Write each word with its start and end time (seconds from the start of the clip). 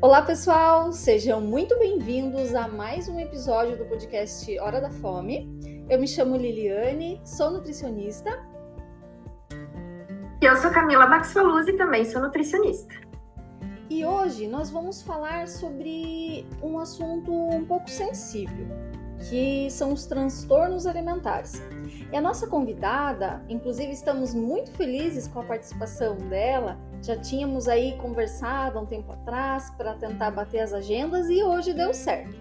Olá, 0.00 0.22
pessoal! 0.22 0.92
Sejam 0.92 1.40
muito 1.40 1.76
bem-vindos 1.76 2.54
a 2.54 2.68
mais 2.68 3.08
um 3.08 3.18
episódio 3.18 3.76
do 3.76 3.84
podcast 3.84 4.56
Hora 4.60 4.80
da 4.80 4.90
Fome. 4.90 5.50
Eu 5.90 5.98
me 5.98 6.06
chamo 6.06 6.36
Liliane, 6.36 7.20
sou 7.24 7.50
nutricionista. 7.50 8.30
E 10.40 10.44
eu 10.44 10.56
sou 10.56 10.70
Camila 10.70 11.04
Baxfaluzzi 11.08 11.72
e 11.72 11.76
também 11.76 12.04
sou 12.04 12.22
nutricionista. 12.22 12.94
E 13.90 14.04
hoje 14.04 14.46
nós 14.46 14.70
vamos 14.70 15.02
falar 15.02 15.48
sobre 15.48 16.46
um 16.62 16.78
assunto 16.78 17.32
um 17.32 17.64
pouco 17.64 17.90
sensível, 17.90 18.68
que 19.28 19.68
são 19.68 19.92
os 19.92 20.06
transtornos 20.06 20.86
alimentares. 20.86 21.60
E 22.12 22.16
a 22.16 22.20
nossa 22.20 22.46
convidada, 22.46 23.44
inclusive 23.48 23.90
estamos 23.90 24.32
muito 24.32 24.70
felizes 24.70 25.26
com 25.26 25.40
a 25.40 25.44
participação 25.44 26.16
dela, 26.18 26.78
já 27.02 27.16
tínhamos 27.16 27.68
aí 27.68 27.96
conversado 27.96 28.78
há 28.78 28.82
um 28.82 28.86
tempo 28.86 29.12
atrás 29.12 29.70
para 29.76 29.94
tentar 29.94 30.30
bater 30.30 30.60
as 30.60 30.72
agendas 30.72 31.28
e 31.28 31.42
hoje 31.42 31.72
deu 31.72 31.94
certo. 31.94 32.36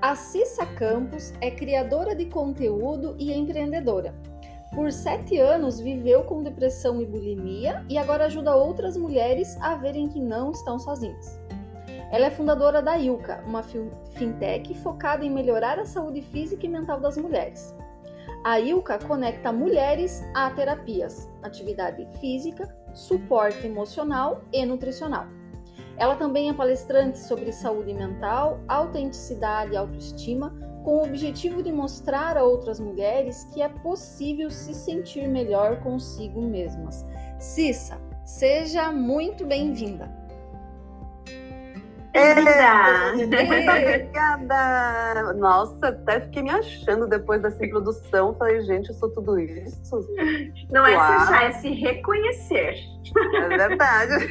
A 0.00 0.14
Cissa 0.14 0.64
Campos 0.64 1.32
é 1.40 1.50
criadora 1.50 2.14
de 2.14 2.24
conteúdo 2.26 3.14
e 3.18 3.32
empreendedora. 3.32 4.14
Por 4.74 4.90
sete 4.92 5.36
anos 5.36 5.80
viveu 5.80 6.22
com 6.22 6.42
depressão 6.42 7.02
e 7.02 7.06
bulimia 7.06 7.84
e 7.88 7.98
agora 7.98 8.26
ajuda 8.26 8.54
outras 8.54 8.96
mulheres 8.96 9.60
a 9.60 9.74
verem 9.74 10.08
que 10.08 10.20
não 10.20 10.52
estão 10.52 10.78
sozinhas. 10.78 11.38
Ela 12.10 12.26
é 12.26 12.30
fundadora 12.30 12.80
da 12.80 12.98
Ilka, 12.98 13.42
uma 13.46 13.62
fintech 13.62 14.74
focada 14.78 15.24
em 15.24 15.30
melhorar 15.30 15.78
a 15.78 15.84
saúde 15.84 16.22
física 16.22 16.66
e 16.66 16.68
mental 16.68 16.98
das 16.98 17.16
mulheres. 17.16 17.74
A 18.44 18.58
Ilka 18.58 18.98
conecta 19.06 19.52
mulheres 19.52 20.22
a 20.34 20.50
terapias, 20.50 21.28
atividade 21.42 22.06
física, 22.20 22.74
suporte 22.94 23.66
emocional 23.66 24.42
e 24.52 24.64
nutricional. 24.64 25.26
Ela 25.96 26.16
também 26.16 26.48
é 26.48 26.52
palestrante 26.52 27.18
sobre 27.18 27.52
saúde 27.52 27.92
mental, 27.92 28.60
autenticidade 28.66 29.72
e 29.72 29.76
autoestima, 29.76 30.54
com 30.82 30.96
o 30.96 31.04
objetivo 31.04 31.62
de 31.62 31.70
mostrar 31.70 32.38
a 32.38 32.42
outras 32.42 32.80
mulheres 32.80 33.44
que 33.52 33.60
é 33.60 33.68
possível 33.68 34.50
se 34.50 34.72
sentir 34.72 35.28
melhor 35.28 35.82
consigo 35.82 36.40
mesmas. 36.40 37.04
Cissa, 37.38 38.00
seja 38.24 38.90
muito 38.90 39.44
bem-vinda! 39.44 40.19
É, 42.12 43.12
muito 43.14 43.36
obrigada! 43.70 45.32
Nossa, 45.34 45.88
até 45.88 46.20
fiquei 46.20 46.42
me 46.42 46.50
achando 46.50 47.06
depois 47.06 47.40
dessa 47.40 47.64
introdução. 47.64 48.34
Falei, 48.34 48.62
gente, 48.62 48.88
eu 48.88 48.94
sou 48.96 49.10
tudo 49.10 49.38
isso. 49.38 50.06
Não 50.70 50.84
é 50.86 50.90
se 50.90 50.96
achar, 50.96 51.44
é 51.44 51.52
se 51.52 51.70
reconhecer. 51.70 52.74
É 53.34 53.48
verdade. 53.48 54.28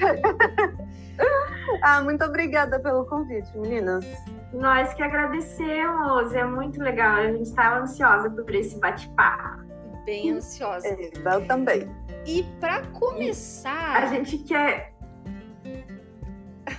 ah, 1.81 2.01
muito 2.01 2.23
obrigada 2.25 2.79
pelo 2.79 3.05
convite, 3.05 3.49
meninas. 3.57 4.05
Nós 4.53 4.93
que 4.93 5.03
agradecemos, 5.03 6.33
é 6.33 6.43
muito 6.43 6.81
legal. 6.81 7.17
A 7.17 7.31
gente 7.31 7.43
estava 7.43 7.79
ansiosa 7.79 8.29
por 8.29 8.53
esse 8.53 8.79
bate-papo. 8.79 9.63
Bem 10.05 10.31
ansiosa. 10.31 10.87
É, 10.87 11.11
eu 11.25 11.47
também. 11.47 11.89
E 12.25 12.43
para 12.59 12.81
começar. 12.87 14.03
A 14.03 14.05
gente 14.07 14.37
quer 14.39 14.93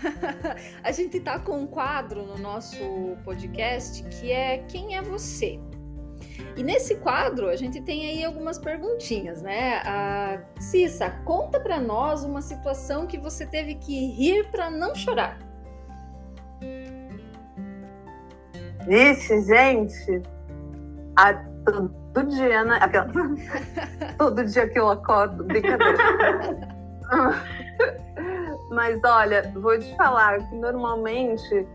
a 0.83 0.93
gente 0.93 1.21
tá 1.21 1.39
com 1.39 1.59
um 1.59 1.67
quadro 1.67 2.25
no 2.25 2.39
nosso 2.39 2.79
podcast 3.25 4.03
que 4.05 4.33
é 4.33 4.59
Quem 4.69 4.97
é 4.97 5.03
você? 5.03 5.61
E 6.57 6.63
nesse 6.63 6.97
quadro 6.97 7.49
a 7.49 7.57
gente 7.57 7.81
tem 7.83 8.07
aí 8.07 8.25
algumas 8.25 8.59
perguntinhas, 8.59 9.43
né? 9.43 9.81
A 9.85 10.41
Cissa, 10.59 11.11
conta 11.25 11.61
para 11.61 11.79
nós 11.79 12.25
uma 12.25 12.41
situação 12.43 13.07
que 13.07 13.19
você 13.19 13.47
teve 13.47 13.75
que 13.77 14.07
rir 14.13 14.51
para 14.51 14.71
não 14.71 14.95
chorar. 14.95 15.39
Vixe, 18.87 19.43
gente, 19.43 20.23
a, 21.17 21.35
todo 22.15 22.29
dia, 22.29 22.65
né? 22.65 22.79
Aquela, 22.81 23.09
todo 24.19 24.45
dia 24.45 24.69
que 24.69 24.79
eu 24.79 24.89
acordo, 24.89 25.45
brincadeira. 25.45 25.99
Mas 28.71 29.01
olha, 29.05 29.53
vou 29.57 29.79
te 29.79 29.95
falar 29.97 30.39
que 30.49 30.55
normalmente 30.55 31.67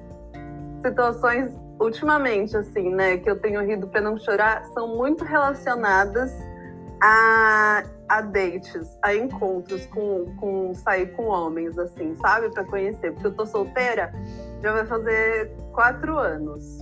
situações 0.84 1.52
ultimamente 1.80 2.56
assim, 2.56 2.90
né, 2.90 3.18
que 3.18 3.30
eu 3.30 3.40
tenho 3.40 3.62
rido 3.62 3.88
para 3.88 4.02
não 4.02 4.18
chorar, 4.18 4.64
são 4.74 4.96
muito 4.96 5.24
relacionadas 5.26 6.34
a, 7.02 7.84
a 8.08 8.22
dates, 8.22 8.98
a 9.02 9.14
encontros 9.14 9.86
com, 9.88 10.34
com 10.38 10.74
sair 10.74 11.08
com 11.14 11.26
homens, 11.26 11.78
assim, 11.78 12.16
sabe, 12.16 12.50
para 12.50 12.64
conhecer. 12.64 13.12
Porque 13.12 13.28
eu 13.28 13.34
tô 13.34 13.46
solteira, 13.46 14.12
já 14.62 14.72
vai 14.74 14.86
fazer 14.86 15.52
quatro 15.74 16.18
anos. 16.18 16.80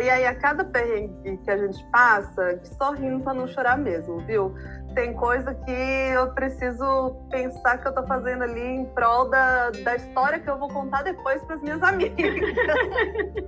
E 0.00 0.10
aí, 0.10 0.26
a 0.26 0.34
cada 0.34 0.64
perrengue 0.64 1.36
que 1.38 1.50
a 1.50 1.56
gente 1.56 1.84
passa, 1.90 2.60
só 2.78 2.92
rindo 2.92 3.22
para 3.22 3.34
não 3.34 3.46
chorar 3.46 3.78
mesmo, 3.78 4.18
viu? 4.20 4.54
tem 4.94 5.12
coisa 5.12 5.54
que 5.54 5.70
eu 5.70 6.32
preciso 6.32 7.16
pensar 7.30 7.78
que 7.78 7.88
eu 7.88 7.92
tô 7.92 8.06
fazendo 8.06 8.44
ali 8.44 8.60
em 8.60 8.84
prol 8.86 9.28
da, 9.28 9.70
da 9.70 9.96
história 9.96 10.38
que 10.38 10.48
eu 10.48 10.58
vou 10.58 10.68
contar 10.68 11.02
depois 11.02 11.42
para 11.42 11.56
as 11.56 11.62
minhas 11.62 11.82
amigas. 11.82 12.16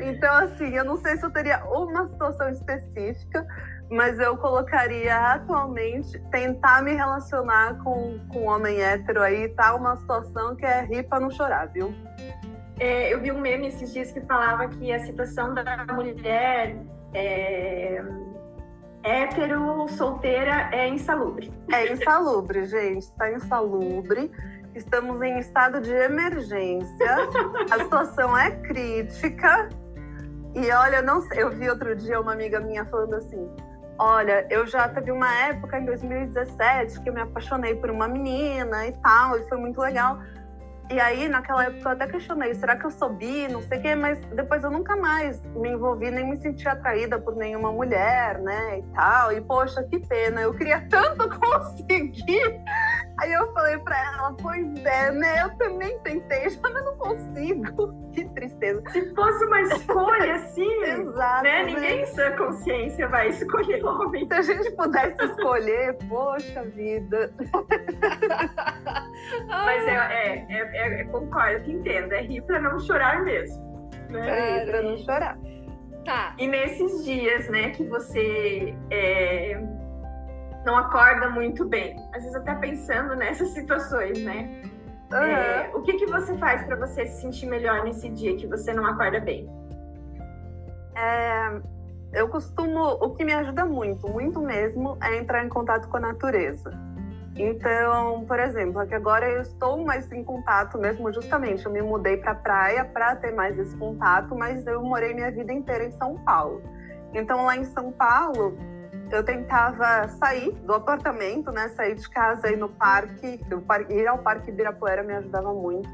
então, 0.00 0.34
assim, 0.36 0.74
eu 0.74 0.84
não 0.84 0.96
sei 0.96 1.16
se 1.16 1.24
eu 1.24 1.30
teria 1.30 1.62
uma 1.66 2.08
situação 2.08 2.48
específica, 2.48 3.46
mas 3.90 4.18
eu 4.18 4.36
colocaria 4.38 5.34
atualmente 5.34 6.18
tentar 6.30 6.82
me 6.82 6.94
relacionar 6.94 7.78
com, 7.84 8.18
com 8.28 8.40
um 8.40 8.48
homem 8.48 8.80
hétero 8.80 9.20
aí, 9.20 9.48
tá? 9.50 9.74
Uma 9.74 9.96
situação 9.96 10.56
que 10.56 10.64
é 10.64 10.82
rir 10.82 11.02
para 11.04 11.20
não 11.20 11.30
chorar, 11.30 11.68
viu? 11.68 11.94
É, 12.82 13.14
eu 13.14 13.20
vi 13.20 13.30
um 13.30 13.40
meme 13.40 13.68
esses 13.68 13.92
dias 13.92 14.10
que 14.10 14.20
falava 14.22 14.66
que 14.66 14.92
a 14.92 14.98
situação 14.98 15.54
da 15.54 15.86
mulher. 15.92 16.76
É 17.14 18.02
hétero, 19.04 19.86
solteira, 19.88 20.68
é 20.72 20.88
insalubre. 20.88 21.52
É 21.70 21.92
insalubre, 21.92 22.66
gente. 22.66 23.02
Está 23.02 23.30
insalubre. 23.30 24.32
Estamos 24.74 25.22
em 25.22 25.38
estado 25.38 25.80
de 25.80 25.92
emergência. 25.92 27.28
A 27.70 27.78
situação 27.84 28.36
é 28.36 28.50
crítica. 28.50 29.68
E 30.54 30.68
olha, 30.72 31.00
não 31.02 31.20
sei, 31.22 31.42
eu 31.42 31.50
vi 31.50 31.70
outro 31.70 31.94
dia 31.94 32.20
uma 32.20 32.32
amiga 32.32 32.58
minha 32.58 32.84
falando 32.86 33.14
assim: 33.14 33.48
Olha, 33.96 34.44
eu 34.50 34.66
já 34.66 34.88
teve 34.88 35.12
uma 35.12 35.32
época 35.44 35.78
em 35.78 35.84
2017 35.84 37.00
que 37.00 37.08
eu 37.08 37.14
me 37.14 37.20
apaixonei 37.20 37.76
por 37.76 37.90
uma 37.90 38.08
menina 38.08 38.88
e 38.88 38.92
tal, 38.94 39.38
e 39.38 39.48
foi 39.48 39.58
muito 39.58 39.80
legal. 39.80 40.18
E 40.92 41.00
aí, 41.00 41.26
naquela 41.26 41.64
época, 41.64 41.88
eu 41.88 41.92
até 41.92 42.06
questionei: 42.06 42.54
será 42.54 42.76
que 42.76 42.84
eu 42.84 42.90
sou 42.90 43.08
bi? 43.08 43.48
Não 43.48 43.62
sei 43.62 43.78
o 43.78 43.82
quê, 43.82 43.94
mas 43.94 44.20
depois 44.26 44.62
eu 44.62 44.70
nunca 44.70 44.94
mais 44.94 45.42
me 45.54 45.70
envolvi, 45.70 46.10
nem 46.10 46.28
me 46.28 46.36
senti 46.36 46.68
atraída 46.68 47.18
por 47.18 47.34
nenhuma 47.34 47.72
mulher, 47.72 48.38
né? 48.40 48.80
E 48.80 48.82
tal. 48.94 49.32
E, 49.32 49.40
poxa, 49.40 49.82
que 49.84 49.98
pena, 50.00 50.42
eu 50.42 50.52
queria 50.52 50.86
tanto 50.90 51.30
conseguir. 51.40 52.60
Aí 53.20 53.32
eu 53.32 53.50
falei 53.54 53.78
pra 53.78 53.96
ela: 53.96 54.36
pois 54.42 54.84
é, 54.84 55.10
né? 55.12 55.44
Eu 55.44 55.56
também 55.56 55.98
tentei, 56.00 56.50
já 56.50 56.68
não 56.68 56.96
consigo. 56.98 58.02
Que 58.12 58.28
tristeza. 58.28 58.82
Se 58.90 59.14
fosse 59.14 59.42
uma 59.46 59.62
escolha 59.62 60.34
assim, 60.36 60.82
Exato, 60.84 61.44
né? 61.44 61.62
Ninguém 61.64 62.02
em 62.02 62.06
sua 62.06 62.30
consciência 62.32 63.08
vai 63.08 63.28
escolher 63.28 63.82
homem. 63.82 64.26
Se 64.26 64.34
a 64.34 64.42
gente 64.42 64.70
pudesse 64.72 65.24
escolher, 65.24 65.96
poxa 66.10 66.62
vida. 66.62 67.32
Mas 69.72 69.88
é, 69.88 69.92
é, 69.92 70.46
é 70.48 70.70
é, 70.72 71.00
é, 71.00 71.04
concordo, 71.04 71.64
que 71.64 71.72
entendo. 71.72 72.12
É 72.12 72.20
rir 72.20 72.42
para 72.42 72.60
não 72.60 72.78
chorar 72.78 73.22
mesmo. 73.24 73.90
Né? 74.10 74.28
É 74.28 74.58
rir 74.58 74.70
para 74.70 74.82
não 74.82 74.96
chorar. 74.98 75.38
Tá. 76.04 76.34
E 76.38 76.46
nesses 76.46 77.04
dias, 77.04 77.48
né, 77.48 77.70
que 77.70 77.84
você 77.84 78.74
é, 78.90 79.60
não 80.66 80.76
acorda 80.76 81.30
muito 81.30 81.64
bem, 81.64 81.96
às 82.12 82.22
vezes 82.22 82.34
até 82.34 82.54
pensando 82.56 83.14
nessas 83.14 83.48
situações, 83.54 84.22
né? 84.24 84.62
Uhum. 85.12 85.18
É, 85.18 85.70
o 85.74 85.82
que, 85.82 85.92
que 85.94 86.06
você 86.06 86.36
faz 86.38 86.64
para 86.64 86.76
você 86.76 87.06
se 87.06 87.20
sentir 87.20 87.46
melhor 87.46 87.84
nesse 87.84 88.08
dia 88.08 88.34
que 88.36 88.46
você 88.46 88.72
não 88.72 88.84
acorda 88.86 89.20
bem? 89.20 89.48
É, 90.96 91.60
eu 92.14 92.28
costumo, 92.28 92.82
o 93.00 93.14
que 93.14 93.24
me 93.24 93.32
ajuda 93.32 93.64
muito, 93.64 94.08
muito 94.08 94.40
mesmo, 94.40 94.98
é 95.02 95.18
entrar 95.18 95.44
em 95.44 95.48
contato 95.48 95.88
com 95.88 95.98
a 95.98 96.00
natureza. 96.00 96.70
Então, 97.34 98.24
por 98.26 98.38
exemplo, 98.38 98.80
aqui 98.80 98.94
agora 98.94 99.28
eu 99.28 99.40
estou 99.40 99.82
mais 99.82 100.10
em 100.12 100.22
contato 100.22 100.78
mesmo, 100.78 101.10
justamente, 101.12 101.64
eu 101.64 101.72
me 101.72 101.80
mudei 101.80 102.18
para 102.18 102.32
a 102.32 102.34
praia 102.34 102.84
para 102.84 103.16
ter 103.16 103.32
mais 103.32 103.58
esse 103.58 103.74
contato, 103.76 104.34
mas 104.36 104.66
eu 104.66 104.82
morei 104.82 105.14
minha 105.14 105.30
vida 105.30 105.52
inteira 105.52 105.84
em 105.84 105.92
São 105.92 106.16
Paulo. 106.18 106.62
Então, 107.14 107.44
lá 107.46 107.56
em 107.56 107.64
São 107.64 107.90
Paulo, 107.90 108.56
eu 109.10 109.24
tentava 109.24 110.08
sair 110.08 110.52
do 110.64 110.74
apartamento, 110.74 111.50
né, 111.50 111.68
sair 111.70 111.94
de 111.94 112.08
casa 112.08 112.50
e 112.50 112.56
no 112.56 112.68
parque, 112.68 113.40
ir 113.88 114.06
ao 114.06 114.18
Parque 114.18 114.50
Ibirapuera 114.50 115.02
me 115.02 115.14
ajudava 115.14 115.52
muito. 115.54 115.88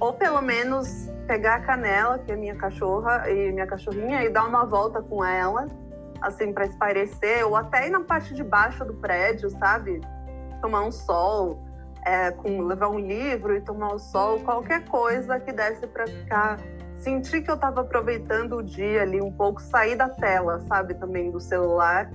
Ou 0.00 0.12
pelo 0.12 0.40
menos 0.40 1.10
pegar 1.26 1.56
a 1.56 1.60
Canela, 1.60 2.18
que 2.18 2.30
é 2.30 2.36
minha 2.36 2.56
cachorra 2.56 3.28
e 3.28 3.52
minha 3.52 3.66
cachorrinha, 3.66 4.22
e 4.24 4.30
dar 4.30 4.44
uma 4.44 4.64
volta 4.64 5.02
com 5.02 5.24
ela, 5.24 5.66
assim, 6.20 6.52
para 6.52 6.66
espairecer, 6.66 7.46
ou 7.46 7.56
até 7.56 7.88
ir 7.88 7.90
na 7.90 8.00
parte 8.00 8.34
de 8.34 8.44
baixo 8.44 8.84
do 8.84 8.94
prédio, 8.94 9.50
sabe? 9.50 10.00
Tomar 10.66 10.82
um 10.82 10.92
sol. 10.92 11.64
é, 12.04 12.30
com 12.30 12.62
levar 12.62 12.88
um 12.88 13.00
livro 13.00 13.56
e 13.56 13.60
tomar 13.60 13.92
o 13.92 13.98
sol, 13.98 14.38
qualquer 14.40 14.84
coisa 14.84 15.40
que 15.40 15.50
desse 15.50 15.88
para 15.88 16.06
ficar 16.06 16.56
sentir 16.98 17.42
que 17.42 17.50
eu 17.50 17.56
estava 17.56 17.80
aproveitando 17.80 18.58
o 18.58 18.62
dia 18.62 19.02
ali 19.02 19.20
um 19.20 19.32
pouco, 19.32 19.60
sair 19.60 19.96
da 19.96 20.08
tela, 20.08 20.60
sabe, 20.68 20.94
também 20.94 21.32
do 21.32 21.40
celular 21.40 22.08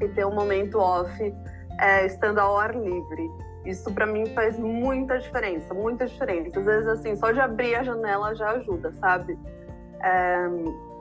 e 0.00 0.08
ter 0.08 0.26
um 0.26 0.34
momento 0.34 0.78
off, 0.80 1.34
é, 1.80 2.06
estando 2.06 2.40
ao 2.40 2.58
ar 2.58 2.74
livre. 2.74 3.30
Isso 3.64 3.92
para 3.92 4.04
mim 4.04 4.26
faz 4.34 4.58
muita 4.58 5.16
diferença, 5.18 5.72
muita 5.72 6.04
diferença. 6.06 6.58
Às 6.58 6.66
vezes 6.66 6.88
assim, 6.88 7.14
só 7.14 7.30
de 7.30 7.38
abrir 7.38 7.76
a 7.76 7.84
janela 7.84 8.34
já 8.34 8.50
ajuda, 8.50 8.92
sabe? 8.94 9.38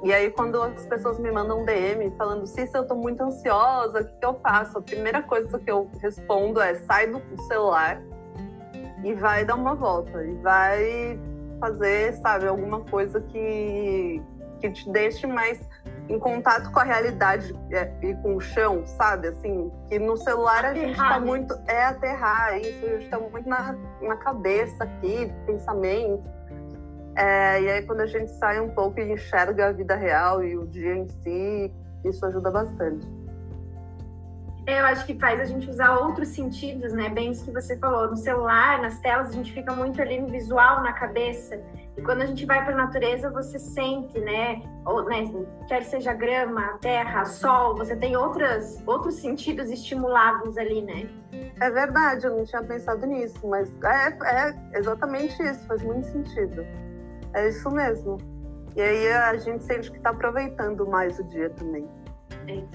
E 0.03 0.13
aí 0.13 0.29
quando 0.29 0.61
as 0.61 0.85
pessoas 0.85 1.19
me 1.19 1.31
mandam 1.31 1.65
DM 1.65 2.11
falando, 2.17 2.45
se 2.45 2.69
eu 2.73 2.85
tô 2.85 2.95
muito 2.95 3.21
ansiosa, 3.23 4.01
o 4.01 4.05
que, 4.05 4.13
que 4.13 4.25
eu 4.25 4.35
faço? 4.35 4.77
A 4.77 4.81
primeira 4.81 5.21
coisa 5.23 5.57
que 5.59 5.69
eu 5.69 5.89
respondo 5.99 6.61
é 6.61 6.75
sai 6.75 7.07
do 7.07 7.21
celular 7.47 8.01
e 9.03 9.13
vai 9.13 9.43
dar 9.43 9.55
uma 9.55 9.75
volta 9.75 10.23
e 10.23 10.35
vai 10.35 11.19
fazer, 11.59 12.13
sabe, 12.13 12.47
alguma 12.47 12.81
coisa 12.81 13.19
que, 13.21 14.21
que 14.59 14.69
te 14.71 14.89
deixe 14.91 15.25
mais 15.25 15.59
em 16.09 16.19
contato 16.19 16.71
com 16.71 16.79
a 16.79 16.83
realidade 16.83 17.53
é, 17.71 17.91
e 18.01 18.13
com 18.15 18.35
o 18.35 18.39
chão, 18.39 18.85
sabe? 18.85 19.27
Assim, 19.27 19.71
que 19.89 19.99
no 19.99 20.15
celular 20.15 20.65
aterrar, 20.65 20.71
a 20.71 20.75
gente 20.75 20.91
está 20.91 21.19
muito. 21.19 21.59
É 21.67 21.83
aterrar, 21.83 22.57
isso, 22.59 22.85
a 22.85 22.89
gente 22.89 23.03
está 23.03 23.19
muito 23.19 23.49
na, 23.49 23.75
na 24.01 24.15
cabeça 24.15 24.83
aqui, 24.83 25.31
pensamento. 25.45 26.23
É, 27.17 27.59
e 27.61 27.69
aí, 27.71 27.81
quando 27.81 28.01
a 28.01 28.05
gente 28.05 28.29
sai 28.33 28.59
um 28.61 28.69
pouco 28.69 28.99
e 28.99 29.11
enxerga 29.11 29.69
a 29.69 29.71
vida 29.71 29.95
real 29.95 30.43
e 30.43 30.55
o 30.55 30.67
dia 30.67 30.95
em 30.95 31.07
si, 31.07 31.73
isso 32.05 32.23
ajuda 32.23 32.51
bastante. 32.51 33.07
Eu 34.67 34.85
acho 34.85 35.05
que 35.05 35.17
faz 35.17 35.39
a 35.39 35.45
gente 35.45 35.67
usar 35.67 35.97
outros 35.97 36.27
sentidos, 36.27 36.93
né? 36.93 37.09
Bem 37.09 37.31
isso 37.31 37.43
que 37.45 37.51
você 37.51 37.75
falou. 37.77 38.09
No 38.09 38.17
celular, 38.17 38.81
nas 38.81 38.99
telas, 38.99 39.29
a 39.29 39.31
gente 39.31 39.51
fica 39.51 39.73
muito 39.73 39.99
ali 39.99 40.19
no 40.19 40.27
visual, 40.27 40.83
na 40.83 40.93
cabeça. 40.93 41.59
E 41.95 42.01
quando 42.01 42.21
a 42.21 42.25
gente 42.25 42.45
vai 42.45 42.63
para 42.63 42.73
a 42.73 42.77
natureza, 42.77 43.31
você 43.31 43.57
sente, 43.57 44.19
né? 44.19 44.61
Ou, 44.85 45.05
né? 45.05 45.23
Quer 45.67 45.83
seja 45.85 46.13
grama, 46.13 46.77
terra, 46.81 47.25
sol, 47.25 47.77
você 47.77 47.95
tem 47.95 48.15
outras, 48.15 48.83
outros 48.85 49.15
sentidos 49.15 49.71
estimulados 49.71 50.55
ali, 50.57 50.83
né? 50.83 51.09
É 51.61 51.71
verdade, 51.71 52.27
eu 52.27 52.37
não 52.37 52.43
tinha 52.43 52.61
pensado 52.61 53.07
nisso, 53.07 53.47
mas 53.47 53.71
é, 53.83 54.49
é 54.49 54.77
exatamente 54.77 55.41
isso, 55.41 55.65
faz 55.65 55.81
muito 55.81 56.05
sentido. 56.07 56.63
É 57.37 57.49
isso 57.49 57.69
mesmo. 57.69 58.17
E 58.75 58.81
aí 58.81 59.07
a 59.11 59.37
gente 59.37 59.63
sente 59.63 59.91
que 59.91 59.97
está 59.97 60.09
aproveitando 60.09 60.87
mais 60.87 61.19
o 61.19 61.23
dia 61.25 61.49
também. 61.51 61.87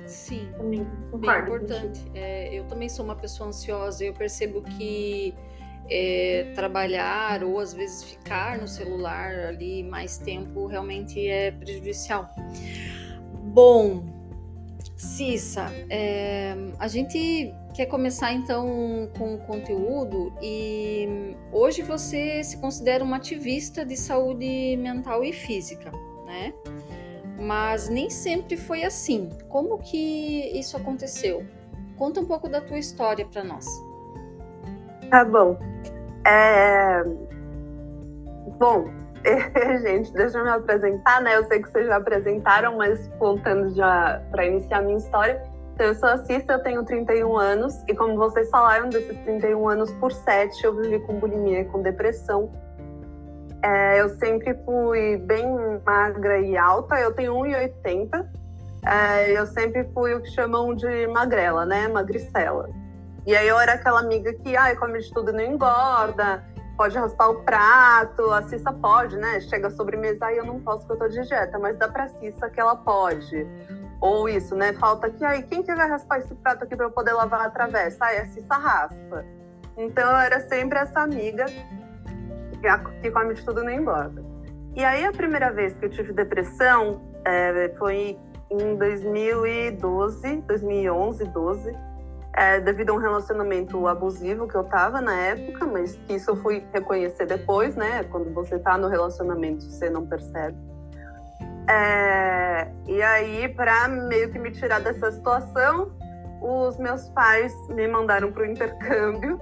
Sim, 0.06 0.53
também 0.56 0.87
bem 1.14 1.38
importante. 1.41 2.11
É, 2.14 2.55
eu 2.55 2.64
também 2.64 2.88
sou 2.88 3.05
uma 3.05 3.17
pessoa 3.17 3.49
ansiosa. 3.49 4.05
Eu 4.05 4.12
percebo 4.12 4.62
que 4.62 5.35
é, 5.91 6.53
trabalhar 6.55 7.43
ou 7.43 7.59
às 7.59 7.73
vezes 7.73 8.05
ficar 8.05 8.59
no 8.59 8.69
celular 8.69 9.35
ali 9.47 9.82
mais 9.82 10.19
tempo 10.19 10.67
realmente 10.67 11.26
é 11.26 11.50
prejudicial. 11.50 12.31
Bom, 13.32 14.05
Cissa, 15.02 15.66
é, 15.90 16.54
a 16.78 16.87
gente 16.87 17.52
quer 17.75 17.87
começar 17.87 18.32
então 18.32 19.10
com 19.19 19.34
o 19.34 19.38
conteúdo 19.38 20.32
e 20.40 21.37
hoje 21.50 21.82
você 21.82 22.43
se 22.44 22.56
considera 22.58 23.02
uma 23.02 23.16
ativista 23.16 23.84
de 23.84 23.96
saúde 23.96 24.76
mental 24.78 25.25
e 25.25 25.32
física, 25.32 25.90
né? 26.25 26.54
mas 27.43 27.88
nem 27.88 28.08
sempre 28.08 28.56
foi 28.56 28.84
assim. 28.84 29.28
Como 29.49 29.78
que 29.78 30.56
isso 30.56 30.76
aconteceu? 30.76 31.44
Conta 31.96 32.20
um 32.20 32.25
pouco 32.25 32.49
da 32.49 32.60
tua 32.60 32.78
história 32.78 33.26
para 33.26 33.43
nós. 33.43 33.66
Tá 35.10 35.25
bom. 35.25 35.58
É... 36.25 37.02
Bom, 38.56 38.84
gente, 39.83 40.13
deixa 40.13 40.39
eu 40.39 40.45
me 40.45 40.51
apresentar, 40.51 41.21
né? 41.23 41.37
Eu 41.37 41.45
sei 41.45 41.63
que 41.63 41.71
vocês 41.71 41.87
já 41.87 41.97
apresentaram, 41.97 42.77
mas 42.77 43.09
contando 43.19 43.75
já 43.75 44.21
para 44.31 44.47
iniciar 44.47 44.83
minha 44.83 44.99
história. 44.99 45.41
Então, 45.75 45.87
eu 45.87 45.95
sou 45.95 46.09
a 46.09 46.19
Cissa, 46.19 46.53
eu 46.53 46.63
tenho 46.63 46.85
31 46.85 47.37
anos, 47.37 47.83
e 47.89 47.95
como 47.95 48.17
vocês 48.17 48.51
falaram, 48.51 48.89
desses 48.89 49.17
31 49.25 49.69
anos 49.69 49.91
por 49.93 50.13
7 50.13 50.65
eu 50.65 50.77
vivi 50.77 50.99
com 51.01 51.15
bulimia 51.15 51.61
e 51.61 51.65
com 51.65 51.81
depressão. 51.83 52.51
É, 53.63 54.01
eu 54.01 54.09
sempre 54.11 54.55
fui 54.65 55.17
bem 55.19 55.47
magra 55.87 56.41
e 56.41 56.57
alta, 56.57 56.99
eu 57.01 57.13
tenho 57.13 57.35
1,80. 57.35 58.27
É, 58.85 59.39
eu 59.39 59.47
sempre 59.47 59.85
fui 59.95 60.15
o 60.15 60.21
que 60.21 60.31
chamam 60.31 60.75
de 60.75 61.07
magrela, 61.07 61.65
né? 61.65 61.87
Magricela. 61.87 62.69
E 63.25 63.37
aí 63.37 63.47
eu 63.47 63.59
era 63.59 63.75
aquela 63.75 64.01
amiga 64.01 64.33
que, 64.35 64.57
ai, 64.57 64.75
come 64.75 64.99
de 64.99 65.13
tudo 65.13 65.31
e 65.31 65.33
não 65.33 65.55
engorda, 65.55 66.43
pode 66.82 66.99
raspar 66.99 67.29
o 67.29 67.37
prato, 67.44 68.29
a 68.32 68.43
Cissa 68.43 68.73
pode, 68.73 69.17
né? 69.17 69.40
Chega 69.43 69.69
a 69.69 69.70
sobremesa, 69.70 70.26
ai, 70.26 70.40
eu 70.40 70.44
não 70.44 70.58
posso 70.58 70.84
porque 70.84 71.05
eu 71.05 71.08
tô 71.08 71.14
de 71.14 71.29
dieta, 71.29 71.56
mas 71.56 71.76
dá 71.76 71.87
pra 71.87 72.08
Cissa 72.08 72.50
que 72.50 72.61
ela 72.61 72.75
pode. 72.75 73.46
Ou 74.00 74.29
isso, 74.29 74.56
né? 74.56 74.73
Falta 74.73 75.06
aqui, 75.06 75.25
ai, 75.25 75.43
quem 75.44 75.62
que 75.62 75.73
vai 75.73 75.88
raspar 75.88 76.19
esse 76.19 76.34
prato 76.34 76.64
aqui 76.64 76.75
pra 76.75 76.87
eu 76.87 76.90
poder 76.90 77.12
lavar 77.12 77.46
a 77.46 77.50
travessa? 77.50 78.05
Ai, 78.05 78.19
a 78.19 78.26
Cissa 78.26 78.55
raspa. 78.55 79.25
Então 79.76 80.11
eu 80.11 80.17
era 80.17 80.40
sempre 80.40 80.76
essa 80.81 81.02
amiga 81.02 81.46
que 83.00 83.11
come 83.12 83.35
de 83.35 83.44
tudo 83.44 83.62
nem 83.62 83.78
engorda. 83.78 84.20
E 84.75 84.85
aí 84.85 85.05
a 85.05 85.12
primeira 85.12 85.52
vez 85.52 85.75
que 85.75 85.85
eu 85.85 85.90
tive 85.90 86.12
depressão 86.12 87.00
é, 87.25 87.73
foi 87.78 88.19
em 88.50 88.75
2012, 88.75 90.37
2011, 90.49 91.25
12, 91.26 91.76
é, 92.34 92.61
devido 92.61 92.90
a 92.90 92.93
um 92.94 92.99
relacionamento 92.99 93.87
abusivo 93.87 94.49
que 94.49 94.55
eu 94.55 94.64
tava 94.64 95.00
na 95.00 95.14
época, 95.14 95.67
mas 95.67 95.96
que 96.06 96.14
isso 96.14 96.31
eu 96.31 96.37
fui 96.37 96.64
reconhecer 96.73 97.26
depois, 97.26 97.76
né? 97.76 98.05
Quando 98.05 98.32
você 98.32 98.58
tá 98.58 98.79
no 98.79 98.88
relacionamento, 98.88 99.64
você 99.64 99.90
não 99.90 100.06
percebe. 100.06 100.56
É, 101.69 102.69
e 102.87 103.02
aí, 103.02 103.49
para 103.49 103.87
meio 103.88 104.31
que 104.31 104.38
me 104.38 104.50
tirar 104.50 104.81
dessa 104.81 105.11
situação, 105.12 105.93
os 106.40 106.76
meus 106.79 107.08
pais 107.11 107.55
me 107.69 107.87
mandaram 107.87 108.32
para 108.32 108.43
o 108.43 108.46
intercâmbio, 108.46 109.40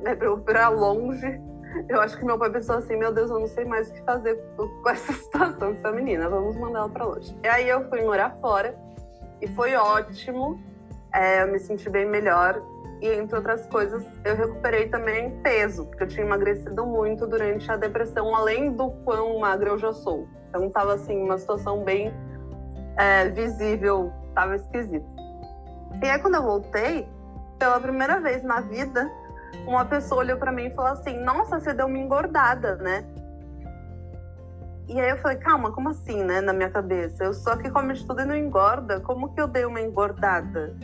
né, 0.00 0.16
para 0.44 0.68
longe, 0.68 1.40
eu 1.88 2.00
acho 2.00 2.16
que 2.16 2.24
meu 2.24 2.38
pai 2.38 2.50
pensou 2.50 2.76
assim: 2.76 2.96
meu 2.96 3.12
Deus, 3.12 3.30
eu 3.30 3.40
não 3.40 3.46
sei 3.46 3.64
mais 3.64 3.90
o 3.90 3.92
que 3.92 4.02
fazer 4.02 4.36
com 4.56 4.88
essa 4.88 5.12
situação 5.12 5.72
dessa 5.72 5.92
menina, 5.92 6.28
vamos 6.28 6.56
mandar 6.56 6.80
ela 6.80 6.88
pra 6.88 7.04
longe. 7.04 7.36
E 7.42 7.48
aí 7.48 7.68
eu 7.68 7.88
fui 7.88 8.02
morar 8.02 8.36
fora 8.40 8.74
e 9.40 9.46
foi 9.48 9.74
ótimo, 9.74 10.60
é, 11.12 11.42
eu 11.42 11.48
me 11.48 11.58
senti 11.58 11.88
bem 11.88 12.06
melhor. 12.06 12.62
E 13.00 13.08
entre 13.08 13.36
outras 13.36 13.64
coisas, 13.66 14.04
eu 14.24 14.34
recuperei 14.34 14.88
também 14.88 15.30
peso, 15.40 15.86
porque 15.86 16.02
eu 16.02 16.08
tinha 16.08 16.26
emagrecido 16.26 16.84
muito 16.84 17.26
durante 17.26 17.70
a 17.70 17.76
depressão, 17.76 18.34
além 18.34 18.72
do 18.72 18.90
quão 19.04 19.38
magra 19.38 19.70
eu 19.70 19.78
já 19.78 19.92
sou. 19.92 20.26
Então 20.48 20.68
tava 20.70 20.94
assim, 20.94 21.22
uma 21.22 21.38
situação 21.38 21.84
bem 21.84 22.12
é, 22.96 23.28
visível, 23.28 24.12
tava 24.34 24.56
esquisita. 24.56 25.06
E 26.02 26.08
aí 26.08 26.18
quando 26.18 26.34
eu 26.34 26.42
voltei, 26.42 27.08
pela 27.58 27.80
primeira 27.80 28.20
vez 28.20 28.42
na 28.42 28.60
vida, 28.60 29.08
uma 29.66 29.84
pessoa 29.84 30.20
olhou 30.20 30.38
para 30.38 30.52
mim 30.52 30.66
e 30.66 30.74
falou 30.74 30.92
assim: 30.92 31.18
Nossa, 31.22 31.60
você 31.60 31.72
deu 31.72 31.86
uma 31.86 31.98
engordada, 31.98 32.76
né? 32.76 33.04
E 34.88 35.00
aí 35.00 35.10
eu 35.10 35.18
falei: 35.18 35.38
Calma, 35.38 35.72
como 35.72 35.90
assim, 35.90 36.22
né? 36.22 36.40
Na 36.40 36.52
minha 36.52 36.70
cabeça. 36.70 37.24
Eu 37.24 37.34
só 37.34 37.56
que 37.56 37.70
come 37.70 37.94
de 37.94 38.06
tudo 38.06 38.22
e 38.22 38.24
não 38.24 38.36
engorda. 38.36 39.00
Como 39.00 39.34
que 39.34 39.40
eu 39.40 39.48
dei 39.48 39.64
uma 39.64 39.80
engordada? 39.80 40.74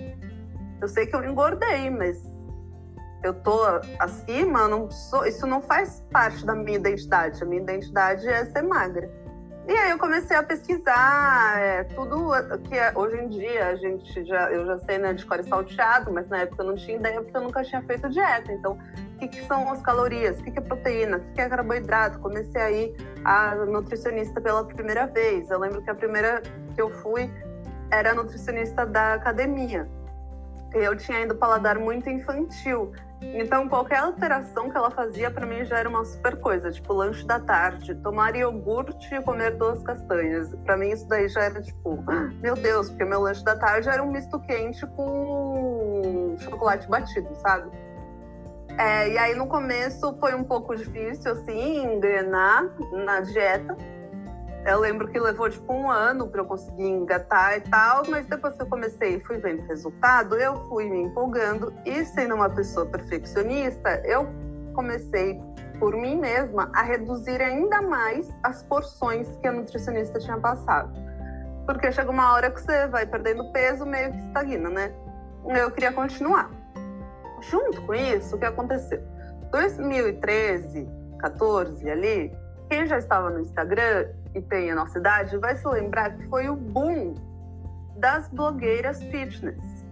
Eu 0.80 0.88
sei 0.88 1.06
que 1.06 1.14
eu 1.14 1.24
engordei, 1.24 1.90
mas 1.90 2.22
eu 3.22 3.32
tô 3.32 3.58
acima, 3.98 4.68
não 4.68 4.90
sou, 4.90 5.26
isso 5.26 5.46
não 5.46 5.62
faz 5.62 6.04
parte 6.12 6.44
da 6.44 6.54
minha 6.54 6.76
identidade. 6.76 7.42
A 7.42 7.46
minha 7.46 7.62
identidade 7.62 8.28
é 8.28 8.44
ser 8.44 8.62
magra. 8.62 9.10
E 9.66 9.72
aí 9.72 9.90
eu 9.92 9.98
comecei 9.98 10.36
a 10.36 10.42
pesquisar 10.42 11.58
é, 11.58 11.84
tudo 11.84 12.32
que 12.68 12.76
é, 12.76 12.92
hoje 12.94 13.16
em 13.16 13.28
dia 13.30 13.68
a 13.68 13.76
gente 13.76 14.22
já 14.26 14.52
eu 14.52 14.66
já 14.66 14.78
sei 14.80 14.98
né 14.98 15.14
de 15.14 15.24
cor 15.24 15.42
salteado, 15.42 16.12
mas 16.12 16.28
na 16.28 16.40
época 16.40 16.62
eu 16.62 16.66
não 16.66 16.74
tinha 16.74 16.98
ideia 16.98 17.22
porque 17.22 17.34
eu 17.34 17.40
nunca 17.40 17.64
tinha 17.64 17.80
feito 17.80 18.10
dieta. 18.10 18.52
Então, 18.52 18.72
o 19.14 19.18
que, 19.18 19.28
que 19.28 19.42
são 19.46 19.72
as 19.72 19.80
calorias? 19.80 20.38
O 20.38 20.44
que, 20.44 20.50
que 20.50 20.58
é 20.58 20.62
proteína? 20.62 21.16
O 21.16 21.20
que, 21.20 21.32
que 21.32 21.40
é 21.40 21.48
carboidrato? 21.48 22.18
Comecei 22.18 22.60
aí 22.60 22.96
a 23.24 23.54
nutricionista 23.54 24.38
pela 24.38 24.64
primeira 24.64 25.06
vez. 25.06 25.50
Eu 25.50 25.58
lembro 25.58 25.80
que 25.80 25.88
a 25.88 25.94
primeira 25.94 26.42
que 26.74 26.82
eu 26.82 26.90
fui 26.90 27.30
era 27.90 28.12
nutricionista 28.12 28.84
da 28.84 29.14
academia. 29.14 29.88
Eu 30.74 30.96
tinha 30.96 31.18
ainda 31.18 31.34
o 31.34 31.36
paladar 31.36 31.78
muito 31.78 32.08
infantil. 32.10 32.92
Então, 33.22 33.68
qualquer 33.68 34.00
alteração 34.00 34.70
que 34.70 34.76
ela 34.76 34.90
fazia, 34.90 35.30
para 35.30 35.46
mim 35.46 35.64
já 35.64 35.78
era 35.78 35.88
uma 35.88 36.04
super 36.04 36.36
coisa, 36.36 36.70
tipo 36.70 36.92
lanche 36.92 37.24
da 37.26 37.40
tarde, 37.40 37.94
tomar 37.96 38.36
iogurte 38.36 39.14
e 39.14 39.22
comer 39.22 39.56
duas 39.56 39.82
castanhas. 39.82 40.54
Para 40.64 40.76
mim, 40.76 40.90
isso 40.90 41.08
daí 41.08 41.28
já 41.28 41.44
era 41.44 41.62
tipo, 41.62 42.04
meu 42.42 42.54
Deus, 42.54 42.90
porque 42.90 43.04
meu 43.04 43.20
lanche 43.20 43.42
da 43.44 43.56
tarde 43.56 43.88
era 43.88 44.02
um 44.02 44.10
misto 44.10 44.38
quente 44.40 44.86
com 44.88 46.36
chocolate 46.38 46.88
batido, 46.88 47.34
sabe? 47.36 47.70
É, 48.76 49.08
e 49.08 49.18
aí, 49.18 49.34
no 49.34 49.46
começo, 49.46 50.16
foi 50.18 50.34
um 50.34 50.42
pouco 50.42 50.74
difícil, 50.74 51.32
assim, 51.32 51.84
engrenar 51.84 52.68
na 52.92 53.20
dieta. 53.20 53.76
Eu 54.66 54.80
lembro 54.80 55.09
que 55.09 55.18
levou 55.18 55.50
tipo 55.50 55.73
um 55.73 55.90
ano 55.90 56.26
para 56.28 56.40
eu 56.40 56.47
conseguir 56.47 56.88
engatar 56.88 57.59
e 57.59 57.61
tal, 57.61 58.02
mas 58.09 58.26
depois 58.26 58.54
que 58.54 58.62
eu 58.62 58.66
comecei 58.66 59.16
e 59.16 59.21
fui 59.21 59.37
vendo 59.38 59.62
o 59.62 59.66
resultado, 59.66 60.37
eu 60.37 60.56
fui 60.68 60.88
me 60.88 61.02
empolgando 61.02 61.73
e 61.85 62.04
sendo 62.06 62.35
uma 62.35 62.49
pessoa 62.49 62.87
perfeccionista, 62.87 64.00
eu 64.06 64.26
comecei 64.75 65.38
por 65.78 65.94
mim 65.94 66.16
mesma 66.18 66.71
a 66.75 66.83
reduzir 66.83 67.42
ainda 67.42 67.83
mais 67.83 68.33
as 68.42 68.62
porções 68.62 69.28
que 69.42 69.47
a 69.47 69.52
nutricionista 69.52 70.18
tinha 70.18 70.38
passado. 70.38 70.92
Porque 71.66 71.92
chega 71.92 72.11
uma 72.11 72.33
hora 72.33 72.50
que 72.50 72.61
você 72.61 72.87
vai 72.87 73.06
perdendo 73.06 73.50
peso, 73.52 73.85
meio 73.85 74.12
que 74.12 74.18
estagna, 74.18 74.71
né? 74.71 74.94
Eu 75.47 75.71
queria 75.71 75.92
continuar. 75.92 76.50
Junto 77.42 77.83
com 77.83 77.94
isso, 77.94 78.37
o 78.37 78.38
que 78.38 78.47
aconteceu? 78.47 79.02
2013, 79.50 80.88
14 81.18 81.90
ali, 81.90 82.33
quem 82.71 82.87
já 82.87 82.99
estava 82.99 83.28
no 83.28 83.40
Instagram 83.40 84.09
e 84.34 84.42
tem 84.42 84.70
a 84.70 84.74
nossa 84.74 84.98
idade 84.98 85.36
vai 85.38 85.56
se 85.56 85.66
lembrar 85.66 86.16
que 86.16 86.26
foi 86.28 86.48
o 86.48 86.56
boom 86.56 87.14
das 87.96 88.28
blogueiras 88.28 89.02
fitness. 89.04 89.84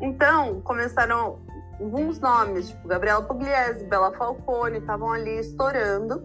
Então, 0.00 0.60
começaram 0.62 1.40
alguns 1.80 2.18
nomes, 2.20 2.70
tipo 2.70 2.88
Gabriela 2.88 3.22
Pugliese, 3.22 3.84
Bela 3.84 4.12
Falcone, 4.12 4.78
estavam 4.78 5.12
ali 5.12 5.38
estourando. 5.38 6.22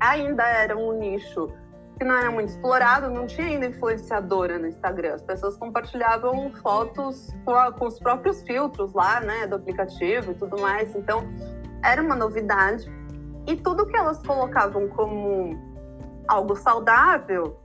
Ainda 0.00 0.42
era 0.42 0.76
um 0.76 0.92
nicho 0.98 1.48
que 1.98 2.04
não 2.04 2.14
era 2.14 2.30
muito 2.30 2.50
explorado, 2.50 3.08
não 3.08 3.26
tinha 3.26 3.46
ainda 3.46 3.66
influenciadora 3.66 4.58
no 4.58 4.66
Instagram. 4.66 5.14
As 5.14 5.22
pessoas 5.22 5.56
compartilhavam 5.56 6.52
fotos 6.62 7.34
com, 7.44 7.54
a, 7.54 7.72
com 7.72 7.86
os 7.86 7.98
próprios 7.98 8.42
filtros 8.42 8.92
lá, 8.92 9.20
né, 9.20 9.46
do 9.46 9.56
aplicativo 9.56 10.32
e 10.32 10.34
tudo 10.34 10.60
mais. 10.60 10.94
Então, 10.94 11.24
era 11.82 12.02
uma 12.02 12.14
novidade. 12.14 12.86
E 13.46 13.56
tudo 13.56 13.86
que 13.86 13.96
elas 13.96 14.18
colocavam 14.26 14.88
como 14.88 15.75
algo 16.28 16.56
saudável, 16.56 17.58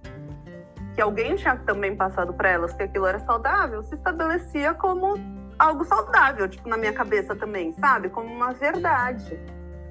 que 0.96 1.02
alguém 1.02 1.36
tinha 1.36 1.56
também 1.58 1.96
passado 1.96 2.34
para 2.34 2.50
elas 2.50 2.74
que 2.74 2.84
aquilo 2.84 3.06
era 3.06 3.20
saudável, 3.20 3.84
se 3.84 3.96
estabelecia 3.96 4.74
como 4.74 5.16
algo 5.58 5.84
saudável, 5.86 6.48
tipo, 6.48 6.68
na 6.68 6.78
minha 6.78 6.94
cabeça 6.94 7.36
também, 7.36 7.74
sabe? 7.74 8.10
Como 8.10 8.28
uma 8.28 8.54
verdade. 8.54 9.40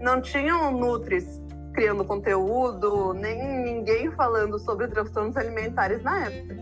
Não 0.01 0.21
tinham 0.21 0.73
Nutris 0.73 1.41
criando 1.73 2.05
conteúdo, 2.05 3.15
nem 3.15 3.63
ninguém 3.63 4.11
falando 4.13 4.59
sobre 4.59 4.89
transtornos 4.89 5.37
alimentares 5.37 6.03
na 6.03 6.27
época. 6.27 6.57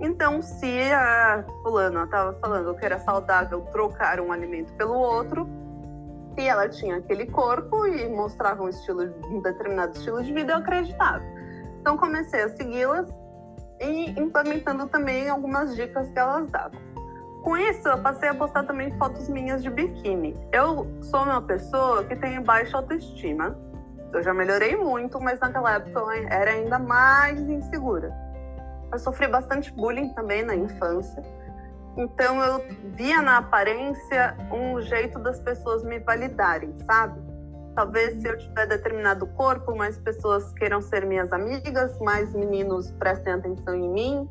Então, 0.00 0.42
se 0.42 0.80
a 0.92 1.44
fulana 1.62 2.04
estava 2.04 2.32
falando 2.40 2.74
que 2.74 2.84
era 2.84 2.98
saudável 2.98 3.60
trocar 3.70 4.20
um 4.20 4.32
alimento 4.32 4.72
pelo 4.74 4.94
outro, 4.94 5.48
e 6.36 6.48
ela 6.48 6.68
tinha 6.68 6.96
aquele 6.96 7.26
corpo 7.26 7.86
e 7.86 8.08
mostrava 8.08 8.62
um 8.62 8.68
estilo, 8.68 9.14
um 9.26 9.40
determinado 9.40 9.96
estilo 9.96 10.22
de 10.22 10.32
vida, 10.32 10.54
eu 10.54 10.56
acreditava. 10.58 11.22
Então 11.82 11.96
comecei 11.96 12.44
a 12.44 12.48
segui-las 12.48 13.12
e 13.80 14.10
implementando 14.10 14.86
também 14.86 15.28
algumas 15.28 15.74
dicas 15.74 16.08
que 16.08 16.18
elas 16.18 16.48
davam. 16.48 16.80
Com 17.42 17.56
isso, 17.56 17.88
eu 17.88 18.00
passei 18.00 18.28
a 18.28 18.34
postar 18.34 18.62
também 18.62 18.96
fotos 18.96 19.28
minhas 19.28 19.64
de 19.64 19.68
biquíni. 19.68 20.38
Eu 20.52 20.86
sou 21.02 21.24
uma 21.24 21.42
pessoa 21.42 22.04
que 22.04 22.14
tem 22.14 22.40
baixa 22.40 22.76
autoestima. 22.76 23.58
Eu 24.12 24.22
já 24.22 24.32
melhorei 24.32 24.76
muito, 24.76 25.20
mas 25.20 25.40
naquela 25.40 25.74
época 25.74 25.98
eu 25.98 26.10
era 26.12 26.52
ainda 26.52 26.78
mais 26.78 27.40
insegura. 27.40 28.14
Eu 28.92 28.98
sofri 29.00 29.26
bastante 29.26 29.72
bullying 29.72 30.14
também 30.14 30.44
na 30.44 30.54
infância. 30.54 31.20
Então 31.96 32.40
eu 32.44 32.64
via 32.94 33.20
na 33.20 33.38
aparência 33.38 34.36
um 34.52 34.80
jeito 34.80 35.18
das 35.18 35.40
pessoas 35.40 35.82
me 35.82 35.98
validarem, 35.98 36.72
sabe? 36.86 37.31
Talvez 37.74 38.20
se 38.20 38.28
eu 38.28 38.36
tiver 38.36 38.66
determinado 38.66 39.26
corpo, 39.28 39.74
mais 39.74 39.98
pessoas 39.98 40.52
queiram 40.54 40.80
ser 40.80 41.06
minhas 41.06 41.32
amigas, 41.32 41.98
mais 42.00 42.34
meninos 42.34 42.90
prestem 42.92 43.32
atenção 43.32 43.74
em 43.74 43.88
mim. 43.88 44.28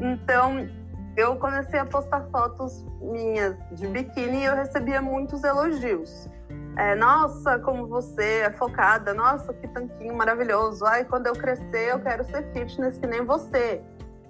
Então 0.00 0.68
eu 1.16 1.36
comecei 1.36 1.78
a 1.78 1.86
postar 1.86 2.22
fotos 2.30 2.84
minhas 3.00 3.56
de 3.72 3.86
biquíni 3.86 4.38
e 4.38 4.44
eu 4.44 4.54
recebia 4.54 5.00
muitos 5.00 5.44
elogios. 5.44 6.28
É, 6.76 6.94
nossa, 6.94 7.58
como 7.60 7.86
você 7.86 8.40
é 8.40 8.50
focada, 8.50 9.14
nossa, 9.14 9.52
que 9.54 9.66
tanquinho 9.68 10.14
maravilhoso. 10.14 10.84
Ai, 10.84 11.04
quando 11.04 11.26
eu 11.26 11.32
crescer, 11.32 11.92
eu 11.92 12.00
quero 12.00 12.22
ser 12.24 12.52
fitness 12.52 12.98
que 12.98 13.06
nem 13.06 13.24
você. 13.24 13.80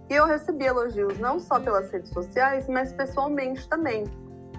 E 0.09 0.15
eu 0.15 0.27
recebi 0.27 0.65
elogios 0.65 1.19
não 1.19 1.41
só 1.41 1.59
pelas 1.59 1.91
redes 1.91 2.11
sociais, 2.11 2.69
mas 2.69 2.93
pessoalmente 2.93 3.69
também. 3.69 4.05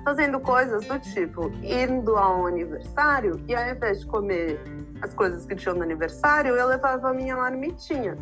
Fazendo 0.04 0.40
coisas 0.40 0.86
do 0.86 1.00
tipo, 1.00 1.50
indo 1.62 2.16
ao 2.16 2.48
aniversário 2.48 3.42
e 3.48 3.56
ao 3.56 3.70
invés 3.70 4.00
de 4.00 4.06
comer 4.06 4.60
as 5.02 5.14
coisas 5.14 5.46
que 5.46 5.56
tinham 5.56 5.76
no 5.76 5.84
aniversário, 5.84 6.56
eu 6.56 6.68
levava 6.68 7.10
a 7.10 7.14
minha 7.14 7.36
marmitinha. 7.36 8.18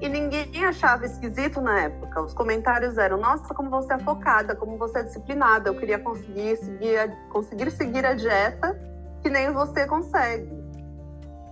E 0.00 0.08
ninguém 0.08 0.64
achava 0.64 1.06
esquisito 1.06 1.60
na 1.60 1.82
época. 1.82 2.22
Os 2.22 2.34
comentários 2.34 2.98
eram: 2.98 3.18
Nossa, 3.18 3.54
como 3.54 3.70
você 3.70 3.94
é 3.94 3.98
focada, 4.00 4.56
como 4.56 4.76
você 4.76 4.98
é 4.98 5.02
disciplinada. 5.04 5.70
Eu 5.70 5.76
queria 5.76 5.98
conseguir 5.98 6.56
seguir 6.56 6.98
a, 6.98 7.08
conseguir 7.30 7.70
seguir 7.70 8.04
a 8.04 8.14
dieta 8.14 8.76
que 9.22 9.30
nem 9.30 9.52
você 9.52 9.86
consegue. 9.86 10.50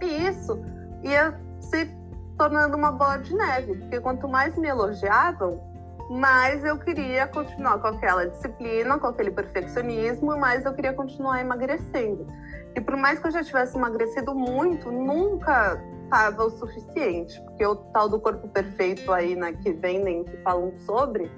E 0.02 0.26
isso 0.26 0.60
ia 1.04 1.38
se 1.60 1.88
tornando 2.36 2.76
uma 2.76 2.90
bola 2.90 3.18
de 3.18 3.34
neve, 3.34 3.74
porque 3.76 4.00
quanto 4.00 4.26
mais 4.26 4.56
me 4.56 4.66
elogiavam, 4.66 5.69
mais 6.10 6.64
eu 6.64 6.76
queria 6.76 7.28
continuar 7.28 7.78
com 7.78 7.86
aquela 7.86 8.26
disciplina, 8.26 8.98
com 8.98 9.06
aquele 9.06 9.30
perfeccionismo, 9.30 10.36
mais 10.36 10.64
eu 10.64 10.74
queria 10.74 10.92
continuar 10.92 11.40
emagrecendo. 11.40 12.26
E 12.74 12.80
por 12.80 12.96
mais 12.96 13.20
que 13.20 13.28
eu 13.28 13.30
já 13.30 13.44
tivesse 13.44 13.78
emagrecido 13.78 14.34
muito, 14.34 14.90
nunca 14.90 15.80
estava 16.02 16.44
o 16.44 16.50
suficiente, 16.50 17.40
porque 17.42 17.64
o 17.64 17.76
tal 17.76 18.08
do 18.08 18.18
corpo 18.18 18.48
perfeito 18.48 19.12
aí, 19.12 19.36
né, 19.36 19.52
que 19.52 19.72
vendem, 19.72 20.24
que 20.24 20.36
falam 20.38 20.72
sobre, 20.80 21.30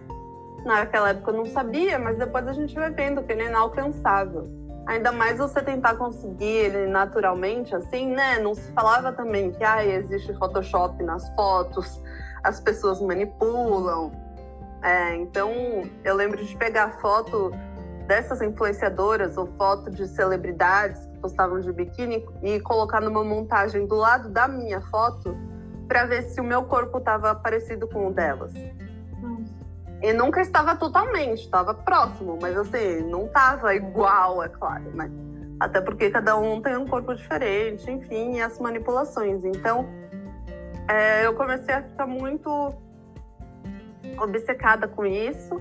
naquela 0.65 1.11
época 1.11 1.33
eu 1.33 1.37
não 1.37 1.47
sabia, 1.47 1.99
mas 1.99 2.17
depois 2.17 2.49
a 2.49 2.55
gente 2.55 2.75
vai 2.75 2.91
vendo 2.91 3.23
que 3.23 3.31
ele 3.31 3.43
é 3.43 3.49
inalcançável. 3.49 4.49
Ainda 4.87 5.13
mais 5.13 5.37
você 5.37 5.61
tentar 5.61 5.97
conseguir 5.97 6.47
ele 6.47 6.87
naturalmente, 6.87 7.75
assim, 7.75 8.07
né? 8.09 8.39
Não 8.41 8.55
se 8.55 8.73
falava 8.73 9.13
também 9.13 9.53
que 9.53 9.63
ah, 9.63 9.85
existe 9.85 10.33
Photoshop 10.39 11.01
nas 11.05 11.29
fotos, 11.37 12.03
as 12.43 12.59
pessoas 12.59 13.01
manipulam. 13.01 14.22
É, 14.83 15.15
então, 15.17 15.51
eu 16.05 16.15
lembro 16.15 16.45
de 16.45 16.57
pegar 16.57 17.01
foto 17.01 17.53
dessas 18.07 18.43
influenciadoras 18.43 19.37
ou 19.37 19.47
foto 19.57 19.91
de 19.91 20.09
celebridades 20.09 21.07
que 21.07 21.19
postavam 21.19 21.61
de 21.61 21.73
biquíni 21.73 22.27
e 22.43 22.59
colocar 22.61 23.01
numa 23.01 23.23
montagem 23.23 23.87
do 23.87 23.95
lado 23.95 24.29
da 24.29 24.49
minha 24.49 24.81
foto 24.81 25.37
para 25.87 26.05
ver 26.07 26.23
se 26.23 26.41
o 26.41 26.45
meu 26.45 26.65
corpo 26.65 26.99
estava 26.99 27.35
parecido 27.35 27.87
com 27.87 28.09
o 28.09 28.13
delas. 28.13 28.53
E 30.03 30.13
nunca 30.13 30.41
estava 30.41 30.75
totalmente, 30.75 31.43
estava 31.43 31.73
próximo, 31.75 32.37
mas 32.43 32.57
assim, 32.57 33.03
não 33.09 33.27
estava 33.27 33.73
igual, 33.75 34.43
é 34.43 34.49
claro, 34.49 34.91
né? 34.95 35.09
Até 35.61 35.81
porque 35.81 36.11
cada 36.11 36.37
um 36.37 36.61
tem 36.61 36.77
um 36.77 36.89
corpo 36.89 37.15
diferente, 37.15 37.89
enfim, 37.89 38.39
e 38.39 38.43
as 38.43 38.59
manipulações. 38.59 39.45
Então, 39.45 39.87
é, 40.89 41.25
eu 41.25 41.35
comecei 41.35 41.73
a 41.73 41.83
ficar 41.83 42.07
muito 42.07 42.75
obcecada 44.19 44.87
com 44.89 45.05
isso, 45.05 45.61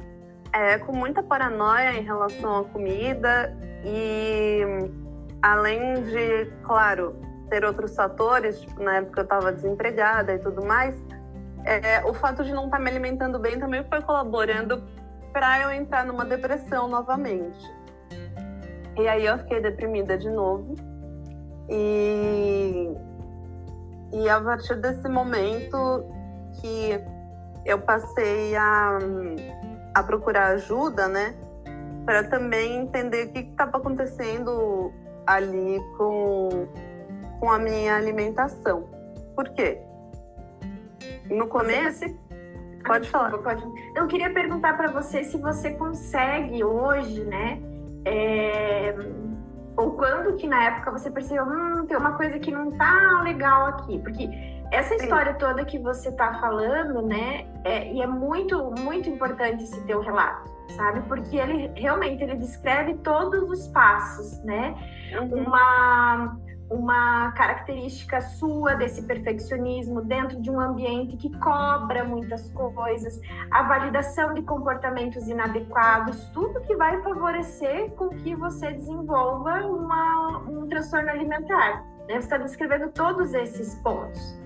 é, 0.53 0.77
com 0.79 0.95
muita 0.95 1.23
paranoia 1.23 1.93
em 1.93 2.03
relação 2.03 2.59
à 2.59 2.63
comida 2.65 3.55
e 3.83 4.61
além 5.41 6.03
de, 6.03 6.45
claro, 6.63 7.15
ter 7.49 7.65
outros 7.65 7.95
fatores, 7.95 8.61
tipo, 8.61 8.81
na 8.81 8.97
época 8.97 9.21
eu 9.21 9.23
estava 9.23 9.51
desempregada 9.51 10.33
e 10.33 10.39
tudo 10.39 10.65
mais, 10.65 10.95
é, 11.65 12.03
o 12.05 12.13
fato 12.13 12.43
de 12.43 12.53
não 12.53 12.65
estar 12.65 12.77
tá 12.77 12.83
me 12.83 12.89
alimentando 12.89 13.39
bem 13.39 13.59
também 13.59 13.83
foi 13.83 14.01
colaborando 14.01 14.83
para 15.31 15.61
eu 15.61 15.71
entrar 15.71 16.05
numa 16.05 16.25
depressão 16.25 16.87
novamente. 16.87 17.59
E 18.97 19.07
aí 19.07 19.25
eu 19.25 19.37
fiquei 19.39 19.61
deprimida 19.61 20.17
de 20.17 20.29
novo. 20.29 20.75
E, 21.69 22.91
e 24.13 24.29
a 24.29 24.41
partir 24.41 24.75
desse 24.75 25.07
momento 25.07 26.05
que 26.59 26.99
eu 27.65 27.79
passei 27.79 28.55
a, 28.55 28.97
a 29.93 30.03
procurar 30.03 30.47
ajuda, 30.53 31.07
né? 31.07 31.35
Para 32.05 32.23
também 32.23 32.79
entender 32.79 33.27
o 33.27 33.31
que 33.31 33.39
estava 33.39 33.77
acontecendo 33.77 34.91
ali 35.27 35.79
com, 35.97 36.67
com 37.39 37.51
a 37.51 37.59
minha 37.59 37.95
alimentação. 37.95 38.89
Por 39.35 39.49
quê? 39.49 39.79
No 41.29 41.47
começo. 41.47 41.99
Você... 41.99 42.17
Pode 42.85 43.07
ah, 43.07 43.11
falar. 43.11 43.37
Pode. 43.37 43.63
Eu 43.95 44.07
queria 44.07 44.33
perguntar 44.33 44.75
para 44.75 44.91
você 44.91 45.23
se 45.23 45.37
você 45.37 45.71
consegue 45.71 46.63
hoje, 46.63 47.23
né? 47.23 47.61
É... 48.05 48.95
Ou 49.77 49.91
quando 49.91 50.35
que 50.35 50.47
na 50.47 50.63
época 50.65 50.91
você 50.91 51.09
percebeu, 51.09 51.45
hum, 51.45 51.85
tem 51.85 51.95
uma 51.95 52.13
coisa 52.17 52.37
que 52.39 52.51
não 52.51 52.71
tá 52.71 53.21
legal 53.23 53.67
aqui. 53.67 53.99
Porque 53.99 54.27
essa 54.71 54.95
história 54.95 55.33
toda 55.33 55.65
que 55.65 55.77
você 55.77 56.11
tá 56.13 56.39
falando, 56.39 57.01
né? 57.01 57.45
É, 57.63 57.91
e 57.91 58.01
é 58.01 58.07
muito, 58.07 58.73
muito 58.79 59.09
importante 59.09 59.63
esse 59.63 59.81
teu 59.85 59.99
relato, 59.99 60.49
sabe? 60.75 61.01
Porque 61.01 61.37
ele 61.37 61.71
realmente 61.75 62.23
ele 62.23 62.37
descreve 62.37 62.95
todos 62.95 63.43
os 63.49 63.67
passos, 63.67 64.41
né? 64.43 64.73
Uhum. 65.19 65.43
Uma 65.43 66.37
uma 66.71 67.33
característica 67.33 68.21
sua 68.21 68.75
desse 68.75 69.03
perfeccionismo 69.03 70.01
dentro 70.01 70.41
de 70.41 70.49
um 70.49 70.57
ambiente 70.57 71.17
que 71.17 71.29
cobra 71.39 72.05
muitas 72.05 72.49
coisas, 72.53 73.19
a 73.51 73.63
validação 73.63 74.33
de 74.33 74.41
comportamentos 74.43 75.27
inadequados, 75.27 76.29
tudo 76.29 76.61
que 76.61 76.73
vai 76.77 77.01
favorecer 77.03 77.91
com 77.91 78.07
que 78.09 78.33
você 78.35 78.71
desenvolva 78.71 79.65
uma, 79.65 80.37
um 80.47 80.65
transtorno 80.69 81.09
alimentar. 81.09 81.83
Né? 82.07 82.13
Você 82.13 82.19
está 82.19 82.37
descrevendo 82.37 82.89
todos 82.93 83.33
esses 83.33 83.75
pontos. 83.79 84.40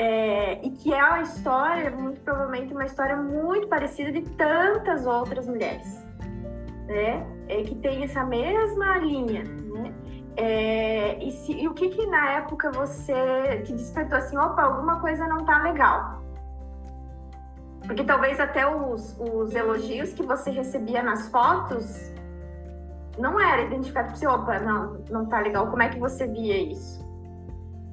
É, 0.00 0.58
e 0.64 0.70
que 0.70 0.94
é 0.94 1.04
uma 1.04 1.20
história, 1.20 1.90
muito 1.90 2.22
provavelmente, 2.22 2.72
uma 2.72 2.86
história 2.86 3.14
muito 3.16 3.68
parecida 3.68 4.10
de 4.10 4.22
tantas 4.30 5.04
outras 5.04 5.46
mulheres, 5.46 6.02
né? 6.86 7.26
É, 7.48 7.62
que 7.64 7.74
tem 7.74 8.02
essa 8.04 8.24
mesma 8.24 8.96
linha, 8.96 9.44
né? 9.44 9.94
É, 10.38 11.22
e, 11.22 11.30
se, 11.32 11.52
e, 11.52 11.68
o 11.68 11.74
que 11.74 11.90
que 11.90 12.06
na 12.06 12.30
época 12.30 12.70
você 12.70 13.60
te 13.66 13.74
despertou 13.74 14.16
assim, 14.16 14.38
opa, 14.38 14.62
alguma 14.62 15.00
coisa 15.00 15.28
não 15.28 15.44
tá 15.44 15.62
legal? 15.64 16.22
Porque 17.86 18.02
talvez 18.02 18.40
até 18.40 18.66
os, 18.66 19.20
os 19.20 19.54
elogios 19.54 20.14
que 20.14 20.22
você 20.22 20.50
recebia 20.50 21.02
nas 21.02 21.28
fotos 21.28 22.10
não 23.18 23.38
era 23.38 23.64
identificado 23.64 24.06
para 24.08 24.16
você, 24.16 24.26
opa, 24.26 24.60
não, 24.60 25.04
não 25.10 25.26
tá 25.26 25.40
legal. 25.40 25.66
Como 25.68 25.82
é 25.82 25.90
que 25.90 26.00
você 26.00 26.26
via 26.26 26.56
isso? 26.56 27.09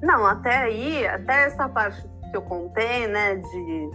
Não, 0.02 0.26
até 0.26 0.56
aí, 0.56 1.06
até 1.06 1.44
essa 1.44 1.68
parte 1.68 2.02
que 2.30 2.36
eu 2.36 2.42
contei, 2.42 3.06
né, 3.06 3.36
de 3.36 3.90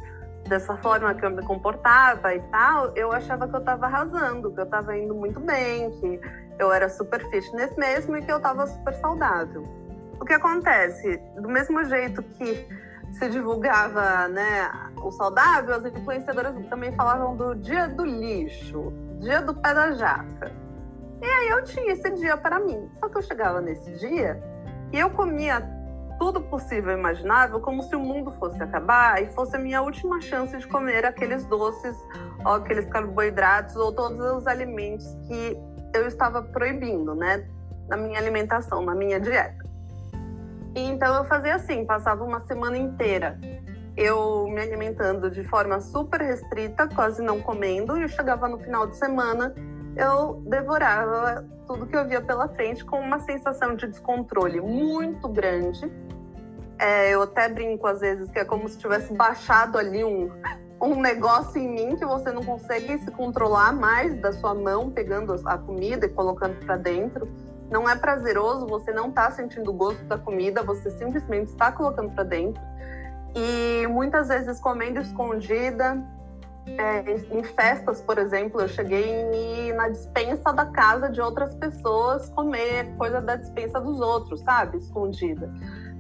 dessa 0.48 0.76
forma 0.78 1.14
que 1.14 1.26
eu 1.26 1.32
me 1.32 1.42
comportava 1.44 2.36
e 2.36 2.42
tal, 2.52 2.92
eu 2.96 3.12
achava 3.12 3.48
que 3.48 3.56
eu 3.56 3.60
estava 3.60 3.86
arrasando, 3.86 4.52
que 4.52 4.60
eu 4.60 4.66
estava 4.66 4.98
indo 4.98 5.16
muito 5.16 5.40
bem, 5.40 5.90
que 5.92 6.20
eu 6.60 6.72
era 6.72 6.90
super 6.90 7.22
fitness 7.30 7.74
mesmo 7.78 8.18
e 8.18 8.22
que 8.22 8.32
eu 8.32 8.38
estava 8.38 8.68
super 8.68 8.94
saudável. 8.96 9.64
O 10.20 10.26
que 10.26 10.34
acontece? 10.34 11.18
Do 11.36 11.50
mesmo 11.50 11.84
jeito 11.86 12.22
que 12.22 12.68
se 13.14 13.30
divulgava 13.30 14.28
né, 14.28 14.70
o 15.02 15.12
saudável, 15.12 15.76
as 15.76 15.86
influenciadoras 15.86 16.54
também 16.68 16.92
falavam 16.94 17.36
do 17.36 17.56
dia 17.56 17.88
do 17.88 18.06
lixo, 18.06 18.92
dia 19.20 19.42
do 19.42 19.54
pé 19.56 19.74
da 19.74 19.92
jaca. 19.92 20.52
E 21.22 21.26
aí 21.26 21.50
eu 21.50 21.64
tinha 21.64 21.94
esse 21.94 22.10
dia 22.12 22.36
para 22.36 22.60
mim. 22.60 22.90
Só 23.00 23.08
que 23.08 23.18
eu 23.18 23.22
chegava 23.22 23.62
nesse 23.62 23.90
dia 23.98 24.42
e 24.92 25.00
eu 25.00 25.10
comia 25.10 25.62
tudo 26.18 26.42
possível 26.42 26.92
e 26.92 27.00
imaginável 27.00 27.60
como 27.60 27.84
se 27.84 27.96
o 27.96 28.00
mundo 28.00 28.32
fosse 28.40 28.62
acabar 28.62 29.22
e 29.22 29.28
fosse 29.34 29.56
a 29.56 29.60
minha 29.60 29.82
última 29.82 30.20
chance 30.22 30.58
de 30.58 30.68
comer 30.68 31.06
aqueles 31.06 31.46
doces, 31.46 31.96
ou 32.46 32.54
aqueles 32.54 32.86
carboidratos 32.86 33.76
ou 33.76 33.92
todos 33.92 34.20
os 34.20 34.48
alimentos 34.48 35.06
que 35.28 35.58
eu 35.94 36.08
estava 36.08 36.42
proibindo, 36.42 37.14
né, 37.16 37.46
na 37.88 37.98
minha 37.98 38.20
alimentação, 38.20 38.82
na 38.82 38.96
minha 38.96 39.20
dieta. 39.20 39.64
E 40.76 40.82
então 40.82 41.16
eu 41.16 41.26
fazia 41.26 41.56
assim, 41.56 41.86
passava 41.86 42.24
uma 42.24 42.42
semana 42.48 42.78
inteira 42.78 43.38
eu 43.96 44.48
me 44.48 44.60
alimentando 44.60 45.30
de 45.30 45.44
forma 45.44 45.80
super 45.80 46.20
restrita, 46.22 46.88
quase 46.88 47.22
não 47.22 47.40
comendo, 47.40 47.98
e 47.98 48.08
chegava 48.08 48.48
no 48.48 48.58
final 48.58 48.88
de 48.88 48.98
semana, 48.98 49.54
eu 49.96 50.42
devorava 50.48 51.46
tudo 51.66 51.86
que 51.86 51.96
eu 51.96 52.08
via 52.08 52.22
pela 52.22 52.48
frente 52.48 52.84
com 52.84 53.00
uma 53.00 53.20
sensação 53.20 53.76
de 53.76 53.88
descontrole 53.88 54.62
muito 54.62 55.28
grande. 55.28 55.92
É, 56.80 57.14
eu 57.14 57.22
até 57.22 57.48
brinco 57.48 57.88
às 57.88 58.00
vezes 58.00 58.30
que 58.30 58.40
é 58.40 58.46
como 58.46 58.68
se 58.68 58.78
tivesse 58.78 59.14
baixado 59.14 59.78
ali 59.78 60.04
um, 60.04 60.30
um 60.82 61.00
negócio 61.00 61.60
em 61.62 61.70
mim 61.70 61.96
que 61.96 62.06
você 62.06 62.32
não 62.32 62.44
consegue 62.44 62.98
se 63.00 63.12
controlar 63.12 63.72
mais 63.72 64.20
da 64.20 64.34
sua 64.34 64.54
mão 64.54 64.90
pegando 64.90 65.34
a 65.46 65.58
comida 65.58 66.06
e 66.06 66.10
colocando 66.10 66.58
para 66.66 66.76
dentro. 66.76 67.28
Não 67.70 67.90
é 67.90 67.96
prazeroso, 67.96 68.68
você 68.68 68.92
não 68.92 69.10
está 69.10 69.32
sentindo 69.32 69.72
o 69.72 69.74
gosto 69.74 70.04
da 70.06 70.18
comida, 70.18 70.62
você 70.62 70.92
simplesmente 70.92 71.50
está 71.50 71.72
colocando 71.72 72.12
para 72.12 72.24
dentro. 72.24 72.62
E 73.36 73.88
muitas 73.88 74.28
vezes 74.28 74.60
comendo 74.60 75.00
escondida, 75.00 75.98
é, 76.66 77.04
em 77.32 77.44
festas, 77.44 78.02
por 78.02 78.18
exemplo, 78.18 78.62
eu 78.62 78.68
cheguei 78.68 79.04
em 79.34 79.74
na 79.74 79.90
dispensa 79.90 80.54
da 80.54 80.66
casa 80.68 81.10
de 81.10 81.20
outras 81.20 81.54
pessoas 81.56 82.30
comer 82.30 82.96
coisa 82.98 83.20
da 83.20 83.36
dispensa 83.36 83.82
dos 83.82 84.00
outros, 84.00 84.42
sabe? 84.42 84.78
Escondida. 84.78 85.52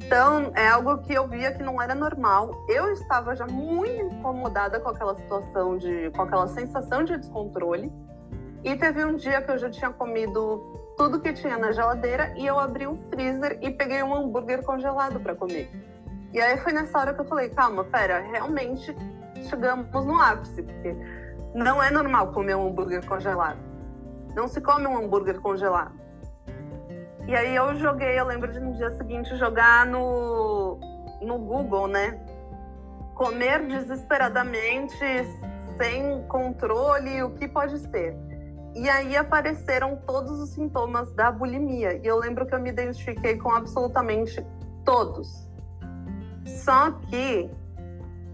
Então, 0.05 0.51
é 0.55 0.67
algo 0.67 0.99
que 0.99 1.13
eu 1.13 1.27
via 1.27 1.51
que 1.51 1.63
não 1.63 1.81
era 1.81 1.95
normal. 1.95 2.65
Eu 2.69 2.91
estava 2.91 3.35
já 3.35 3.45
muito 3.47 4.15
incomodada 4.15 4.79
com 4.79 4.89
aquela 4.89 5.15
situação 5.15 5.77
de, 5.77 6.11
com 6.11 6.21
aquela 6.21 6.47
sensação 6.47 7.03
de 7.03 7.17
descontrole. 7.17 7.91
E 8.63 8.75
teve 8.75 9.03
um 9.03 9.15
dia 9.15 9.41
que 9.41 9.51
eu 9.51 9.57
já 9.57 9.69
tinha 9.69 9.91
comido 9.91 10.61
tudo 10.97 11.19
que 11.19 11.33
tinha 11.33 11.57
na 11.57 11.71
geladeira 11.71 12.33
e 12.37 12.45
eu 12.45 12.59
abri 12.59 12.87
o 12.87 12.97
freezer 13.09 13.57
e 13.61 13.71
peguei 13.71 14.03
um 14.03 14.13
hambúrguer 14.13 14.63
congelado 14.63 15.19
para 15.19 15.35
comer. 15.35 15.69
E 16.31 16.39
aí 16.39 16.57
foi 16.57 16.71
nessa 16.71 16.97
hora 16.97 17.13
que 17.13 17.21
eu 17.21 17.25
falei, 17.25 17.49
calma, 17.49 17.83
pera, 17.83 18.19
realmente 18.19 18.95
chegamos 19.43 20.05
no 20.05 20.19
ápice, 20.19 20.61
porque 20.61 20.95
não 21.53 21.81
é 21.81 21.91
normal 21.91 22.31
comer 22.31 22.55
um 22.55 22.67
hambúrguer 22.67 23.05
congelado. 23.05 23.59
Não 24.35 24.47
se 24.47 24.59
come 24.61 24.87
um 24.87 24.97
hambúrguer 24.97 25.39
congelado. 25.39 25.93
E 27.27 27.35
aí 27.35 27.55
eu 27.55 27.75
joguei, 27.75 28.19
eu 28.19 28.25
lembro 28.25 28.51
de 28.51 28.59
no 28.59 28.73
dia 28.73 28.91
seguinte 28.91 29.35
jogar 29.37 29.85
no, 29.85 30.79
no 31.21 31.37
Google, 31.37 31.87
né? 31.87 32.19
Comer 33.15 33.65
desesperadamente, 33.67 34.97
sem 35.77 36.23
controle, 36.27 37.23
o 37.23 37.29
que 37.31 37.47
pode 37.47 37.79
ser. 37.79 38.17
E 38.75 38.89
aí 38.89 39.15
apareceram 39.15 39.95
todos 40.07 40.39
os 40.39 40.49
sintomas 40.49 41.13
da 41.13 41.31
bulimia. 41.31 41.95
E 42.03 42.05
eu 42.05 42.17
lembro 42.17 42.45
que 42.45 42.55
eu 42.55 42.59
me 42.59 42.69
identifiquei 42.69 43.37
com 43.37 43.51
absolutamente 43.51 44.45
todos. 44.83 45.47
Só 46.45 46.91
que 47.07 47.49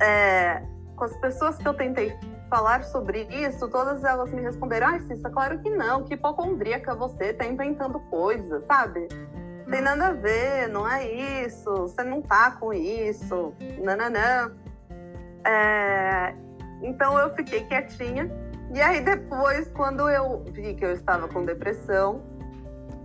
é, 0.02 0.64
com 1.00 1.06
as 1.06 1.16
pessoas 1.18 1.58
que 1.58 1.68
eu 1.68 1.74
tentei 1.74 2.14
falar 2.50 2.84
sobre 2.84 3.22
isso, 3.32 3.68
todas 3.70 4.04
elas 4.04 4.32
me 4.32 4.42
responderam: 4.42 4.88
ai, 4.88 5.00
Cissa, 5.04 5.30
claro 5.30 5.58
que 5.60 5.70
não, 5.70 6.04
que 6.04 6.14
hipocondríaca 6.14 6.94
você, 6.94 7.34
tá 7.34 7.46
inventando 7.46 8.00
coisas, 8.12 8.64
sabe? 8.66 9.08
Tem 9.72 9.82
nada 9.82 10.08
a 10.08 10.12
ver, 10.12 10.68
não 10.68 10.88
é 10.88 11.10
isso, 11.46 11.72
você 11.72 12.04
não 12.04 12.22
tá 12.22 12.52
com 12.52 12.74
isso, 12.74 13.54
nananã. 13.82 14.52
É... 15.46 16.36
Então 16.82 17.18
eu 17.18 17.34
fiquei 17.36 17.64
quietinha. 17.64 18.30
E 18.74 18.82
aí 18.82 19.02
depois, 19.02 19.70
quando 19.70 20.10
eu 20.10 20.44
vi 20.52 20.74
que 20.74 20.86
eu 20.86 20.92
estava 20.92 21.28
com 21.28 21.46
depressão, 21.46 22.22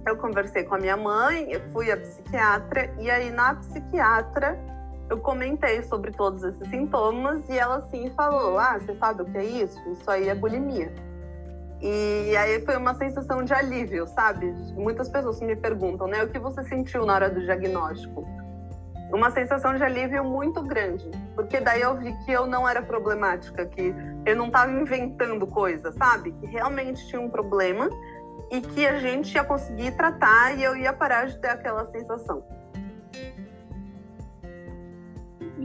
eu 0.07 0.17
conversei 0.17 0.65
com 0.65 0.75
a 0.75 0.79
minha 0.79 0.97
mãe, 0.97 1.51
fui 1.73 1.91
à 1.91 1.97
psiquiatra, 1.97 2.93
e 2.99 3.11
aí 3.11 3.31
na 3.31 3.55
psiquiatra 3.55 4.59
eu 5.09 5.19
comentei 5.19 5.83
sobre 5.83 6.11
todos 6.11 6.43
esses 6.43 6.69
sintomas 6.69 7.47
e 7.49 7.59
ela 7.59 7.77
assim 7.77 8.11
falou: 8.11 8.59
Ah, 8.59 8.79
você 8.79 8.95
sabe 8.97 9.23
o 9.23 9.25
que 9.27 9.39
é 9.39 9.45
isso? 9.45 9.79
Isso 9.91 10.11
aí 10.11 10.29
é 10.29 10.35
bulimia. 10.35 10.93
E 11.81 12.35
aí 12.37 12.65
foi 12.65 12.77
uma 12.77 12.95
sensação 12.95 13.45
de 13.45 13.53
alívio, 13.53 14.07
sabe? 14.07 14.51
Muitas 14.75 15.09
pessoas 15.09 15.41
me 15.41 15.55
perguntam, 15.55 16.07
né? 16.07 16.25
O 16.25 16.29
que 16.29 16.39
você 16.39 16.65
sentiu 16.65 17.05
na 17.05 17.15
hora 17.15 17.29
do 17.29 17.41
diagnóstico? 17.41 18.27
Uma 19.13 19.31
sensação 19.31 19.77
de 19.77 19.85
alívio 19.85 20.25
muito 20.25 20.63
grande, 20.63 21.09
porque 21.35 21.61
daí 21.61 21.83
eu 21.83 21.95
vi 21.99 22.13
que 22.25 22.33
eu 22.33 22.47
não 22.47 22.67
era 22.67 22.81
problemática, 22.81 23.67
que 23.67 23.95
eu 24.25 24.35
não 24.35 24.47
estava 24.47 24.73
inventando 24.73 25.47
coisas, 25.47 25.95
sabe? 25.97 26.33
Que 26.33 26.47
realmente 26.47 27.07
tinha 27.07 27.21
um 27.21 27.29
problema 27.29 27.91
e 28.51 28.63
que 28.63 28.87
a 28.87 28.99
gente 28.99 29.35
ia 29.35 29.45
conseguir 29.45 29.93
tratar 29.93 30.57
e 30.57 30.65
eu 30.65 30.75
ia 30.75 30.93
parar 30.93 31.27
de 31.27 31.39
ter 31.39 31.49
aquela 31.49 31.85
sensação 31.93 32.43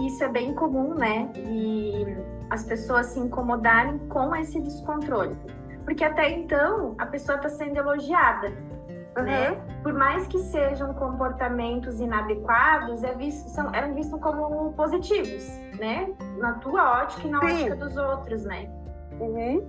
isso 0.08 0.24
é 0.24 0.30
bem 0.30 0.54
comum, 0.54 0.94
né? 0.96 1.30
E 1.36 2.06
as 2.50 2.64
pessoas 2.64 3.08
se 3.08 3.20
incomodarem 3.20 3.98
com 4.10 4.36
esse 4.36 4.60
descontrole. 4.60 5.36
Porque 5.84 6.04
até 6.04 6.30
então 6.32 6.96
a 6.98 7.06
pessoa 7.06 7.38
está 7.38 7.50
sendo 7.50 7.78
elogiada, 7.78 8.48
uhum. 9.18 9.24
né? 9.24 9.58
Por 9.84 9.94
mais 9.94 10.28
que 10.28 10.40
sejam 10.40 10.94
comportamentos 10.94 12.00
inadequados, 12.00 13.04
é 13.04 13.14
visto, 13.16 13.50
são, 13.50 13.74
eram 13.74 13.94
vistos 13.94 14.20
como 14.20 14.74
positivos, 14.74 15.48
né? 15.80 16.14
Na 16.38 16.54
tua 16.54 17.02
ótica 17.02 17.28
e 17.28 17.32
na 17.32 17.40
Sim. 17.40 17.54
ótica 17.54 17.76
dos 17.76 17.98
outros, 17.98 18.44
né? 18.46 18.70
Uhum. 19.20 19.68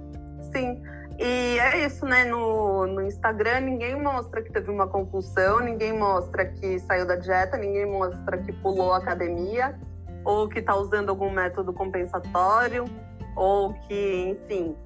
Sim. 0.54 0.82
E 1.18 1.58
é 1.58 1.84
isso, 1.84 2.06
né? 2.06 2.24
No, 2.24 2.86
no 2.86 3.02
Instagram, 3.02 3.60
ninguém 3.60 4.00
mostra 4.00 4.42
que 4.42 4.50
teve 4.50 4.70
uma 4.70 4.86
compulsão, 4.86 5.60
ninguém 5.60 5.98
mostra 5.98 6.46
que 6.46 6.78
saiu 6.80 7.06
da 7.06 7.16
dieta, 7.16 7.58
ninguém 7.58 7.84
mostra 7.84 8.38
que 8.38 8.52
pulou 8.54 8.94
a 8.94 8.98
academia 8.98 9.78
ou 10.24 10.48
que 10.48 10.58
está 10.58 10.76
usando 10.76 11.08
algum 11.08 11.30
método 11.30 11.72
compensatório, 11.72 12.84
ou 13.36 13.72
que, 13.74 14.36
enfim, 14.36 14.76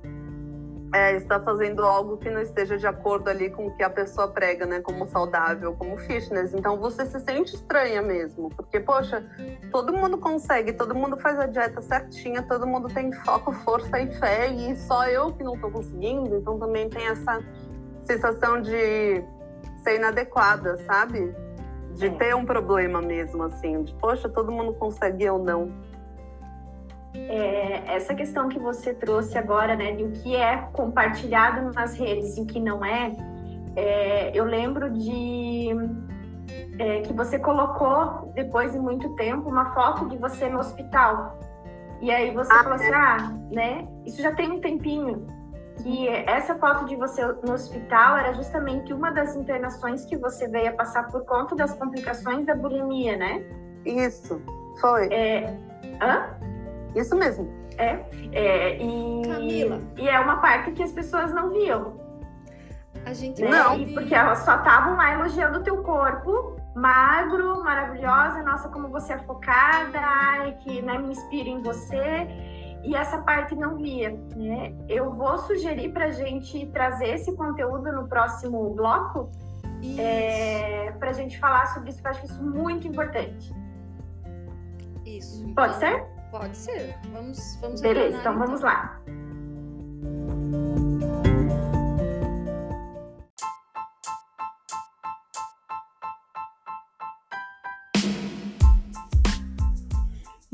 é, 0.95 1.17
está 1.17 1.41
fazendo 1.41 1.83
algo 1.83 2.17
que 2.17 2.31
não 2.31 2.41
esteja 2.41 2.79
de 2.79 2.87
acordo 2.87 3.29
ali 3.29 3.51
com 3.51 3.67
o 3.67 3.77
que 3.77 3.83
a 3.83 3.91
pessoa 3.91 4.29
prega, 4.29 4.65
né, 4.65 4.81
como 4.81 5.09
saudável, 5.09 5.75
como 5.75 5.99
fitness. 5.99 6.55
Então 6.55 6.79
você 6.79 7.05
se 7.05 7.19
sente 7.19 7.57
estranha 7.57 8.01
mesmo, 8.01 8.49
porque 8.51 8.79
poxa, 8.79 9.25
todo 9.73 9.93
mundo 9.93 10.19
consegue, 10.19 10.73
todo 10.73 10.95
mundo 10.95 11.17
faz 11.17 11.39
a 11.41 11.47
dieta 11.47 11.83
certinha, 11.83 12.43
todo 12.43 12.65
mundo 12.65 12.89
tem 12.89 13.13
foco, 13.13 13.53
força 13.53 14.01
e 14.01 14.15
fé, 14.15 14.47
e 14.47 14.77
só 14.77 15.09
eu 15.09 15.33
que 15.33 15.43
não 15.43 15.55
estou 15.55 15.71
conseguindo. 15.71 16.37
Então 16.37 16.61
também 16.61 16.89
tem 16.89 17.09
essa 17.09 17.41
sensação 18.05 18.63
de 18.63 19.25
ser 19.83 19.97
inadequada, 19.97 20.77
sabe? 20.85 21.35
De 21.95 22.07
é. 22.07 22.11
ter 22.11 22.35
um 22.35 22.45
problema 22.45 23.01
mesmo, 23.01 23.43
assim, 23.45 23.83
de 23.83 23.95
poxa, 23.95 24.29
todo 24.29 24.51
mundo 24.51 24.75
consegue 24.75 25.29
ou 25.29 25.39
não. 25.39 25.73
É, 27.15 27.95
essa 27.95 28.15
questão 28.15 28.49
que 28.49 28.59
você 28.59 28.93
trouxe 28.93 29.39
agora, 29.39 29.77
né, 29.77 29.93
de 29.93 30.05
o 30.05 30.11
que 30.11 30.35
é 30.35 30.69
compartilhado 30.73 31.73
nas 31.73 31.97
redes 31.97 32.37
e 32.37 32.41
o 32.41 32.47
que 32.47 32.59
não 32.59 32.85
é, 32.85 33.13
é 33.77 34.33
eu 34.35 34.45
lembro 34.45 34.91
de 34.91 35.69
é, 36.79 37.01
que 37.03 37.13
você 37.13 37.39
colocou, 37.39 38.33
depois 38.35 38.73
de 38.73 38.79
muito 38.79 39.15
tempo, 39.15 39.49
uma 39.49 39.73
foto 39.73 40.09
de 40.09 40.17
você 40.17 40.49
no 40.49 40.59
hospital. 40.59 41.39
E 42.01 42.11
aí 42.11 42.35
você 42.35 42.53
ah, 42.53 42.63
falou 42.65 42.75
assim, 42.75 42.87
é. 42.87 42.95
ah, 42.95 43.33
né, 43.53 43.89
isso 44.05 44.21
já 44.21 44.35
tem 44.35 44.51
um 44.51 44.61
tempinho 44.61 45.27
que 45.83 46.09
essa 46.09 46.55
foto 46.57 46.87
de 46.87 46.97
você 46.97 47.25
no 47.45 47.53
hospital 47.53 48.17
era 48.17 48.33
justamente 48.35 48.93
uma 48.93 49.11
das 49.11 49.35
internações 49.35 50.05
que 50.05 50.17
você 50.17 50.49
veio 50.49 50.71
a 50.71 50.73
passar 50.73 51.09
por 51.09 51.25
conta 51.25 51.55
das 51.57 51.75
complicações 51.75 52.47
da 52.47 52.55
bulimia, 52.55 53.17
né? 53.17 53.45
Isso, 53.85 54.41
foi. 54.81 55.09
É... 55.13 55.57
Hã? 56.01 56.31
Isso 56.95 57.17
mesmo. 57.17 57.49
É, 57.77 58.01
é 58.33 58.77
e... 58.77 59.29
Camila. 59.29 59.81
E 59.97 60.09
é 60.09 60.19
uma 60.21 60.37
parte 60.37 60.73
que 60.73 60.83
as 60.83 60.93
pessoas 60.93 61.33
não 61.33 61.51
viam. 61.51 62.01
A 63.05 63.13
gente 63.13 63.43
né? 63.43 63.51
não. 63.51 63.85
Porque 63.93 64.15
elas 64.15 64.39
só 64.41 64.57
estavam 64.57 64.97
lá 64.97 65.13
elogiando 65.15 65.59
o 65.59 65.63
teu 65.63 65.83
corpo, 65.83 66.57
magro, 66.75 67.63
maravilhosa, 67.63 68.43
nossa, 68.43 68.69
como 68.69 68.89
você 68.89 69.13
é 69.13 69.19
focada, 69.19 69.99
ai, 70.01 70.57
que 70.61 70.81
né, 70.81 70.99
me 70.99 71.13
inspira 71.13 71.49
em 71.49 71.61
você 71.61 72.54
e 72.85 72.95
essa 72.95 73.19
parte 73.19 73.55
não 73.55 73.77
via. 73.77 74.11
Né? 74.37 74.75
Eu 74.89 75.13
vou 75.13 75.39
sugerir 75.39 75.93
para 75.93 76.07
a 76.07 76.11
gente 76.11 76.67
trazer 76.67 77.09
esse 77.09 77.35
conteúdo 77.35 77.91
no 77.93 78.09
próximo 78.09 78.71
bloco 78.75 79.31
é, 79.99 80.93
para 80.99 81.11
a 81.11 81.13
gente 81.13 81.39
falar 81.39 81.67
sobre 81.75 81.91
isso, 81.91 82.01
eu 82.03 82.11
acho 82.11 82.25
isso 82.25 82.43
muito 82.43 82.89
importante. 82.89 83.55
Isso. 85.05 85.45
Pode 85.55 85.77
ser? 85.77 86.05
Pode 86.31 86.57
ser. 86.57 86.99
Vamos, 87.13 87.59
vamos 87.61 87.81
Beleza, 87.81 88.19
então, 88.19 88.33
então 88.35 88.47
vamos 88.47 88.61
lá. 88.63 89.01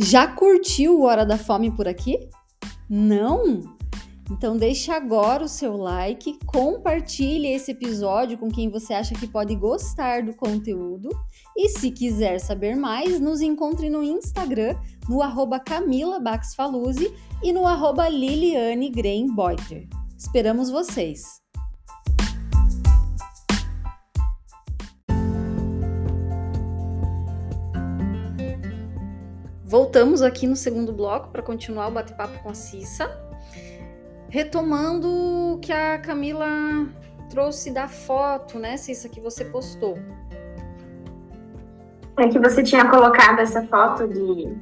Já 0.03 0.27
curtiu 0.27 0.99
o 0.99 1.03
Hora 1.03 1.27
da 1.27 1.37
Fome 1.37 1.71
por 1.71 1.87
aqui? 1.87 2.19
Não? 2.89 3.61
Então 4.31 4.57
deixe 4.57 4.91
agora 4.91 5.45
o 5.45 5.49
seu 5.49 5.77
like, 5.77 6.39
compartilhe 6.47 7.49
esse 7.49 7.73
episódio 7.73 8.39
com 8.39 8.49
quem 8.49 8.71
você 8.71 8.95
acha 8.95 9.15
que 9.15 9.27
pode 9.27 9.55
gostar 9.55 10.23
do 10.23 10.33
conteúdo 10.33 11.11
e 11.55 11.69
se 11.69 11.91
quiser 11.91 12.39
saber 12.39 12.77
mais, 12.77 13.21
nos 13.21 13.43
encontre 13.43 13.91
no 13.91 14.03
Instagram 14.03 14.75
no 15.07 15.21
arroba 15.21 15.61
Camila 15.61 16.19
e 17.43 17.53
no 17.53 17.67
arroba 17.67 18.09
Liliane 18.09 18.91
Esperamos 20.17 20.71
vocês! 20.71 21.43
Voltamos 29.71 30.21
aqui 30.21 30.49
no 30.49 30.57
segundo 30.57 30.93
bloco 30.93 31.29
para 31.29 31.43
continuar 31.43 31.87
o 31.87 31.93
bate-papo 31.93 32.43
com 32.43 32.49
a 32.49 32.55
Cissa, 32.55 33.09
retomando 34.29 35.09
o 35.09 35.59
que 35.61 35.73
a 35.73 35.97
Camila 35.97 36.89
trouxe 37.31 37.71
da 37.71 37.87
foto, 37.87 38.59
né, 38.59 38.77
Cissa, 38.77 39.09
que 39.09 39.21
você 39.21 39.45
postou. 39.45 39.97
É 42.19 42.27
que 42.27 42.41
você 42.41 42.65
tinha 42.65 42.91
colocado 42.91 43.39
essa 43.39 43.65
foto 43.69 44.09
de, 44.09 44.53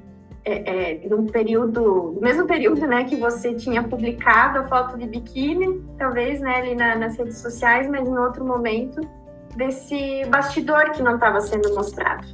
é, 0.44 0.90
é, 0.90 0.94
de 0.96 1.14
um 1.14 1.24
período, 1.24 2.12
do 2.12 2.20
mesmo 2.20 2.46
período, 2.46 2.86
né, 2.86 3.04
que 3.04 3.16
você 3.16 3.54
tinha 3.54 3.82
publicado 3.82 4.58
a 4.58 4.64
foto 4.64 4.98
de 4.98 5.06
biquíni, 5.06 5.82
talvez, 5.96 6.38
né, 6.42 6.56
ali 6.56 6.74
na, 6.74 6.96
nas 6.96 7.16
redes 7.16 7.38
sociais, 7.38 7.88
mas 7.88 8.06
em 8.06 8.18
outro 8.18 8.44
momento, 8.44 9.00
desse 9.56 10.26
bastidor 10.26 10.90
que 10.90 11.02
não 11.02 11.14
estava 11.14 11.40
sendo 11.40 11.74
mostrado. 11.74 12.26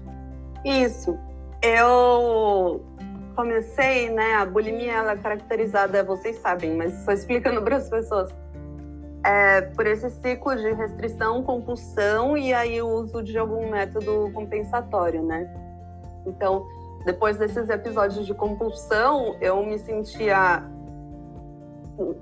Isso 0.64 1.16
eu 1.64 2.84
comecei, 3.34 4.10
né? 4.10 4.34
A 4.34 4.46
bulimia 4.46 4.92
ela 4.92 5.12
é 5.12 5.16
caracterizada, 5.16 6.04
vocês 6.04 6.38
sabem, 6.38 6.76
mas 6.76 6.92
só 7.04 7.12
explicando 7.12 7.60
para 7.64 7.76
as 7.76 7.88
pessoas. 7.88 8.30
É, 9.26 9.62
por 9.62 9.86
esse 9.86 10.10
ciclo 10.10 10.54
de 10.54 10.70
restrição, 10.72 11.42
compulsão 11.42 12.36
e 12.36 12.52
aí 12.52 12.82
o 12.82 12.88
uso 12.88 13.22
de 13.22 13.38
algum 13.38 13.70
método 13.70 14.30
compensatório, 14.34 15.22
né? 15.22 15.50
Então, 16.26 16.66
depois 17.06 17.38
desses 17.38 17.70
episódios 17.70 18.26
de 18.26 18.34
compulsão, 18.34 19.34
eu 19.40 19.64
me 19.64 19.78
sentia 19.78 20.62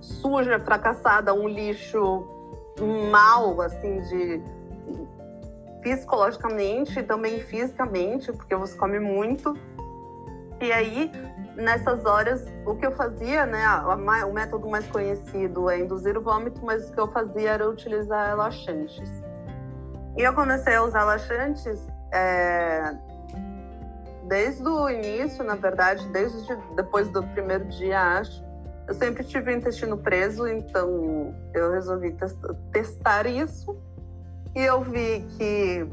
suja, 0.01 0.61
fracassada, 0.61 1.35
um 1.35 1.49
lixo 1.49 2.25
mal, 3.11 3.61
assim, 3.61 4.01
de 4.03 4.41
psicologicamente 5.83 6.99
e 6.99 7.03
também 7.03 7.41
fisicamente, 7.41 8.33
porque 8.33 8.55
você 8.55 8.77
come 8.77 8.99
muito. 8.99 9.57
E 10.61 10.73
aí, 10.73 11.11
nessas 11.57 12.05
horas, 12.05 12.47
o 12.65 12.77
que 12.77 12.87
eu 12.87 12.93
fazia, 12.93 13.45
né, 13.45 13.67
o 14.25 14.33
método 14.33 14.69
mais 14.69 14.87
conhecido 14.87 15.69
é 15.69 15.81
induzir 15.81 16.17
o 16.17 16.23
vômito, 16.23 16.65
mas 16.65 16.89
o 16.89 16.93
que 16.93 17.01
eu 17.01 17.09
fazia 17.11 17.51
era 17.51 17.69
utilizar 17.69 18.29
relaxantes. 18.29 19.11
E 20.17 20.23
eu 20.23 20.33
comecei 20.35 20.75
a 20.75 20.83
usar 20.85 21.05
laxantes 21.05 21.85
é, 22.13 22.95
desde 24.29 24.67
o 24.67 24.89
início, 24.89 25.43
na 25.43 25.57
verdade, 25.57 26.07
desde 26.09 26.57
depois 26.77 27.09
do 27.09 27.23
primeiro 27.29 27.65
dia, 27.65 28.19
acho. 28.19 28.43
Eu 28.87 28.95
sempre 28.95 29.25
tive 29.25 29.51
o 29.51 29.55
intestino 29.55 29.97
preso, 29.97 30.47
então 30.47 31.35
eu 31.55 31.73
resolvi 31.73 32.15
testar 32.73 33.27
isso 33.27 33.77
e 34.55 34.61
eu 34.61 34.83
vi 34.83 35.25
que 35.37 35.87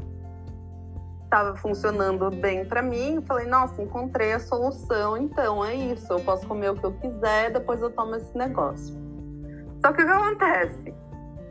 estava 1.24 1.56
funcionando 1.56 2.28
bem 2.30 2.64
para 2.64 2.82
mim. 2.82 3.22
Falei, 3.26 3.46
nossa, 3.46 3.80
encontrei 3.80 4.32
a 4.32 4.40
solução, 4.40 5.16
então 5.16 5.64
é 5.64 5.74
isso. 5.74 6.12
Eu 6.12 6.20
posso 6.20 6.46
comer 6.46 6.70
o 6.70 6.76
que 6.76 6.84
eu 6.84 6.92
quiser, 6.92 7.52
depois 7.52 7.80
eu 7.80 7.90
tomo 7.90 8.16
esse 8.16 8.36
negócio. 8.36 8.98
Só 9.80 9.92
que 9.92 10.02
o 10.02 10.06
que 10.06 10.12
acontece? 10.12 10.94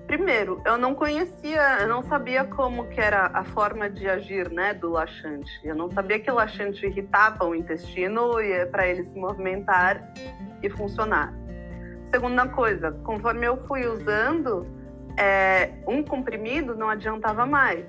Primeiro, 0.05 0.59
eu 0.65 0.75
não 0.77 0.95
conhecia, 0.95 1.81
eu 1.81 1.87
não 1.87 2.01
sabia 2.01 2.43
como 2.43 2.87
que 2.89 2.99
era 2.99 3.29
a 3.31 3.43
forma 3.43 3.89
de 3.89 4.09
agir, 4.09 4.51
né, 4.51 4.73
do 4.73 4.89
laxante. 4.89 5.51
Eu 5.63 5.75
não 5.75 5.89
sabia 5.91 6.19
que 6.19 6.29
o 6.29 6.33
laxante 6.33 6.85
irritava 6.85 7.45
o 7.45 7.55
intestino 7.55 8.41
e 8.41 8.51
é 8.51 8.65
para 8.65 8.87
ele 8.87 9.03
se 9.03 9.17
movimentar 9.17 10.11
e 10.63 10.69
funcionar. 10.71 11.31
Segunda 12.09 12.47
coisa, 12.47 12.91
conforme 13.03 13.45
eu 13.45 13.57
fui 13.67 13.85
usando, 13.85 14.65
é, 15.19 15.69
um 15.85 16.01
comprimido 16.01 16.73
não 16.75 16.89
adiantava 16.89 17.45
mais. 17.45 17.85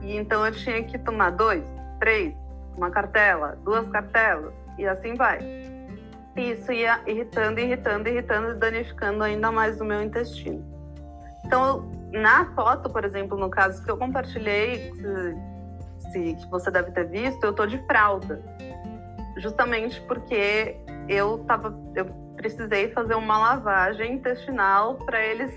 E 0.00 0.16
então 0.16 0.46
eu 0.46 0.52
tinha 0.52 0.84
que 0.84 0.96
tomar 0.98 1.30
dois, 1.30 1.64
três, 1.98 2.32
uma 2.76 2.90
cartela, 2.90 3.58
duas 3.64 3.88
cartelas, 3.88 4.54
e 4.78 4.86
assim 4.86 5.14
vai. 5.14 5.38
E 6.36 6.52
isso 6.52 6.70
ia 6.72 7.00
irritando, 7.06 7.58
irritando, 7.58 8.08
irritando 8.08 8.50
e 8.52 8.54
danificando 8.54 9.24
ainda 9.24 9.50
mais 9.50 9.80
o 9.80 9.84
meu 9.84 10.02
intestino. 10.02 10.64
Então, 11.44 11.90
na 12.12 12.46
foto, 12.54 12.88
por 12.88 13.04
exemplo, 13.04 13.36
no 13.36 13.50
caso 13.50 13.82
que 13.84 13.90
eu 13.90 13.96
compartilhei, 13.96 14.92
se, 14.92 16.10
se, 16.10 16.34
que 16.34 16.50
você 16.50 16.70
deve 16.70 16.90
ter 16.92 17.08
visto, 17.08 17.42
eu 17.44 17.52
tô 17.52 17.66
de 17.66 17.78
fralda. 17.86 18.40
Justamente 19.38 20.00
porque 20.02 20.76
eu 21.08 21.38
tava, 21.38 21.74
eu 21.94 22.06
precisei 22.36 22.90
fazer 22.92 23.14
uma 23.14 23.38
lavagem 23.38 24.14
intestinal 24.14 24.96
para 24.96 25.20
eles 25.20 25.52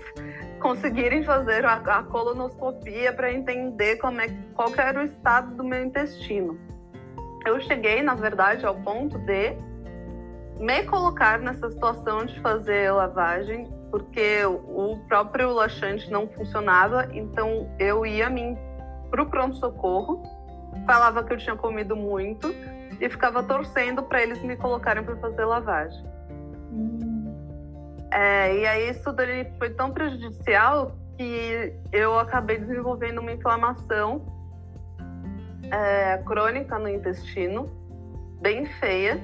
conseguirem 0.58 1.24
fazer 1.24 1.64
a, 1.64 1.74
a 1.74 2.02
colonoscopia 2.04 3.12
para 3.12 3.32
entender 3.32 3.96
como 3.96 4.20
é, 4.20 4.28
qual 4.54 4.72
era 4.76 5.00
o 5.00 5.04
estado 5.04 5.54
do 5.56 5.64
meu 5.64 5.84
intestino. 5.84 6.58
Eu 7.46 7.60
cheguei, 7.60 8.02
na 8.02 8.14
verdade, 8.14 8.66
ao 8.66 8.74
ponto 8.74 9.18
de 9.18 9.56
me 10.58 10.82
colocar 10.84 11.38
nessa 11.38 11.70
situação 11.70 12.24
de 12.24 12.38
fazer 12.40 12.90
lavagem, 12.92 13.68
porque 13.90 14.44
o 14.44 14.98
próprio 15.08 15.52
laxante 15.52 16.10
não 16.10 16.28
funcionava, 16.28 17.08
então 17.12 17.70
eu 17.78 18.04
ia 18.04 18.28
para 19.10 19.22
o 19.22 19.26
pronto-socorro, 19.26 20.22
falava 20.84 21.22
que 21.22 21.32
eu 21.32 21.38
tinha 21.38 21.56
comido 21.56 21.96
muito 21.96 22.54
e 23.00 23.08
ficava 23.08 23.42
torcendo 23.42 24.02
para 24.02 24.22
eles 24.22 24.42
me 24.42 24.56
colocarem 24.56 25.02
para 25.02 25.16
fazer 25.16 25.44
lavagem. 25.44 26.04
É, 28.10 28.56
e 28.56 28.66
aí 28.66 28.90
isso 28.90 29.14
foi 29.58 29.70
tão 29.70 29.90
prejudicial 29.90 30.92
que 31.16 31.74
eu 31.92 32.18
acabei 32.18 32.58
desenvolvendo 32.58 33.18
uma 33.18 33.32
inflamação 33.32 34.24
é, 35.70 36.18
crônica 36.18 36.78
no 36.78 36.88
intestino, 36.88 37.68
bem 38.40 38.64
feia. 38.64 39.20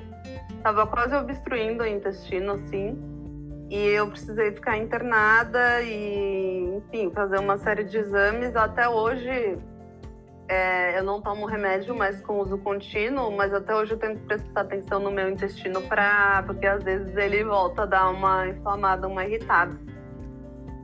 Tava 0.63 0.87
quase 0.87 1.15
obstruindo 1.15 1.85
o 1.85 1.87
intestino, 1.87 2.53
assim. 2.53 2.99
E 3.71 3.79
eu 3.89 4.09
precisei 4.09 4.53
ficar 4.53 4.77
internada 4.77 5.81
e, 5.83 6.77
enfim, 6.77 7.11
fazer 7.11 7.39
uma 7.39 7.57
série 7.59 7.85
de 7.85 7.99
exames. 7.99 8.55
Até 8.55 8.89
hoje 8.89 9.59
é, 10.49 10.99
eu 10.99 11.05
não 11.05 11.21
tomo 11.21 11.47
remédio 11.47 11.95
mais 11.95 12.21
com 12.21 12.41
uso 12.41 12.59
contínuo, 12.59 13.31
mas 13.33 13.53
até 13.53 13.75
hoje 13.75 13.93
eu 13.93 13.99
tenho 13.99 14.17
que 14.17 14.27
prestar 14.27 14.61
atenção 14.61 15.01
no 15.01 15.11
meu 15.11 15.31
intestino 15.31 15.81
porque 16.47 16.67
às 16.67 16.83
vezes 16.83 17.17
ele 17.17 17.45
volta 17.45 17.83
a 17.83 17.87
dar 17.87 18.11
uma 18.11 18.47
inflamada, 18.49 19.09
uma 19.09 19.25
irritada. 19.25 19.75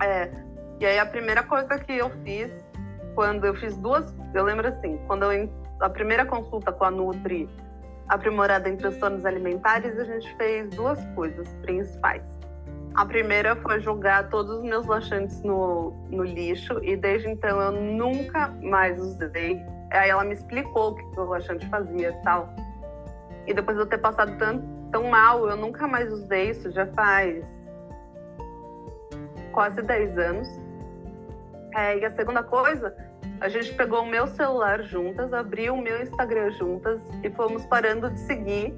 É, 0.03 0.31
e 0.81 0.87
aí 0.87 0.99
a 0.99 1.05
primeira 1.05 1.43
coisa 1.43 1.79
que 1.79 1.93
eu 1.93 2.09
fiz 2.25 2.51
quando 3.15 3.45
eu 3.45 3.55
fiz 3.55 3.77
duas, 3.77 4.15
eu 4.33 4.45
lembro 4.45 4.69
assim, 4.69 4.99
quando 5.07 5.31
eu 5.31 5.51
a 5.81 5.91
primeira 5.91 6.25
consulta 6.25 6.73
com 6.73 6.85
a 6.85 6.91
Nutri 6.91 7.49
aprimorada 8.09 8.69
em 8.69 8.77
transtornos 8.77 9.25
alimentares, 9.25 9.99
a 9.99 10.05
gente 10.05 10.35
fez 10.37 10.69
duas 10.71 11.03
coisas 11.15 11.49
principais. 11.63 12.23
A 12.95 13.05
primeira 13.05 13.55
foi 13.57 13.81
jogar 13.81 14.29
todos 14.29 14.59
os 14.59 14.63
meus 14.63 14.85
laxantes 14.87 15.43
no, 15.43 15.93
no 16.11 16.25
lixo 16.25 16.83
e 16.83 16.97
desde 16.97 17.29
então 17.29 17.61
eu 17.61 17.73
nunca 17.73 18.49
mais 18.61 19.01
usei. 19.01 19.65
Aí 19.93 20.11
ela 20.11 20.25
me 20.25 20.35
explicou 20.35 20.91
o 20.91 20.95
que 20.95 21.21
o 21.21 21.25
laxante 21.25 21.69
fazia 21.69 22.11
e 22.11 22.23
tal. 22.25 22.53
E 23.47 23.55
depois 23.55 23.77
de 23.77 23.85
eu 23.85 23.87
ter 23.87 23.99
passado 23.99 24.37
tão, 24.39 24.61
tão 24.91 25.05
mal, 25.05 25.49
eu 25.49 25.57
nunca 25.57 25.87
mais 25.87 26.13
usei 26.13 26.51
isso, 26.51 26.71
já 26.71 26.87
faz 26.89 27.45
quase 29.53 29.83
10 29.83 30.19
anos. 30.19 30.61
É, 31.75 31.99
e 31.99 32.05
a 32.05 32.11
segunda 32.11 32.43
coisa, 32.43 32.95
a 33.41 33.49
gente 33.49 33.73
pegou 33.75 34.03
o 34.03 34.07
meu 34.07 34.27
celular 34.27 34.83
juntas, 34.83 35.33
abriu 35.33 35.75
o 35.75 35.81
meu 35.81 36.03
Instagram 36.03 36.51
juntas 36.53 37.01
e 37.23 37.31
fomos 37.31 37.65
parando 37.67 38.11
de 38.11 38.19
seguir 38.21 38.77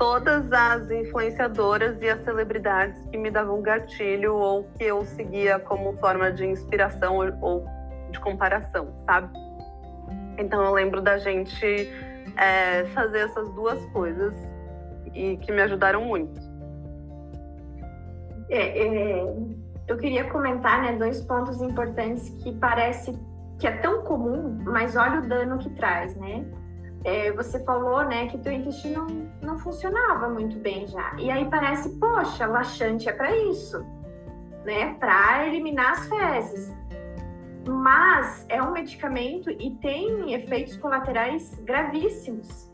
todas 0.00 0.50
as 0.50 0.90
influenciadoras 0.90 2.00
e 2.00 2.08
as 2.08 2.24
celebridades 2.24 2.98
que 3.10 3.18
me 3.18 3.30
davam 3.30 3.60
gatilho 3.60 4.34
ou 4.34 4.64
que 4.78 4.84
eu 4.84 5.04
seguia 5.04 5.58
como 5.58 5.92
forma 5.98 6.32
de 6.32 6.46
inspiração 6.46 7.18
ou 7.42 7.66
de 8.10 8.18
comparação, 8.18 8.88
sabe? 9.04 9.30
Então 10.38 10.64
eu 10.64 10.72
lembro 10.72 11.02
da 11.02 11.18
gente 11.18 11.66
é, 12.38 12.86
fazer 12.94 13.26
essas 13.26 13.50
duas 13.50 13.78
coisas 13.92 14.32
e 15.14 15.36
que 15.36 15.52
me 15.52 15.60
ajudaram 15.60 16.02
muito. 16.02 16.40
É, 18.48 18.86
é, 18.86 19.34
eu 19.86 19.98
queria 19.98 20.24
comentar 20.30 20.80
né, 20.80 20.96
dois 20.96 21.20
pontos 21.20 21.60
importantes 21.60 22.30
que 22.42 22.54
parece 22.54 23.12
que 23.58 23.66
é 23.66 23.72
tão 23.72 24.02
comum, 24.04 24.58
mas 24.64 24.96
olha 24.96 25.20
o 25.20 25.28
dano 25.28 25.58
que 25.58 25.68
traz, 25.74 26.16
né? 26.16 26.42
É, 27.04 27.32
você 27.32 27.62
falou, 27.64 28.04
né, 28.04 28.26
que 28.26 28.38
teu 28.38 28.52
intestino 28.52 29.06
não, 29.06 29.30
não 29.42 29.58
funcionava 29.58 30.28
muito 30.28 30.58
bem 30.58 30.86
já. 30.86 31.14
E 31.18 31.30
aí 31.30 31.48
parece, 31.48 31.88
poxa, 31.98 32.46
laxante 32.46 33.08
é 33.08 33.12
para 33.12 33.34
isso, 33.36 33.84
né, 34.64 34.94
para 34.98 35.46
eliminar 35.46 35.92
as 35.92 36.08
fezes. 36.08 36.74
Mas 37.66 38.46
é 38.48 38.62
um 38.62 38.72
medicamento 38.72 39.50
e 39.50 39.70
tem 39.76 40.34
efeitos 40.34 40.76
colaterais 40.76 41.54
gravíssimos. 41.62 42.70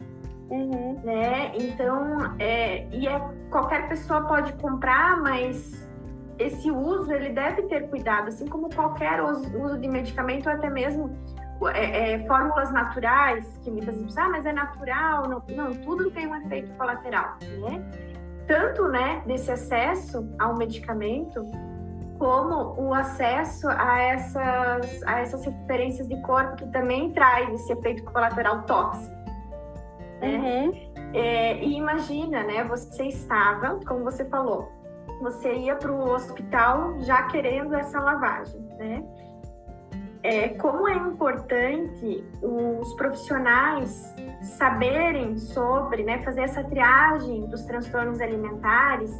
Uhum. 0.51 1.01
Né? 1.03 1.53
Então, 1.57 2.37
é, 2.39 2.87
e 2.93 3.07
é, 3.09 3.21
qualquer 3.51 3.89
pessoa 3.89 4.23
pode 4.23 4.53
comprar, 4.55 5.21
mas 5.21 5.87
esse 6.39 6.71
uso 6.71 7.12
ele 7.12 7.31
deve 7.31 7.62
ter 7.62 7.89
cuidado, 7.89 8.29
assim 8.29 8.47
como 8.47 8.73
qualquer 8.73 9.21
uso 9.23 9.79
de 9.79 9.89
medicamento, 9.89 10.49
até 10.49 10.71
mesmo 10.71 11.17
é, 11.73 12.12
é, 12.12 12.27
fórmulas 12.27 12.71
naturais, 12.73 13.59
que 13.62 13.71
muitas 13.71 13.97
vezes 13.97 14.16
ah, 14.19 14.29
mas 14.29 14.45
é 14.45 14.53
natural, 14.53 15.29
não, 15.29 15.42
não, 15.49 15.73
tudo 15.73 16.11
tem 16.11 16.27
um 16.27 16.35
efeito 16.37 16.73
colateral, 16.77 17.37
né? 17.61 17.85
Tanto, 18.47 18.88
né, 18.88 19.23
desse 19.27 19.51
acesso 19.51 20.29
ao 20.38 20.57
medicamento, 20.57 21.45
como 22.19 22.81
o 22.81 22.95
acesso 22.95 23.69
a 23.69 23.99
essas, 24.01 25.03
a 25.05 25.21
essas 25.21 25.45
referências 25.45 26.09
de 26.09 26.21
corpo 26.23 26.57
que 26.57 26.66
também 26.69 27.12
traz 27.12 27.53
esse 27.53 27.73
efeito 27.73 28.05
colateral 28.05 28.62
tóxico. 28.62 29.14
Né? 30.21 30.37
Uhum. 30.37 31.12
É, 31.12 31.59
e 31.59 31.77
imagina, 31.77 32.42
né, 32.45 32.64
você 32.64 33.05
estava, 33.05 33.81
como 33.87 34.05
você 34.05 34.25
falou, 34.27 34.71
você 35.21 35.53
ia 35.55 35.77
para 35.77 35.90
o 35.90 36.11
hospital 36.11 37.01
já 37.01 37.25
querendo 37.25 37.75
essa 37.75 37.99
lavagem, 38.01 38.61
né? 38.79 39.03
É, 40.27 40.49
como 40.49 40.89
é 40.89 40.95
importante 40.95 42.25
os 42.43 42.93
profissionais 42.95 44.12
saberem 44.59 45.39
sobre, 45.39 46.03
né, 46.03 46.21
fazer 46.25 46.41
essa 46.41 46.65
triagem 46.65 47.47
dos 47.47 47.65
transtornos 47.65 48.21
alimentares, 48.21 49.12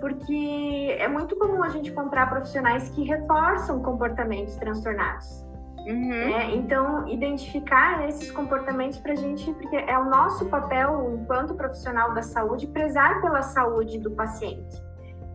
porque 0.00 0.96
é 0.98 1.06
muito 1.08 1.36
comum 1.36 1.62
a 1.62 1.68
gente 1.68 1.92
comprar 1.92 2.30
profissionais 2.30 2.88
que 2.88 3.04
reforçam 3.04 3.82
comportamentos 3.82 4.56
transtornados. 4.56 5.44
Uhum. 5.86 6.08
Né? 6.08 6.54
Então, 6.54 7.06
identificar 7.06 8.08
esses 8.08 8.30
comportamentos 8.30 8.96
para 8.98 9.12
a 9.12 9.16
gente, 9.16 9.52
porque 9.52 9.76
é 9.76 9.98
o 9.98 10.06
nosso 10.06 10.46
papel 10.46 11.18
enquanto 11.20 11.54
profissional 11.54 12.14
da 12.14 12.22
saúde, 12.22 12.66
prezar 12.66 13.20
pela 13.20 13.42
saúde 13.42 13.98
do 13.98 14.10
paciente 14.12 14.82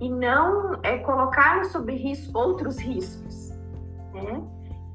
e 0.01 0.09
não 0.09 0.79
é, 0.81 0.97
colocar 0.97 1.63
sob 1.65 1.93
risco 1.93 2.35
outros 2.37 2.79
riscos. 2.79 3.51
Né? 4.11 4.41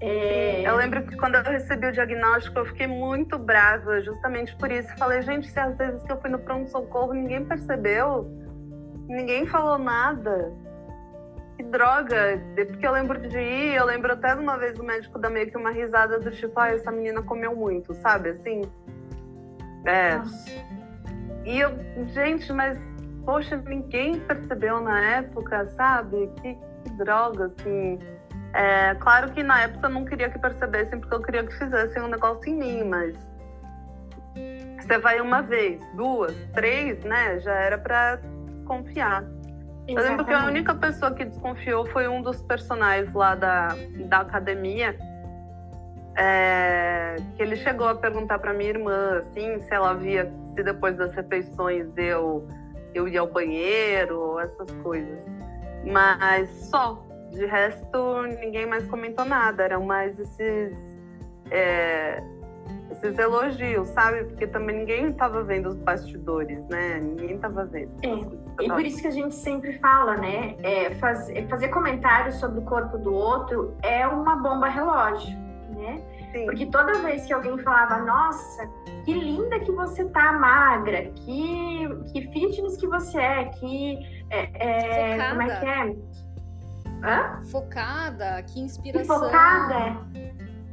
É... 0.01 0.63
Eu 0.67 0.77
lembro 0.77 1.03
que 1.03 1.17
quando 1.17 1.35
eu 1.35 1.43
recebi 1.43 1.87
o 1.87 1.93
diagnóstico, 1.93 2.59
eu 2.59 2.67
fiquei 2.67 2.87
muito 2.87 3.39
brava, 3.39 4.01
justamente 4.01 4.57
por 4.57 4.71
isso. 4.71 4.89
Falei, 4.97 5.21
gente, 5.23 5.49
se 5.51 5.59
às 5.59 5.77
vezes 5.77 6.03
que 6.03 6.13
eu 6.13 6.21
fui 6.21 6.31
no 6.31 6.39
pronto-socorro 6.39 7.13
ninguém 7.13 7.45
percebeu, 7.45 8.27
ninguém 9.09 9.47
falou 9.47 9.79
nada. 9.79 10.53
Que 11.57 11.63
droga! 11.65 12.41
Porque 12.55 12.87
eu 12.87 12.93
lembro 12.93 13.21
de 13.29 13.39
ir, 13.39 13.75
eu 13.75 13.85
lembro 13.85 14.13
até 14.13 14.35
de 14.35 14.41
uma 14.41 14.57
vez 14.57 14.79
o 14.79 14.83
médico 14.85 15.19
dar 15.19 15.29
meio 15.29 15.51
que 15.51 15.57
uma 15.59 15.71
risada 15.71 16.19
do 16.19 16.31
tipo, 16.31 16.59
ah, 16.59 16.71
essa 16.71 16.91
menina 16.91 17.23
comeu 17.23 17.55
muito, 17.55 17.93
sabe? 17.95 18.31
Assim. 18.31 18.63
É. 19.85 20.17
Nossa. 20.17 20.51
E 21.45 21.59
eu, 21.59 21.71
gente, 22.15 22.51
mas, 22.53 22.79
poxa, 23.27 23.57
ninguém 23.57 24.19
percebeu 24.21 24.81
na 24.81 24.99
época, 25.17 25.67
sabe? 25.77 26.31
Que, 26.41 26.55
que 26.55 26.91
droga, 26.97 27.53
assim. 27.59 27.99
É, 28.53 28.95
claro 28.97 29.31
que 29.31 29.43
na 29.43 29.63
época 29.63 29.87
eu 29.87 29.91
não 29.91 30.05
queria 30.05 30.29
que 30.29 30.39
percebessem, 30.39 30.99
porque 30.99 31.15
eu 31.15 31.23
queria 31.23 31.45
que 31.45 31.57
fizessem 31.57 32.03
um 32.03 32.09
negócio 32.09 32.49
em 32.49 32.57
mim, 32.57 32.85
mas 32.85 33.15
você 34.81 34.99
vai 34.99 35.21
uma 35.21 35.41
vez, 35.43 35.81
duas, 35.95 36.35
três, 36.53 37.03
né? 37.05 37.39
Já 37.41 37.55
era 37.55 37.79
para 37.79 38.19
confiar. 38.67 39.23
Exatamente. 39.23 39.97
Eu 39.97 40.03
lembro 40.03 40.25
que 40.25 40.33
a 40.33 40.45
única 40.47 40.75
pessoa 40.75 41.13
que 41.13 41.25
desconfiou 41.25 41.87
foi 41.87 42.09
um 42.09 42.23
dos 42.23 42.43
personagens 42.43 43.13
lá 43.15 43.35
da, 43.35 43.69
da 44.07 44.21
academia. 44.21 44.97
É, 46.17 47.17
que 47.37 47.43
ele 47.43 47.57
chegou 47.57 47.89
a 47.89 47.95
perguntar 47.95 48.41
para 48.41 48.53
minha 48.53 48.71
irmã, 48.71 49.19
assim, 49.19 49.61
se 49.61 49.73
ela 49.73 49.95
via 49.95 50.31
se 50.55 50.63
depois 50.63 50.97
das 50.97 51.15
refeições 51.15 51.87
eu, 51.97 52.47
eu 52.95 53.07
ia 53.07 53.21
ao 53.21 53.29
banheiro, 53.29 54.39
essas 54.41 54.71
coisas. 54.83 55.19
Mas 55.85 56.51
só, 56.69 57.03
de 57.31 57.47
resto, 57.47 58.23
ninguém 58.41 58.67
mais 58.67 58.87
comentou 58.87 59.25
nada. 59.25 59.63
Eram 59.65 59.85
mais 59.85 60.19
esses, 60.19 60.77
é, 61.51 62.23
esses 62.91 63.19
elogios, 63.19 63.89
sabe? 63.89 64.25
Porque 64.25 64.47
também 64.47 64.79
ninguém 64.79 65.11
estava 65.11 65.43
vendo 65.43 65.69
os 65.69 65.77
bastidores, 65.77 66.67
né? 66.69 67.01
Ninguém 67.01 67.37
estava 67.37 67.65
vendo. 67.65 67.93
É. 68.03 68.65
E 68.65 68.69
por 68.69 68.81
isso 68.81 69.01
que 69.01 69.09
a 69.09 69.13
gente 69.13 69.35
sempre 69.35 69.79
fala, 69.79 70.17
né? 70.17 70.57
É, 70.63 70.95
fazer, 70.97 71.47
fazer 71.49 71.69
comentários 71.69 72.37
sobre 72.37 72.61
o 72.61 72.63
corpo 72.63 72.99
do 72.99 73.13
outro 73.13 73.75
é 73.83 74.07
uma 74.07 74.37
bomba 74.37 74.69
relógio, 74.69 75.37
né? 75.71 76.03
Sim. 76.33 76.45
Porque 76.45 76.67
toda 76.67 76.95
vez 77.01 77.27
que 77.27 77.33
alguém 77.33 77.59
falava, 77.59 77.99
nossa, 78.05 78.69
que 79.05 79.13
linda 79.13 79.59
que 79.61 79.73
você 79.73 80.05
tá 80.11 80.33
magra, 80.33 81.07
que, 81.17 81.89
que 82.13 82.23
fitness 82.33 82.77
que 82.77 82.87
você 82.87 83.19
é, 83.19 83.45
que. 83.47 83.99
É, 84.31 85.15
é, 85.15 85.31
como 85.31 85.43
é 85.43 85.61
que 85.61 85.67
é? 85.67 85.97
Hã? 87.03 87.43
Focada, 87.51 88.43
que 88.43 88.61
inspiração. 88.61 89.21
Que 89.21 89.27
focada, 89.27 90.07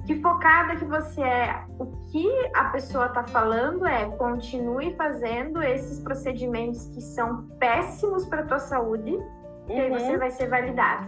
que 0.06 0.22
focada 0.22 0.76
que 0.76 0.86
você 0.86 1.22
é. 1.22 1.66
O 1.80 1.86
que 2.12 2.28
a 2.56 2.66
pessoa 2.66 3.08
está 3.08 3.24
falando 3.24 3.86
é 3.86 4.06
continue 4.18 4.96
fazendo 4.96 5.62
esses 5.62 6.00
procedimentos 6.00 6.88
que 6.90 7.02
são 7.02 7.44
péssimos 7.60 8.26
para 8.26 8.44
tua 8.44 8.60
saúde, 8.60 9.12
uhum. 9.12 9.26
e 9.70 9.74
aí 9.74 9.90
você 9.90 10.12
uhum. 10.14 10.20
vai 10.20 10.32
ser 10.32 10.48
validado. 10.48 11.08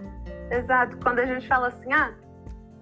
Exato. 0.51 0.97
Quando 0.97 1.19
a 1.19 1.25
gente 1.25 1.47
fala 1.47 1.67
assim, 1.67 1.91
ah, 1.93 2.11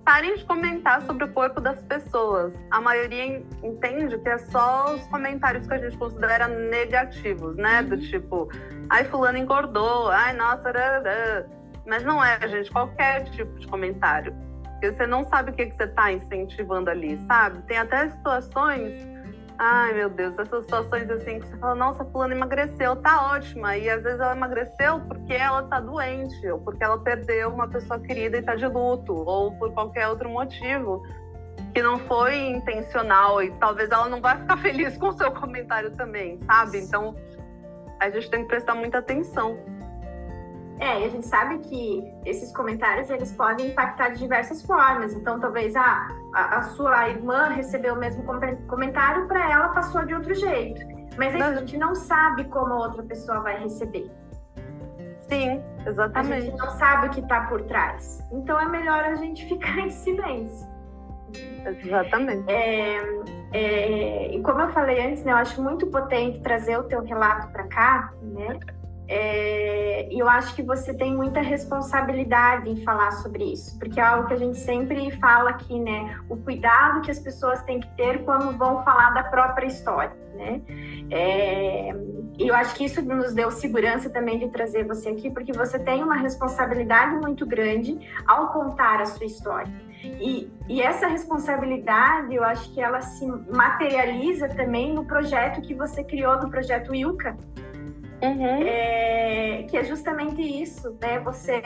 parem 0.08 0.36
de 0.36 0.46
comentar 0.46 1.02
sobre 1.02 1.26
o 1.26 1.34
corpo 1.34 1.60
das 1.60 1.82
pessoas. 1.84 2.54
A 2.72 2.80
maioria 2.80 3.44
entende 3.62 4.18
que 4.18 4.30
é 4.30 4.38
só 4.38 4.96
os 4.96 5.06
comentários 5.08 5.68
que 5.68 5.74
a 5.74 5.78
gente 5.78 5.98
considera 5.98 6.48
negativos, 6.48 7.58
né? 7.58 7.82
Uhum. 7.82 7.90
Do 7.90 7.98
tipo, 7.98 8.50
ai, 8.90 9.04
fulano 9.04 9.38
engordou, 9.38 10.08
ai, 10.10 10.34
nossa. 10.34 10.72
Mas 11.88 12.04
não 12.04 12.24
é, 12.24 12.38
gente, 12.48 12.70
qualquer 12.70 13.24
tipo 13.32 13.58
de 13.58 13.66
comentário. 13.66 14.36
Porque 14.74 14.92
você 14.92 15.08
não 15.08 15.24
sabe 15.24 15.52
o 15.52 15.54
que, 15.54 15.68
que 15.68 15.78
você 15.78 15.86
está 15.86 16.12
incentivando 16.12 16.90
ali, 16.90 17.18
sabe? 17.26 17.62
Tem 17.64 17.78
até 17.78 18.10
situações. 18.10 19.08
Ai, 19.58 19.94
meu 19.94 20.10
Deus, 20.10 20.38
essas 20.38 20.66
situações 20.66 21.10
assim 21.10 21.40
que 21.40 21.48
você 21.48 21.58
fala, 21.58 21.74
nossa, 21.74 22.06
fulano 22.06 22.34
emagreceu, 22.34 22.96
tá 22.98 23.32
ótima. 23.34 23.76
E 23.76 23.90
às 23.90 24.04
vezes 24.04 24.20
ela 24.20 24.36
emagreceu 24.36 25.00
porque 25.08 25.34
ela 25.34 25.64
tá 25.64 25.80
doente, 25.80 26.48
ou 26.48 26.60
porque 26.60 26.84
ela 26.84 27.00
perdeu 27.00 27.50
uma 27.50 27.68
pessoa 27.68 28.00
querida 28.00 28.38
e 28.38 28.44
tá 28.44 28.54
de 28.54 28.68
luto, 28.68 29.14
ou 29.14 29.52
por 29.58 29.74
qualquer 29.74 30.10
outro 30.10 30.30
motivo. 30.30 31.02
que 31.74 31.82
não 31.82 31.98
foi 32.00 32.36
intencional 32.38 33.42
e 33.42 33.52
talvez 33.60 33.90
ela 33.90 34.08
não 34.10 34.22
vai 34.22 34.38
ficar 34.38 34.58
feliz 34.62 34.98
com 34.98 35.08
o 35.08 35.14
seu 35.14 35.32
comentário 35.32 35.92
também, 35.92 36.40
sabe? 36.46 36.80
Então 36.80 37.16
a 38.00 38.10
gente 38.10 38.30
tem 38.30 38.44
que 38.44 38.48
prestar 38.48 38.76
muita 38.76 39.00
atenção. 39.00 39.58
É, 40.80 41.02
e 41.02 41.06
a 41.06 41.10
gente 41.10 41.26
sabe 41.26 41.58
que 41.60 42.04
esses 42.26 42.56
comentários 42.56 43.10
eles 43.10 43.32
podem 43.32 43.72
impactar 43.72 44.10
de 44.10 44.20
diversas 44.20 44.64
formas. 44.64 45.14
Então, 45.14 45.40
talvez 45.40 45.76
a, 45.76 46.08
a, 46.34 46.58
a 46.58 46.62
sua 46.64 47.10
irmã 47.10 47.50
recebeu 47.50 47.96
o 47.96 47.98
mesmo 47.98 48.24
comentário, 48.68 49.28
para 49.28 49.52
ela 49.52 49.70
passou 49.70 50.06
de 50.06 50.14
outro 50.14 50.36
jeito. 50.36 50.80
Mas 51.18 51.34
a 51.36 51.56
gente 51.56 51.78
não 51.78 51.96
sabe 51.96 52.44
como 52.46 52.74
a 52.74 52.78
outra 52.78 53.02
pessoa 53.04 53.40
vai 53.40 53.58
receber. 53.58 54.10
Sim, 55.28 55.62
exatamente. 55.86 56.34
A 56.34 56.40
gente 56.42 56.58
não 56.58 56.70
sabe 56.72 57.08
o 57.08 57.10
que 57.10 57.20
está 57.22 57.42
por 57.48 57.64
trás. 57.64 58.24
Então, 58.32 58.60
é 58.60 58.68
melhor 58.68 59.04
a 59.04 59.16
gente 59.16 59.46
ficar 59.50 59.80
em 59.80 59.90
silêncio. 59.90 60.68
Exatamente. 61.66 62.50
É, 62.50 63.00
é, 63.52 64.36
e 64.36 64.42
como 64.42 64.62
eu 64.62 64.70
falei 64.70 65.06
antes, 65.06 65.24
né, 65.24 65.32
eu 65.32 65.38
acho 65.38 65.62
muito 65.62 65.88
potente 65.88 66.40
trazer 66.40 66.78
o 66.78 66.84
teu 66.84 67.02
relato 67.04 67.52
para 67.52 67.68
cá, 67.68 68.14
né? 68.22 68.60
É, 69.10 70.10
e 70.12 70.20
eu 70.20 70.28
acho 70.28 70.54
que 70.54 70.62
você 70.62 70.94
tem 70.94 71.16
muita 71.16 71.40
responsabilidade 71.40 72.70
em 72.70 72.84
falar 72.84 73.12
sobre 73.12 73.46
isso, 73.46 73.78
porque 73.80 74.00
é 74.00 74.04
algo 74.04 74.28
que 74.28 74.34
a 74.34 74.38
gente 74.38 74.58
sempre 74.58 75.10
fala 75.12 75.52
aqui, 75.52 75.80
né? 75.80 76.20
O 76.30 76.36
cuidado 76.36 77.02
que 77.02 77.10
as 77.10 77.20
pessoas 77.20 77.62
têm 77.64 77.80
que 77.80 77.90
ter 77.96 78.24
quando 78.26 78.58
vão 78.58 78.84
falar 78.84 79.12
da 79.12 79.24
própria 79.24 79.66
história, 79.66 80.16
né? 80.36 80.62
É, 81.10 81.96
e 82.38 82.48
eu 82.48 82.54
acho 82.54 82.76
que 82.76 82.84
isso 82.84 83.02
nos 83.02 83.34
deu 83.34 83.50
segurança 83.50 84.10
também 84.10 84.40
de 84.40 84.50
trazer 84.50 84.86
você 84.86 85.10
aqui, 85.10 85.32
porque 85.32 85.54
você 85.54 85.80
tem 85.80 86.04
uma 86.04 86.16
responsabilidade 86.16 87.16
muito 87.16 87.46
grande 87.46 87.98
ao 88.28 88.52
contar 88.52 89.02
a 89.02 89.06
sua 89.06 89.26
história. 89.26 89.88
E, 90.04 90.52
e, 90.70 90.82
essa 90.82 91.08
responsabilidade, 91.08 92.36
eu 92.36 92.44
acho 92.44 92.72
que 92.72 92.80
ela 92.80 93.02
se 93.02 93.26
materializa 93.26 94.48
também 94.48 94.94
no 94.94 95.06
projeto 95.06 95.62
que 95.62 95.74
você 95.74 96.04
criou, 96.04 96.40
do 96.40 96.50
projeto 96.50 96.94
Ilka, 96.94 97.36
Uhum. 98.22 98.68
É, 98.68 99.64
que 99.70 99.78
é 99.78 99.84
justamente 99.84 100.42
isso, 100.42 100.98
né? 101.02 101.20
Você 101.20 101.62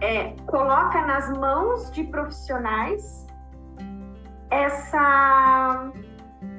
é, 0.00 0.34
coloca 0.46 1.06
nas 1.06 1.30
mãos 1.38 1.90
de 1.90 2.04
profissionais 2.04 3.26
essa 4.50 5.92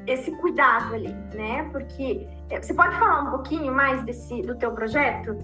esse 0.08 0.32
cuidado 0.38 0.94
ali, 0.94 1.14
né? 1.34 1.68
Porque 1.72 2.28
é, 2.50 2.62
você 2.62 2.74
pode 2.74 2.96
falar 2.98 3.24
um 3.24 3.32
pouquinho 3.32 3.74
mais 3.74 4.04
desse 4.04 4.42
do 4.44 4.56
teu 4.56 4.72
projeto? 4.72 5.36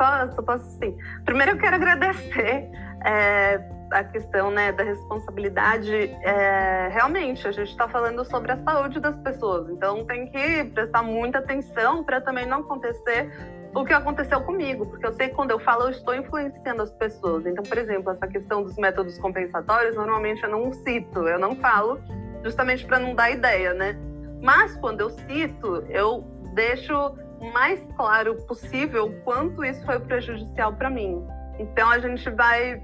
Posso, 0.00 0.42
posso 0.42 0.64
sim. 0.78 0.96
Primeiro 1.26 1.52
eu 1.52 1.58
quero 1.58 1.76
agradecer 1.76 2.70
é, 3.04 3.60
a 3.92 4.02
questão 4.02 4.50
né, 4.50 4.72
da 4.72 4.82
responsabilidade. 4.82 5.94
É, 5.94 6.88
realmente, 6.90 7.46
a 7.46 7.52
gente 7.52 7.68
está 7.68 7.86
falando 7.86 8.24
sobre 8.24 8.50
a 8.50 8.56
saúde 8.64 8.98
das 8.98 9.14
pessoas, 9.16 9.68
então 9.68 10.06
tem 10.06 10.26
que 10.30 10.64
prestar 10.72 11.02
muita 11.02 11.40
atenção 11.40 12.02
para 12.02 12.18
também 12.18 12.46
não 12.46 12.60
acontecer 12.60 13.30
o 13.74 13.84
que 13.84 13.92
aconteceu 13.92 14.40
comigo, 14.40 14.86
porque 14.86 15.06
eu 15.06 15.12
sei 15.12 15.28
que 15.28 15.34
quando 15.34 15.50
eu 15.50 15.60
falo, 15.60 15.82
eu 15.82 15.90
estou 15.90 16.14
influenciando 16.14 16.82
as 16.82 16.90
pessoas. 16.92 17.44
Então, 17.44 17.62
por 17.62 17.76
exemplo, 17.76 18.10
essa 18.10 18.26
questão 18.26 18.62
dos 18.62 18.76
métodos 18.76 19.18
compensatórios, 19.18 19.96
normalmente 19.96 20.42
eu 20.42 20.48
não 20.48 20.72
cito, 20.72 21.28
eu 21.28 21.38
não 21.38 21.54
falo, 21.56 22.00
justamente 22.42 22.86
para 22.86 22.98
não 22.98 23.14
dar 23.14 23.30
ideia, 23.30 23.74
né? 23.74 23.98
Mas 24.42 24.74
quando 24.78 25.02
eu 25.02 25.10
cito, 25.10 25.84
eu 25.90 26.24
deixo 26.54 27.14
mais 27.52 27.80
claro 27.96 28.34
possível 28.46 29.06
o 29.06 29.20
quanto 29.22 29.64
isso 29.64 29.84
foi 29.84 29.98
prejudicial 30.00 30.74
para 30.74 30.90
mim. 30.90 31.24
Então 31.58 31.88
a 31.90 31.98
gente 31.98 32.28
vai 32.30 32.82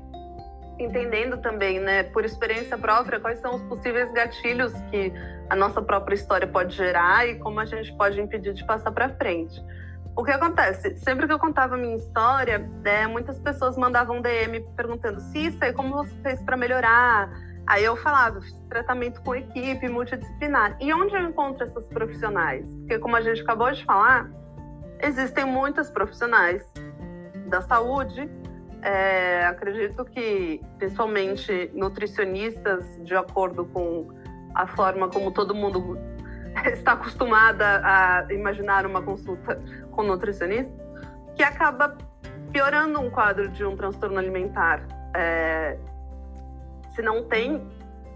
entendendo 0.78 1.38
também, 1.38 1.80
né, 1.80 2.02
por 2.04 2.24
experiência 2.24 2.76
própria, 2.76 3.18
quais 3.18 3.38
são 3.40 3.54
os 3.54 3.62
possíveis 3.62 4.12
gatilhos 4.12 4.72
que 4.90 5.12
a 5.48 5.56
nossa 5.56 5.80
própria 5.80 6.14
história 6.14 6.46
pode 6.46 6.74
gerar 6.74 7.26
e 7.26 7.38
como 7.38 7.60
a 7.60 7.64
gente 7.64 7.94
pode 7.96 8.20
impedir 8.20 8.52
de 8.52 8.64
passar 8.66 8.90
para 8.92 9.08
frente. 9.10 9.62
O 10.16 10.24
que 10.24 10.30
acontece? 10.30 10.96
Sempre 10.98 11.26
que 11.26 11.32
eu 11.32 11.38
contava 11.38 11.74
a 11.74 11.78
minha 11.78 11.96
história, 11.96 12.68
é, 12.84 13.06
muitas 13.06 13.38
pessoas 13.38 13.76
mandavam 13.76 14.22
DM 14.22 14.60
perguntando: 14.74 15.20
Cissa, 15.20 15.72
como 15.74 15.94
você 15.94 16.14
fez 16.22 16.42
para 16.42 16.56
melhorar? 16.56 17.30
Aí 17.66 17.84
eu 17.84 17.96
falava, 17.96 18.40
fiz 18.40 18.54
tratamento 18.70 19.20
com 19.22 19.34
equipe 19.34 19.88
multidisciplinar. 19.88 20.76
E 20.80 20.92
onde 20.92 21.14
eu 21.14 21.20
encontro 21.20 21.66
essas 21.66 21.84
profissionais? 21.88 22.64
Porque, 22.78 22.98
como 22.98 23.16
a 23.16 23.20
gente 23.20 23.42
acabou 23.42 23.70
de 23.72 23.84
falar, 23.84 24.30
existem 25.00 25.44
muitas 25.44 25.90
profissionais 25.90 26.64
da 27.48 27.60
saúde. 27.62 28.30
É, 28.82 29.46
acredito 29.46 30.04
que, 30.04 30.60
principalmente, 30.78 31.70
nutricionistas, 31.74 32.84
de 33.02 33.14
acordo 33.14 33.64
com 33.66 34.08
a 34.54 34.66
forma 34.66 35.08
como 35.08 35.30
todo 35.32 35.54
mundo 35.54 35.98
está 36.72 36.92
acostumada 36.92 37.80
a 37.84 38.26
imaginar 38.32 38.86
uma 38.86 39.02
consulta 39.02 39.60
com 39.90 40.02
nutricionista, 40.02 40.72
que 41.34 41.42
acaba 41.42 41.96
piorando 42.52 43.00
um 43.00 43.10
quadro 43.10 43.48
de 43.48 43.64
um 43.64 43.76
transtorno 43.76 44.18
alimentar. 44.18 44.82
É, 45.14 45.78
se 46.94 47.02
não 47.02 47.24
tem 47.24 47.66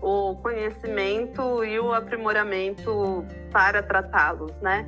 o 0.01 0.37
conhecimento 0.37 1.63
e 1.63 1.79
o 1.79 1.93
aprimoramento 1.93 3.25
para 3.53 3.83
tratá-los, 3.83 4.53
né? 4.61 4.87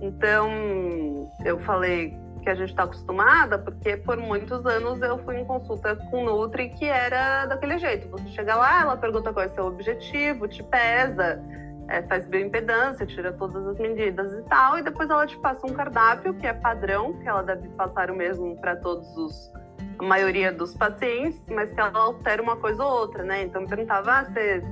Então, 0.00 1.30
eu 1.44 1.58
falei 1.60 2.18
que 2.42 2.48
a 2.48 2.54
gente 2.54 2.70
está 2.70 2.84
acostumada, 2.84 3.58
porque 3.58 3.96
por 3.98 4.16
muitos 4.16 4.64
anos 4.64 5.00
eu 5.02 5.18
fui 5.18 5.38
em 5.38 5.44
consulta 5.44 5.94
com 6.10 6.24
Nutri 6.24 6.70
que 6.70 6.86
era 6.86 7.46
daquele 7.46 7.78
jeito. 7.78 8.08
Você 8.08 8.28
chega 8.28 8.56
lá, 8.56 8.80
ela 8.80 8.96
pergunta 8.96 9.32
qual 9.32 9.44
é 9.44 9.48
o 9.48 9.54
seu 9.54 9.66
objetivo, 9.66 10.48
te 10.48 10.62
pesa, 10.62 11.42
é, 11.88 12.02
faz 12.02 12.26
bioimpedância, 12.26 13.04
tira 13.04 13.32
todas 13.32 13.66
as 13.66 13.78
medidas 13.78 14.32
e 14.32 14.42
tal, 14.44 14.78
e 14.78 14.82
depois 14.82 15.10
ela 15.10 15.26
te 15.26 15.36
passa 15.38 15.66
um 15.66 15.74
cardápio 15.74 16.32
que 16.34 16.46
é 16.46 16.52
padrão, 16.54 17.12
que 17.14 17.28
ela 17.28 17.42
deve 17.42 17.68
passar 17.70 18.10
o 18.10 18.16
mesmo 18.16 18.56
para 18.56 18.76
todos 18.76 19.06
os 19.16 19.52
a 19.98 20.02
maioria 20.02 20.50
dos 20.50 20.74
pacientes, 20.74 21.42
mas 21.46 21.70
que 21.72 21.78
ela 21.78 21.98
altera 21.98 22.42
uma 22.42 22.56
coisa 22.56 22.82
ou 22.82 22.90
outra, 22.90 23.22
né? 23.22 23.42
Então, 23.42 23.60
me 23.60 23.68
perguntava, 23.68 24.20
ah, 24.20 24.24
você 24.24 24.62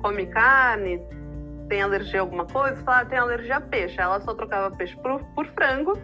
come 0.00 0.26
carne, 0.26 1.02
tem 1.68 1.82
alergia 1.82 2.20
a 2.20 2.22
alguma 2.22 2.46
coisa? 2.46 2.78
Eu 2.78 2.84
falava, 2.84 3.02
ah, 3.02 3.06
tem 3.06 3.18
alergia 3.18 3.56
a 3.56 3.60
peixe. 3.60 4.00
Ela 4.00 4.20
só 4.20 4.34
trocava 4.34 4.74
peixe 4.74 4.96
por, 4.96 5.22
por 5.34 5.46
frango, 5.48 5.98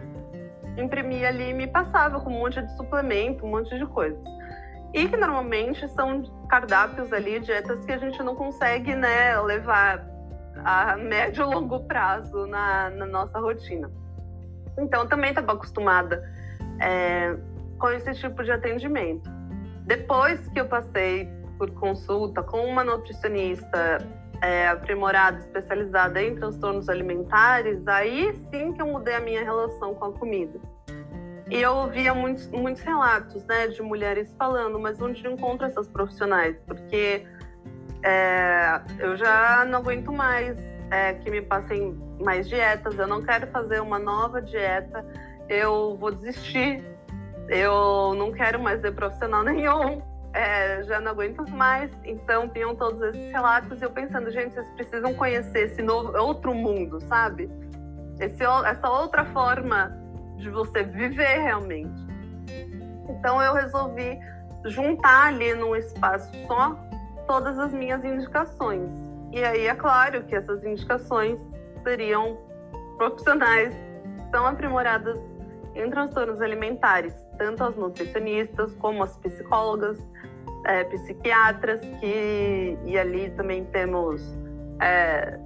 imprimia 0.77 1.29
ali 1.29 1.49
e 1.49 1.53
me 1.53 1.67
passava 1.67 2.19
com 2.19 2.29
um 2.29 2.39
monte 2.39 2.61
de 2.61 2.75
suplemento, 2.75 3.45
um 3.45 3.49
monte 3.49 3.77
de 3.77 3.85
coisas. 3.87 4.19
E 4.93 5.07
que 5.07 5.17
normalmente 5.17 5.87
são 5.89 6.23
cardápios 6.47 7.11
ali, 7.11 7.39
dietas 7.39 7.83
que 7.85 7.91
a 7.91 7.97
gente 7.97 8.21
não 8.23 8.35
consegue, 8.35 8.95
né, 8.95 9.37
levar 9.41 10.05
a 10.63 10.95
médio 10.95 11.43
e 11.43 11.53
longo 11.53 11.81
prazo 11.81 12.47
na, 12.47 12.89
na 12.91 13.05
nossa 13.05 13.39
rotina. 13.39 13.91
Então, 14.77 15.07
também 15.07 15.29
estava 15.29 15.53
acostumada 15.53 16.23
é, 16.79 17.35
com 17.77 17.89
esse 17.89 18.13
tipo 18.13 18.43
de 18.43 18.51
atendimento. 18.51 19.29
Depois 19.85 20.47
que 20.49 20.59
eu 20.59 20.65
passei 20.65 21.29
por 21.57 21.71
consulta 21.71 22.41
com 22.43 22.65
uma 22.65 22.83
nutricionista 22.83 23.97
é, 24.41 24.67
aprimorada, 24.67 25.39
especializada 25.39 26.21
em 26.21 26.35
transtornos 26.35 26.89
alimentares, 26.89 27.87
aí 27.87 28.33
sim 28.49 28.73
que 28.73 28.81
eu 28.81 28.87
mudei 28.87 29.15
a 29.15 29.19
minha 29.19 29.43
relação 29.43 29.93
com 29.95 30.05
a 30.05 30.11
comida. 30.11 30.59
E 31.49 31.61
eu 31.61 31.73
ouvia 31.73 32.13
muitos, 32.13 32.47
muitos 32.49 32.81
relatos 32.81 33.45
né, 33.45 33.67
de 33.67 33.81
mulheres 33.81 34.33
falando, 34.37 34.79
mas 34.79 34.99
onde 34.99 35.25
encontro 35.27 35.67
essas 35.67 35.87
profissionais? 35.87 36.57
Porque 36.65 37.25
é, 38.03 38.81
eu 38.99 39.15
já 39.15 39.63
não 39.65 39.79
aguento 39.79 40.11
mais 40.11 40.57
é, 40.89 41.13
que 41.13 41.29
me 41.29 41.41
passem 41.41 41.95
mais 42.19 42.49
dietas, 42.49 42.97
eu 42.97 43.07
não 43.07 43.21
quero 43.21 43.47
fazer 43.47 43.79
uma 43.79 43.99
nova 43.99 44.41
dieta, 44.41 45.05
eu 45.47 45.95
vou 45.97 46.11
desistir 46.11 46.83
eu 47.49 48.13
não 48.15 48.31
quero 48.31 48.59
mais 48.59 48.81
ver 48.81 48.93
profissional 48.93 49.43
nenhum, 49.45 50.01
é, 50.35 50.83
já 50.83 50.99
não 50.99 51.13
aguento 51.13 51.49
mais. 51.51 51.89
Então, 52.03 52.47
tinham 52.49 52.75
todos 52.75 53.01
esses 53.01 53.31
relatos 53.31 53.81
e 53.81 53.85
eu 53.85 53.89
pensando, 53.89 54.29
gente, 54.29 54.53
vocês 54.53 54.69
precisam 54.71 55.13
conhecer 55.13 55.67
esse 55.67 55.81
novo, 55.81 56.15
outro 56.17 56.53
mundo, 56.53 56.99
sabe? 57.07 57.49
Esse, 58.19 58.43
essa 58.43 58.89
outra 58.89 59.25
forma 59.25 59.97
de 60.37 60.49
você 60.49 60.83
viver 60.83 61.39
realmente. 61.39 62.05
Então, 63.09 63.41
eu 63.41 63.53
resolvi 63.53 64.19
juntar 64.65 65.27
ali 65.27 65.53
num 65.53 65.75
espaço 65.75 66.29
só 66.47 66.77
todas 67.25 67.57
as 67.57 67.71
minhas 67.71 68.03
indicações. 68.03 68.89
E 69.31 69.43
aí, 69.43 69.67
é 69.67 69.75
claro 69.75 70.21
que 70.23 70.35
essas 70.35 70.63
indicações 70.65 71.39
seriam 71.81 72.37
profissionais 72.97 73.73
tão 74.31 74.45
aprimoradas 74.45 75.17
em 75.75 75.89
transtornos 75.89 76.41
alimentares, 76.41 77.13
tanto 77.37 77.63
as 77.63 77.75
nutricionistas 77.75 78.73
como 78.75 79.03
as 79.03 79.15
psicólogas, 79.17 79.97
é, 80.65 80.83
psiquiatras, 80.85 81.79
que 81.99 82.77
e 82.85 82.97
ali 82.97 83.29
também 83.31 83.65
temos 83.65 84.21
é, 84.81 85.39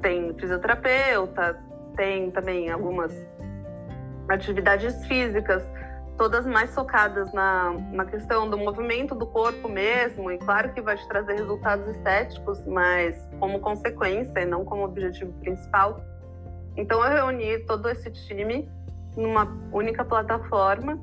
tem 0.00 0.32
fisioterapeuta, 0.34 1.58
tem 1.96 2.30
também 2.30 2.70
algumas 2.70 3.12
atividades 4.28 5.04
físicas, 5.06 5.62
todas 6.16 6.46
mais 6.46 6.74
focadas 6.74 7.32
na, 7.32 7.72
na 7.92 8.04
questão 8.04 8.48
do 8.48 8.58
movimento 8.58 9.14
do 9.14 9.26
corpo 9.26 9.68
mesmo, 9.68 10.30
e 10.30 10.38
claro 10.38 10.72
que 10.72 10.80
vai 10.80 10.96
te 10.96 11.06
trazer 11.08 11.34
resultados 11.34 11.88
estéticos, 11.88 12.64
mas 12.66 13.28
como 13.38 13.60
consequência 13.60 14.40
e 14.40 14.44
não 14.44 14.64
como 14.64 14.84
objetivo 14.84 15.32
principal. 15.40 16.00
Então 16.76 17.04
eu 17.04 17.10
reuni 17.10 17.58
todo 17.60 17.88
esse 17.88 18.10
time 18.10 18.68
numa 19.16 19.48
única 19.72 20.04
plataforma 20.04 20.98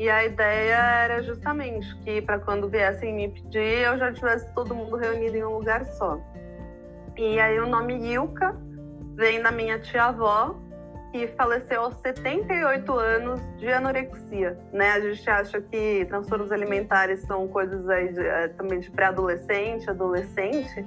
e 0.00 0.08
a 0.08 0.24
ideia 0.24 0.76
era 1.04 1.22
justamente 1.22 1.94
que 1.96 2.22
para 2.22 2.38
quando 2.38 2.70
viessem 2.70 3.14
me 3.14 3.28
pedir, 3.28 3.84
eu 3.84 3.98
já 3.98 4.10
tivesse 4.10 4.50
todo 4.54 4.74
mundo 4.74 4.96
reunido 4.96 5.36
em 5.36 5.44
um 5.44 5.58
lugar 5.58 5.84
só. 5.84 6.18
E 7.18 7.38
aí 7.38 7.60
o 7.60 7.66
nome 7.66 7.98
Ilka 8.10 8.56
vem 9.14 9.42
da 9.42 9.52
minha 9.52 9.78
tia-avó, 9.78 10.58
que 11.12 11.26
faleceu 11.36 11.82
aos 11.82 11.96
78 11.96 12.90
anos 12.94 13.42
de 13.58 13.70
anorexia, 13.70 14.58
né? 14.72 14.92
A 14.92 15.00
gente 15.00 15.28
acha 15.28 15.60
que 15.60 16.06
transtornos 16.06 16.50
alimentares 16.50 17.20
são 17.26 17.46
coisas 17.48 17.86
aí 17.90 18.10
de, 18.10 18.26
é, 18.26 18.48
também 18.48 18.80
de 18.80 18.90
pré-adolescente, 18.90 19.90
adolescente, 19.90 20.82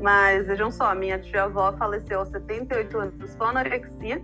mas 0.00 0.46
vejam 0.46 0.70
só, 0.70 0.94
minha 0.94 1.18
tia-avó 1.18 1.72
faleceu 1.72 2.20
aos 2.20 2.28
78 2.28 2.98
anos 2.98 3.34
com 3.34 3.44
anorexia 3.46 4.22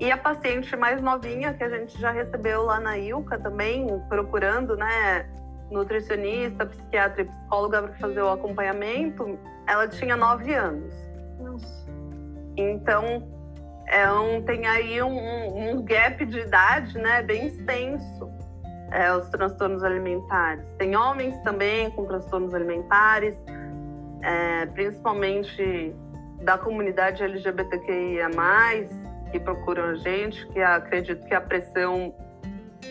e 0.00 0.12
a 0.12 0.16
paciente 0.16 0.76
mais 0.76 1.02
novinha 1.02 1.54
que 1.54 1.64
a 1.64 1.68
gente 1.68 2.00
já 2.00 2.10
recebeu 2.10 2.62
lá 2.62 2.78
na 2.78 2.96
Ilca 2.96 3.38
também, 3.38 3.86
procurando, 4.08 4.76
né, 4.76 5.28
nutricionista, 5.70 6.66
psiquiatra 6.66 7.22
e 7.22 7.24
psicóloga 7.24 7.82
para 7.82 7.94
fazer 7.94 8.22
o 8.22 8.30
acompanhamento, 8.30 9.38
ela 9.66 9.88
tinha 9.88 10.16
9 10.16 10.54
anos. 10.54 10.94
Nossa. 11.40 11.88
Então, 12.56 13.28
é 13.88 14.10
um, 14.10 14.42
tem 14.42 14.66
aí 14.66 15.02
um, 15.02 15.70
um, 15.70 15.82
gap 15.82 16.24
de 16.24 16.38
idade 16.40 16.96
né, 16.98 17.22
bem 17.22 17.46
extenso, 17.46 18.30
é, 18.92 19.12
os 19.12 19.28
transtornos 19.28 19.82
alimentares. 19.82 20.64
Tem 20.78 20.94
homens 20.96 21.38
também 21.42 21.90
com 21.90 22.04
transtornos 22.04 22.54
alimentares, 22.54 23.34
é, 24.22 24.66
principalmente 24.66 25.94
da 26.42 26.56
comunidade 26.56 27.22
LGBTQIA+, 27.22 28.28
que 29.30 29.40
procuram 29.40 29.84
a 29.84 29.94
gente, 29.94 30.46
que 30.48 30.60
acredito 30.60 31.24
que 31.26 31.34
a 31.34 31.40
pressão 31.40 32.14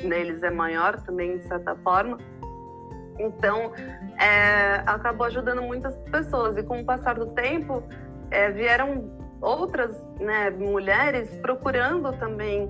neles 0.04 0.44
é 0.44 0.50
maior 0.50 1.02
também, 1.02 1.38
de 1.38 1.48
certa 1.48 1.76
forma. 1.78 2.18
Então, 3.20 3.72
é, 4.20 4.84
acabou 4.86 5.26
ajudando 5.28 5.62
muitas 5.62 5.96
pessoas. 6.12 6.58
E 6.58 6.64
com 6.64 6.82
o 6.82 6.86
passar 6.86 7.16
do 7.16 7.28
tempo, 7.28 7.84
é, 8.30 8.52
vieram 8.52 9.10
outras 9.42 10.02
né, 10.20 10.50
mulheres 10.52 11.30
procurando 11.38 12.12
também 12.14 12.70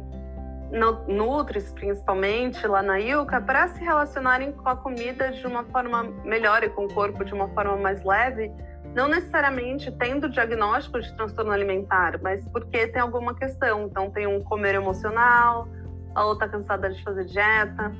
Nutris, 1.07 1.71
principalmente 1.71 2.65
lá 2.67 2.81
na 2.81 2.99
Ilka, 2.99 3.39
para 3.39 3.69
se 3.69 3.83
relacionarem 3.83 4.51
com 4.51 4.67
a 4.67 4.75
comida 4.75 5.31
de 5.31 5.47
uma 5.47 5.63
forma 5.65 6.03
melhor 6.25 6.63
e 6.63 6.69
com 6.69 6.85
o 6.85 6.93
corpo 6.93 7.23
de 7.23 7.33
uma 7.33 7.47
forma 7.49 7.77
mais 7.77 8.03
leve, 8.03 8.51
não 8.97 9.07
necessariamente 9.07 9.91
tendo 9.91 10.27
diagnóstico 10.27 10.99
de 10.99 11.15
transtorno 11.15 11.51
alimentar, 11.51 12.19
mas 12.19 12.43
porque 12.47 12.87
tem 12.87 12.99
alguma 12.99 13.35
questão. 13.35 13.83
Então, 13.83 14.09
tem 14.09 14.25
um 14.25 14.43
comer 14.43 14.73
emocional, 14.73 15.67
a 16.15 16.25
outra 16.25 16.49
cansada 16.49 16.89
de 16.89 17.03
fazer 17.03 17.25
dieta, 17.25 17.91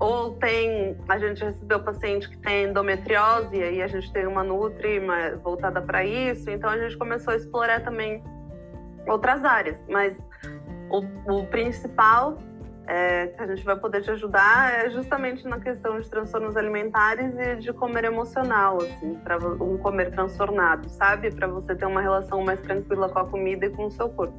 ou 0.00 0.32
tem, 0.36 0.96
a 1.10 1.18
gente 1.18 1.44
recebeu 1.44 1.78
paciente 1.80 2.26
que 2.30 2.38
tem 2.38 2.64
endometriose, 2.64 3.54
e 3.54 3.62
aí 3.62 3.82
a 3.82 3.86
gente 3.86 4.10
tem 4.14 4.26
uma 4.26 4.42
Nutri 4.42 4.98
voltada 5.42 5.82
para 5.82 6.02
isso, 6.02 6.48
então 6.48 6.70
a 6.70 6.78
gente 6.78 6.96
começou 6.96 7.34
a 7.34 7.36
explorar 7.36 7.84
também 7.84 8.24
outras 9.06 9.44
áreas, 9.44 9.76
mas 9.90 10.16
o, 10.88 11.04
o 11.30 11.46
principal 11.48 12.38
é, 12.86 13.28
que 13.28 13.42
a 13.42 13.46
gente 13.46 13.64
vai 13.64 13.76
poder 13.76 14.02
te 14.02 14.10
ajudar 14.10 14.84
é 14.84 14.90
justamente 14.90 15.46
na 15.46 15.58
questão 15.58 15.98
de 15.98 16.08
transtornos 16.08 16.56
alimentares 16.56 17.34
e 17.38 17.56
de 17.56 17.72
comer 17.72 18.04
emocional, 18.04 18.78
assim, 18.78 19.14
para 19.16 19.38
um 19.38 19.78
comer 19.78 20.10
transtornado, 20.10 20.88
sabe? 20.88 21.30
Para 21.30 21.46
você 21.46 21.74
ter 21.74 21.86
uma 21.86 22.00
relação 22.00 22.42
mais 22.42 22.60
tranquila 22.60 23.08
com 23.08 23.18
a 23.18 23.24
comida 23.26 23.66
e 23.66 23.70
com 23.70 23.86
o 23.86 23.90
seu 23.90 24.08
corpo. 24.10 24.34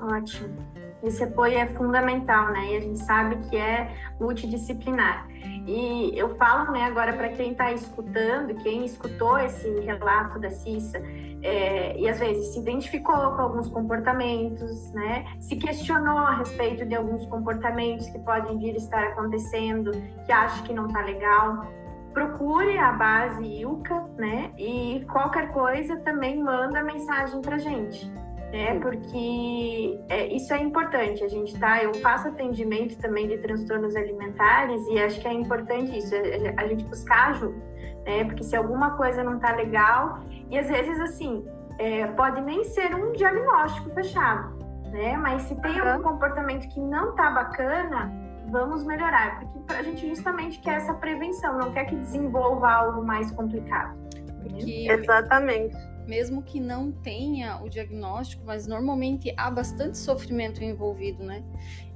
Ótimo. 0.00 0.56
Esse 1.02 1.24
apoio 1.24 1.58
é 1.58 1.66
fundamental, 1.66 2.52
né? 2.52 2.72
E 2.72 2.76
a 2.76 2.80
gente 2.80 2.98
sabe 3.00 3.36
que 3.48 3.56
é 3.56 3.94
multidisciplinar. 4.18 5.28
E 5.66 6.12
eu 6.16 6.36
falo, 6.36 6.72
né, 6.72 6.84
agora 6.84 7.12
para 7.12 7.28
quem 7.30 7.52
está 7.52 7.72
escutando, 7.72 8.54
quem 8.62 8.84
escutou 8.84 9.38
esse 9.38 9.68
relato 9.80 10.38
da 10.38 10.50
Cissa, 10.50 11.00
é, 11.46 11.96
e 11.96 12.08
às 12.08 12.18
vezes 12.18 12.52
se 12.52 12.58
identificou 12.58 13.14
com 13.14 13.42
alguns 13.42 13.68
comportamentos, 13.68 14.92
né? 14.92 15.24
Se 15.38 15.56
questionou 15.56 16.18
a 16.18 16.38
respeito 16.38 16.84
de 16.84 16.94
alguns 16.94 17.24
comportamentos 17.26 18.08
que 18.08 18.18
podem 18.18 18.58
vir 18.58 18.74
estar 18.74 19.02
acontecendo, 19.04 19.92
que 20.24 20.32
acha 20.32 20.62
que 20.64 20.74
não 20.74 20.86
está 20.86 21.02
legal 21.02 21.66
procure 22.12 22.78
a 22.78 22.92
base 22.92 23.44
Ilka, 23.44 24.08
né? 24.16 24.50
E 24.56 25.04
qualquer 25.12 25.52
coisa 25.52 25.98
também 25.98 26.42
manda 26.42 26.82
mensagem 26.82 27.42
para 27.42 27.58
gente 27.58 28.10
né? 28.56 28.78
Porque 28.80 29.98
é, 30.08 30.26
isso 30.34 30.52
é 30.54 30.58
importante. 30.58 31.22
A 31.24 31.28
gente 31.28 31.58
tá, 31.58 31.82
eu 31.82 31.92
faço 31.94 32.28
atendimento 32.28 32.96
também 32.98 33.28
de 33.28 33.38
transtornos 33.38 33.94
alimentares 33.96 34.86
e 34.88 34.98
acho 34.98 35.20
que 35.20 35.28
é 35.28 35.32
importante 35.32 35.96
isso, 35.96 36.14
é, 36.14 36.46
é, 36.48 36.54
a 36.56 36.66
gente 36.66 36.84
buscar 36.84 37.30
ajuda, 37.30 37.62
né? 38.06 38.24
Porque 38.24 38.44
se 38.44 38.56
alguma 38.56 38.92
coisa 38.96 39.22
não 39.22 39.38
tá 39.38 39.52
legal 39.54 40.20
e 40.48 40.58
às 40.58 40.68
vezes 40.68 40.98
assim 41.00 41.44
é, 41.78 42.06
pode 42.06 42.40
nem 42.40 42.64
ser 42.64 42.94
um 42.94 43.12
diagnóstico 43.12 43.90
fechado, 43.90 44.56
né? 44.90 45.16
Mas 45.16 45.42
se 45.42 45.54
tem 45.56 45.78
algum 45.78 46.02
comportamento 46.02 46.66
que 46.68 46.80
não 46.80 47.14
tá 47.14 47.30
bacana, 47.30 48.10
vamos 48.48 48.84
melhorar, 48.84 49.40
porque 49.40 49.74
a 49.74 49.82
gente 49.82 50.08
justamente 50.08 50.60
quer 50.60 50.76
essa 50.76 50.94
prevenção, 50.94 51.58
não 51.58 51.72
quer 51.72 51.84
que 51.84 51.96
desenvolva 51.96 52.70
algo 52.70 53.04
mais 53.04 53.30
complicado. 53.32 53.98
Porque... 54.42 54.88
Exatamente 54.88 55.76
mesmo 56.06 56.40
que 56.40 56.60
não 56.60 56.92
tenha 56.92 57.60
o 57.60 57.68
diagnóstico, 57.68 58.44
mas 58.46 58.66
normalmente 58.66 59.34
há 59.36 59.50
bastante 59.50 59.98
sofrimento 59.98 60.62
envolvido, 60.62 61.24
né? 61.24 61.42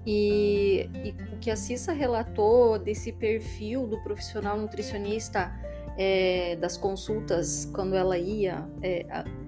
E, 0.05 0.89
e 1.05 1.35
o 1.35 1.39
que 1.39 1.51
a 1.51 1.57
Cissa 1.57 1.93
relatou 1.93 2.79
desse 2.79 3.13
perfil 3.13 3.87
do 3.87 4.03
profissional 4.03 4.57
nutricionista 4.57 5.53
é, 6.03 6.57
das 6.57 6.79
consultas 6.79 7.71
quando 7.75 7.95
ela 7.95 8.17
ia 8.17 8.67
é, 8.83 9.05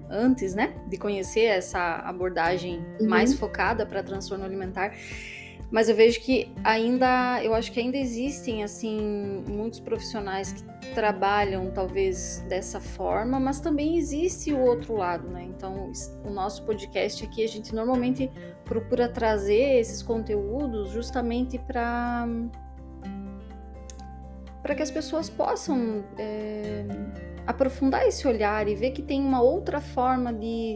antes, 0.07 0.53
né, 0.53 0.75
de 0.87 0.97
conhecer 0.97 1.45
essa 1.45 1.95
abordagem 2.05 2.85
uhum. 2.99 3.09
mais 3.09 3.33
focada 3.33 3.87
para 3.87 4.03
transtorno 4.03 4.45
alimentar, 4.45 4.93
mas 5.71 5.89
eu 5.89 5.95
vejo 5.95 6.21
que 6.21 6.53
ainda, 6.63 7.43
eu 7.43 7.55
acho 7.55 7.71
que 7.71 7.79
ainda 7.79 7.97
existem 7.97 8.63
assim 8.63 9.43
muitos 9.47 9.79
profissionais 9.79 10.53
que 10.53 10.93
trabalham 10.93 11.71
talvez 11.71 12.45
dessa 12.47 12.79
forma, 12.79 13.39
mas 13.39 13.59
também 13.59 13.97
existe 13.97 14.53
o 14.53 14.59
outro 14.59 14.95
lado, 14.95 15.27
né? 15.29 15.47
Então, 15.49 15.91
o 16.23 16.29
nosso 16.29 16.63
podcast 16.63 17.25
aqui 17.25 17.43
a 17.43 17.47
gente 17.47 17.73
normalmente 17.73 18.29
procura 18.63 19.09
trazer 19.09 19.79
esses 19.79 20.03
conteúdos 20.03 20.91
justamente 20.91 21.57
para 21.57 22.27
para 24.63 24.73
que 24.73 24.81
as 24.81 24.89
pessoas 24.89 25.29
possam 25.29 26.03
é, 26.17 26.85
aprofundar 27.45 28.07
esse 28.07 28.27
olhar 28.27 28.67
e 28.67 28.73
ver 28.73 28.91
que 28.91 29.03
tem 29.03 29.21
uma 29.21 29.41
outra 29.41 29.79
forma 29.79 30.33
de 30.33 30.75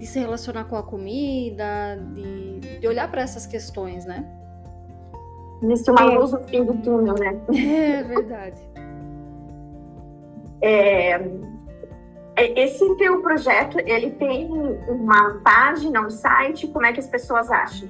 de 0.00 0.06
se 0.06 0.18
relacionar 0.18 0.64
com 0.64 0.76
a 0.76 0.82
comida, 0.82 1.98
de, 2.14 2.78
de 2.80 2.88
olhar 2.88 3.08
para 3.10 3.20
essas 3.20 3.44
questões, 3.44 4.06
né? 4.06 4.26
Existe 5.62 5.90
uma 5.90 6.04
luz 6.04 6.32
no 6.32 6.42
fim 6.44 6.64
do 6.64 6.72
túnel, 6.78 7.14
né? 7.16 7.38
É 7.54 8.02
verdade. 8.02 8.62
É, 10.62 11.12
é, 12.34 12.64
esse 12.64 12.96
teu 12.96 13.20
projeto, 13.20 13.78
ele 13.80 14.12
tem 14.12 14.50
uma 14.88 15.34
página, 15.44 16.00
um 16.00 16.08
site? 16.08 16.66
Como 16.68 16.86
é 16.86 16.94
que 16.94 17.00
as 17.00 17.06
pessoas 17.06 17.50
acham? 17.50 17.86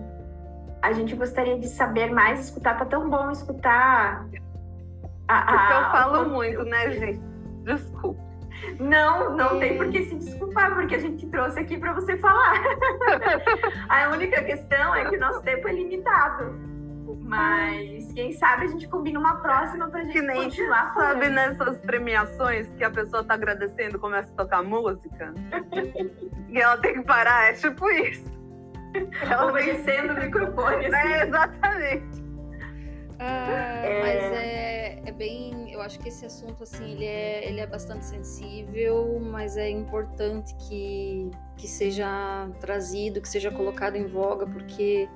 a 0.84 0.92
gente 0.92 1.16
gostaria 1.16 1.58
de 1.58 1.68
saber 1.68 2.12
mais, 2.12 2.42
escutar, 2.42 2.78
tá 2.78 2.86
tão 2.86 3.10
bom 3.10 3.32
escutar. 3.32 4.24
A, 5.28 5.40
a, 5.40 5.46
Porque 5.46 5.74
eu 5.74 5.92
falo 5.92 6.30
muito, 6.30 6.64
né, 6.66 6.92
gente? 6.92 7.20
Desculpa. 7.64 8.29
Não, 8.80 9.36
não 9.36 9.58
é. 9.58 9.60
tem 9.60 9.78
por 9.78 9.90
que 9.90 10.06
se 10.06 10.16
desculpar, 10.16 10.74
porque 10.74 10.96
a 10.96 11.00
gente 11.00 11.26
trouxe 11.28 11.60
aqui 11.60 11.78
para 11.78 11.94
você 11.94 12.18
falar. 12.18 12.62
a 13.90 14.10
única 14.10 14.44
questão 14.44 14.96
é 14.96 15.10
que 15.10 15.16
o 15.16 15.20
nosso 15.20 15.42
tempo 15.42 15.68
é 15.68 15.74
limitado. 15.74 16.70
Mas 17.22 18.12
quem 18.14 18.34
sabe 18.34 18.66
a 18.66 18.68
gente 18.68 18.88
combina 18.88 19.20
uma 19.20 19.36
próxima 19.38 19.88
pra 19.90 20.02
gente 20.04 20.14
que 20.14 20.22
nem 20.22 20.44
continuar 20.44 20.94
sabe 20.94 21.26
falando. 21.26 21.34
nessas 21.34 21.78
premiações 21.80 22.68
que 22.78 22.84
a 22.84 22.90
pessoa 22.90 23.24
tá 23.24 23.34
agradecendo 23.36 24.00
começa 24.00 24.32
a 24.34 24.36
tocar 24.44 24.64
música 24.64 25.34
e 26.50 26.60
ela 26.60 26.78
tem 26.78 26.96
que 26.96 27.02
parar, 27.04 27.50
é 27.50 27.54
tipo 27.54 27.90
isso. 27.92 28.30
Ela 29.22 29.52
vem 29.52 29.70
Obedecendo 29.70 30.14
o 30.14 30.20
microfone, 30.20 30.86
assim. 30.88 31.14
É, 31.14 31.28
exatamente. 31.28 32.19
Ah, 33.20 33.82
É. 33.84 34.00
Mas 34.02 34.24
é, 34.34 35.02
é 35.06 35.12
bem. 35.12 35.72
Eu 35.72 35.82
acho 35.82 36.00
que 36.00 36.10
esse 36.10 36.26
assunto, 36.26 36.64
assim, 36.64 36.92
ele 36.92 37.06
é, 37.06 37.48
ele 37.48 37.60
é 37.60 37.68
bastante 37.68 38.06
sensível, 38.06 39.20
mas 39.20 39.58
é 39.58 39.70
importante 39.70 40.56
que, 40.56 41.30
que 41.58 41.68
seja 41.68 42.50
trazido, 42.60 43.22
que 43.22 43.28
seja 43.30 43.52
colocado 43.52 43.96
em 43.96 44.08
voga, 44.08 44.46
porque 44.48 45.08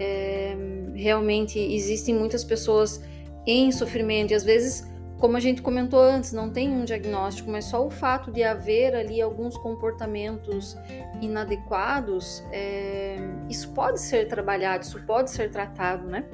é, 0.00 0.56
realmente 0.94 1.58
existem 1.58 2.14
muitas 2.14 2.44
pessoas 2.44 3.02
em 3.46 3.70
sofrimento 3.72 4.32
e 4.32 4.34
às 4.34 4.44
vezes. 4.44 4.86
Como 5.18 5.36
a 5.36 5.40
gente 5.40 5.60
comentou 5.60 5.98
antes, 5.98 6.32
não 6.32 6.48
tem 6.48 6.70
um 6.70 6.84
diagnóstico, 6.84 7.50
mas 7.50 7.64
só 7.64 7.84
o 7.84 7.90
fato 7.90 8.30
de 8.30 8.44
haver 8.44 8.94
ali 8.94 9.20
alguns 9.20 9.56
comportamentos 9.58 10.76
inadequados, 11.20 12.40
é, 12.52 13.16
isso 13.48 13.72
pode 13.72 14.00
ser 14.00 14.28
trabalhado, 14.28 14.84
isso 14.84 15.04
pode 15.04 15.32
ser 15.32 15.50
tratado, 15.50 16.06
né? 16.06 16.24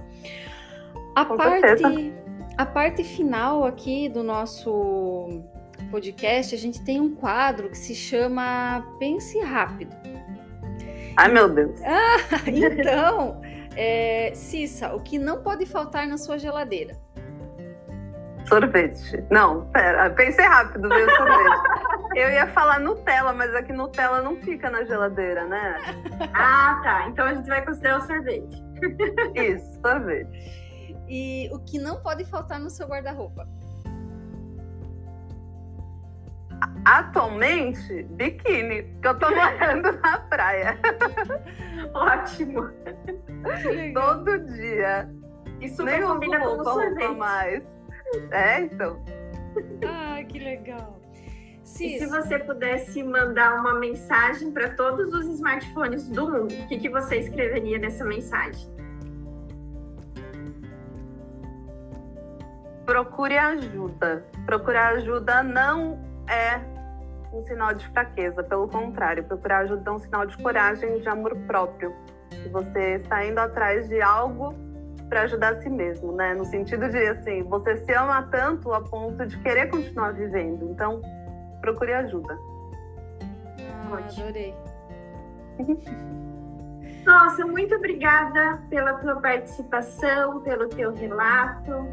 A 1.14 1.24
Com 1.24 1.36
parte, 1.36 1.60
certeza. 1.60 2.12
a 2.58 2.66
parte 2.66 3.04
final 3.04 3.64
aqui 3.64 4.08
do 4.08 4.22
nosso 4.22 5.42
podcast, 5.90 6.54
a 6.54 6.58
gente 6.58 6.84
tem 6.84 7.00
um 7.00 7.14
quadro 7.14 7.68
que 7.68 7.78
se 7.78 7.94
chama 7.94 8.84
Pense 8.98 9.38
Rápido. 9.40 9.94
Ai, 11.16 11.30
meu 11.30 11.48
Deus. 11.48 11.78
Então, 12.46 13.40
é, 13.76 14.32
Cissa, 14.34 14.94
o 14.94 15.00
que 15.00 15.18
não 15.18 15.42
pode 15.42 15.66
faltar 15.66 16.06
na 16.06 16.18
sua 16.18 16.38
geladeira? 16.38 16.96
Sorvete. 18.48 19.24
Não, 19.30 19.66
pera, 19.70 20.10
pensei 20.10 20.44
rápido, 20.44 20.88
veio 20.88 21.10
sorvete. 21.16 21.60
Eu 22.14 22.30
ia 22.30 22.46
falar 22.48 22.78
Nutella, 22.78 23.32
mas 23.32 23.52
aqui 23.54 23.72
Nutella 23.72 24.22
não 24.22 24.36
fica 24.36 24.70
na 24.70 24.84
geladeira, 24.84 25.44
né? 25.46 25.76
Ah, 26.34 26.80
tá. 26.82 27.06
Então 27.08 27.26
a 27.26 27.34
gente 27.34 27.48
vai 27.48 27.64
considerar 27.64 27.98
o 27.98 28.06
sorvete. 28.06 28.62
Isso, 29.34 29.80
sorvete. 29.80 30.63
E 31.08 31.50
o 31.52 31.58
que 31.58 31.78
não 31.78 32.00
pode 32.02 32.24
faltar 32.24 32.58
no 32.58 32.70
seu 32.70 32.86
guarda-roupa? 32.86 33.46
Atualmente, 36.84 38.02
biquíni, 38.04 38.82
porque 38.82 39.08
eu 39.08 39.18
tô 39.18 39.30
morando 39.34 39.92
na 40.00 40.18
praia 40.18 40.78
Ótimo. 41.94 42.68
Que 43.62 43.92
todo 43.92 44.38
dia. 44.54 45.10
Super 45.68 45.84
Nem 45.84 46.02
combina 46.02 46.38
com 46.40 46.44
o 46.44 46.56
roupa, 46.56 46.70
roupa 46.70 46.84
sorvete. 46.84 47.16
mais. 47.16 47.62
É, 48.30 48.60
então. 48.60 49.02
Ah, 49.86 50.22
que 50.24 50.38
legal. 50.38 51.00
E 51.62 51.66
se 51.66 51.98
Cis, 51.98 52.10
você 52.10 52.38
pudesse 52.38 53.02
mandar 53.02 53.58
uma 53.58 53.74
mensagem 53.74 54.52
para 54.52 54.70
todos 54.74 55.12
os 55.14 55.26
smartphones 55.26 56.08
do 56.10 56.30
mundo, 56.30 56.52
o 56.52 56.68
que, 56.68 56.78
que 56.78 56.90
você 56.90 57.16
escreveria 57.16 57.78
nessa 57.78 58.04
mensagem? 58.04 58.73
Procure 62.84 63.36
ajuda. 63.38 64.24
Procurar 64.44 64.94
ajuda 64.94 65.42
não 65.42 65.98
é 66.28 66.60
um 67.32 67.44
sinal 67.44 67.74
de 67.74 67.86
fraqueza, 67.88 68.42
pelo 68.42 68.68
contrário, 68.68 69.24
procurar 69.24 69.58
ajuda 69.60 69.90
é 69.90 69.92
um 69.92 69.98
sinal 69.98 70.26
de 70.26 70.36
coragem, 70.38 71.00
de 71.00 71.08
amor 71.08 71.36
próprio. 71.46 71.92
Que 72.30 72.48
você 72.48 72.96
está 72.96 73.24
indo 73.24 73.38
atrás 73.38 73.88
de 73.88 74.00
algo 74.00 74.54
para 75.08 75.22
ajudar 75.22 75.54
a 75.54 75.62
si 75.62 75.68
mesmo, 75.68 76.12
né? 76.12 76.34
No 76.34 76.44
sentido 76.44 76.88
de 76.88 76.98
assim, 77.06 77.42
você 77.42 77.76
se 77.78 77.92
ama 77.92 78.22
tanto 78.30 78.72
a 78.72 78.80
ponto 78.80 79.26
de 79.26 79.38
querer 79.38 79.68
continuar 79.68 80.12
vivendo. 80.12 80.70
Então, 80.70 81.00
procure 81.60 81.92
ajuda. 81.92 82.38
ah, 83.60 83.98
adorei. 84.10 84.54
Nossa, 87.04 87.44
muito 87.46 87.74
obrigada 87.74 88.62
pela 88.70 88.94
tua 88.94 89.20
participação, 89.20 90.40
pelo 90.40 90.68
teu 90.68 90.92
relato. 90.94 91.86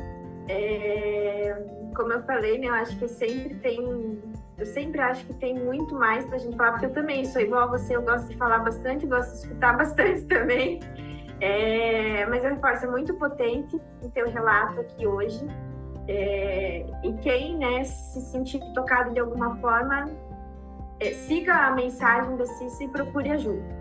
É, 0.47 1.55
como 1.95 2.13
eu 2.13 2.23
falei, 2.23 2.57
né, 2.57 2.67
eu 2.67 2.73
acho 2.73 2.97
que 2.97 3.07
sempre 3.07 3.55
tem, 3.55 4.21
eu 4.57 4.65
sempre 4.65 4.99
acho 5.01 5.25
que 5.25 5.33
tem 5.35 5.57
muito 5.57 5.95
mais 5.95 6.25
pra 6.25 6.37
gente 6.37 6.55
falar, 6.57 6.71
porque 6.71 6.87
eu 6.87 6.93
também 6.93 7.25
sou 7.25 7.41
igual 7.41 7.63
a 7.63 7.77
você, 7.77 7.95
eu 7.95 8.01
gosto 8.01 8.27
de 8.27 8.37
falar 8.37 8.59
bastante, 8.59 9.05
gosto 9.05 9.31
de 9.31 9.37
escutar 9.37 9.75
bastante 9.77 10.23
também. 10.25 10.79
É, 11.39 12.25
mas 12.27 12.43
eu 12.43 12.51
reforço, 12.51 12.85
é 12.85 12.89
muito 12.89 13.15
potente 13.15 13.75
o 14.03 14.09
teu 14.09 14.29
relato 14.29 14.79
aqui 14.79 15.07
hoje. 15.07 15.43
É, 16.07 16.85
e 17.03 17.13
quem 17.21 17.57
né, 17.57 17.83
se 17.83 18.21
sentir 18.21 18.59
tocado 18.73 19.11
de 19.11 19.19
alguma 19.19 19.55
forma, 19.57 20.05
é, 20.99 21.11
siga 21.11 21.53
a 21.53 21.71
mensagem 21.71 22.35
da 22.37 22.45
Cici 22.45 22.85
e 22.85 22.87
procure 22.89 23.31
ajuda. 23.31 23.80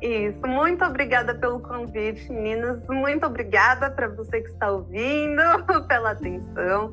Isso, 0.00 0.46
muito 0.46 0.84
obrigada 0.84 1.34
pelo 1.34 1.60
convite, 1.60 2.30
meninas. 2.30 2.86
Muito 2.88 3.26
obrigada 3.26 3.90
para 3.90 4.08
você 4.08 4.40
que 4.40 4.48
está 4.48 4.70
ouvindo, 4.70 5.42
pela 5.88 6.12
atenção. 6.12 6.92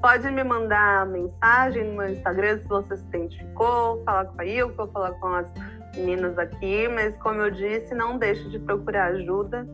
Pode 0.00 0.30
me 0.30 0.44
mandar 0.44 1.06
mensagem 1.06 1.84
no 1.84 1.96
meu 1.96 2.10
Instagram 2.10 2.58
se 2.58 2.68
você 2.68 2.96
se 2.96 3.04
identificou, 3.06 4.02
falar 4.04 4.26
com 4.26 4.40
a 4.40 4.44
Ilka, 4.44 4.86
falar 4.88 5.12
com 5.12 5.28
as 5.28 5.52
meninas 5.96 6.38
aqui, 6.38 6.86
mas 6.88 7.16
como 7.16 7.40
eu 7.40 7.50
disse, 7.50 7.94
não 7.94 8.18
deixe 8.18 8.48
de 8.50 8.58
procurar 8.58 9.12
ajuda, 9.12 9.66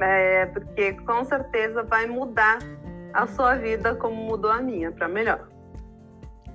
é, 0.00 0.46
porque 0.46 0.92
com 0.92 1.24
certeza 1.24 1.82
vai 1.82 2.06
mudar 2.06 2.58
a 3.12 3.26
sua 3.26 3.56
vida 3.56 3.94
como 3.96 4.14
mudou 4.14 4.50
a 4.50 4.62
minha, 4.62 4.92
para 4.92 5.08
melhor. 5.08 5.48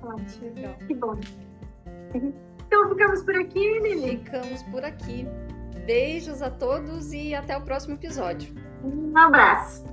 Ótimo, 0.02 0.54
Legal. 0.54 0.74
que 0.86 0.94
bom. 0.94 1.20
Então 2.74 2.88
ficamos 2.88 3.22
por 3.22 3.36
aqui, 3.36 3.78
Lili. 3.78 4.18
Ficamos 4.18 4.62
por 4.64 4.84
aqui. 4.84 5.28
Beijos 5.86 6.42
a 6.42 6.50
todos 6.50 7.12
e 7.12 7.32
até 7.32 7.56
o 7.56 7.62
próximo 7.62 7.94
episódio. 7.94 8.52
Um 8.82 9.16
abraço. 9.16 9.84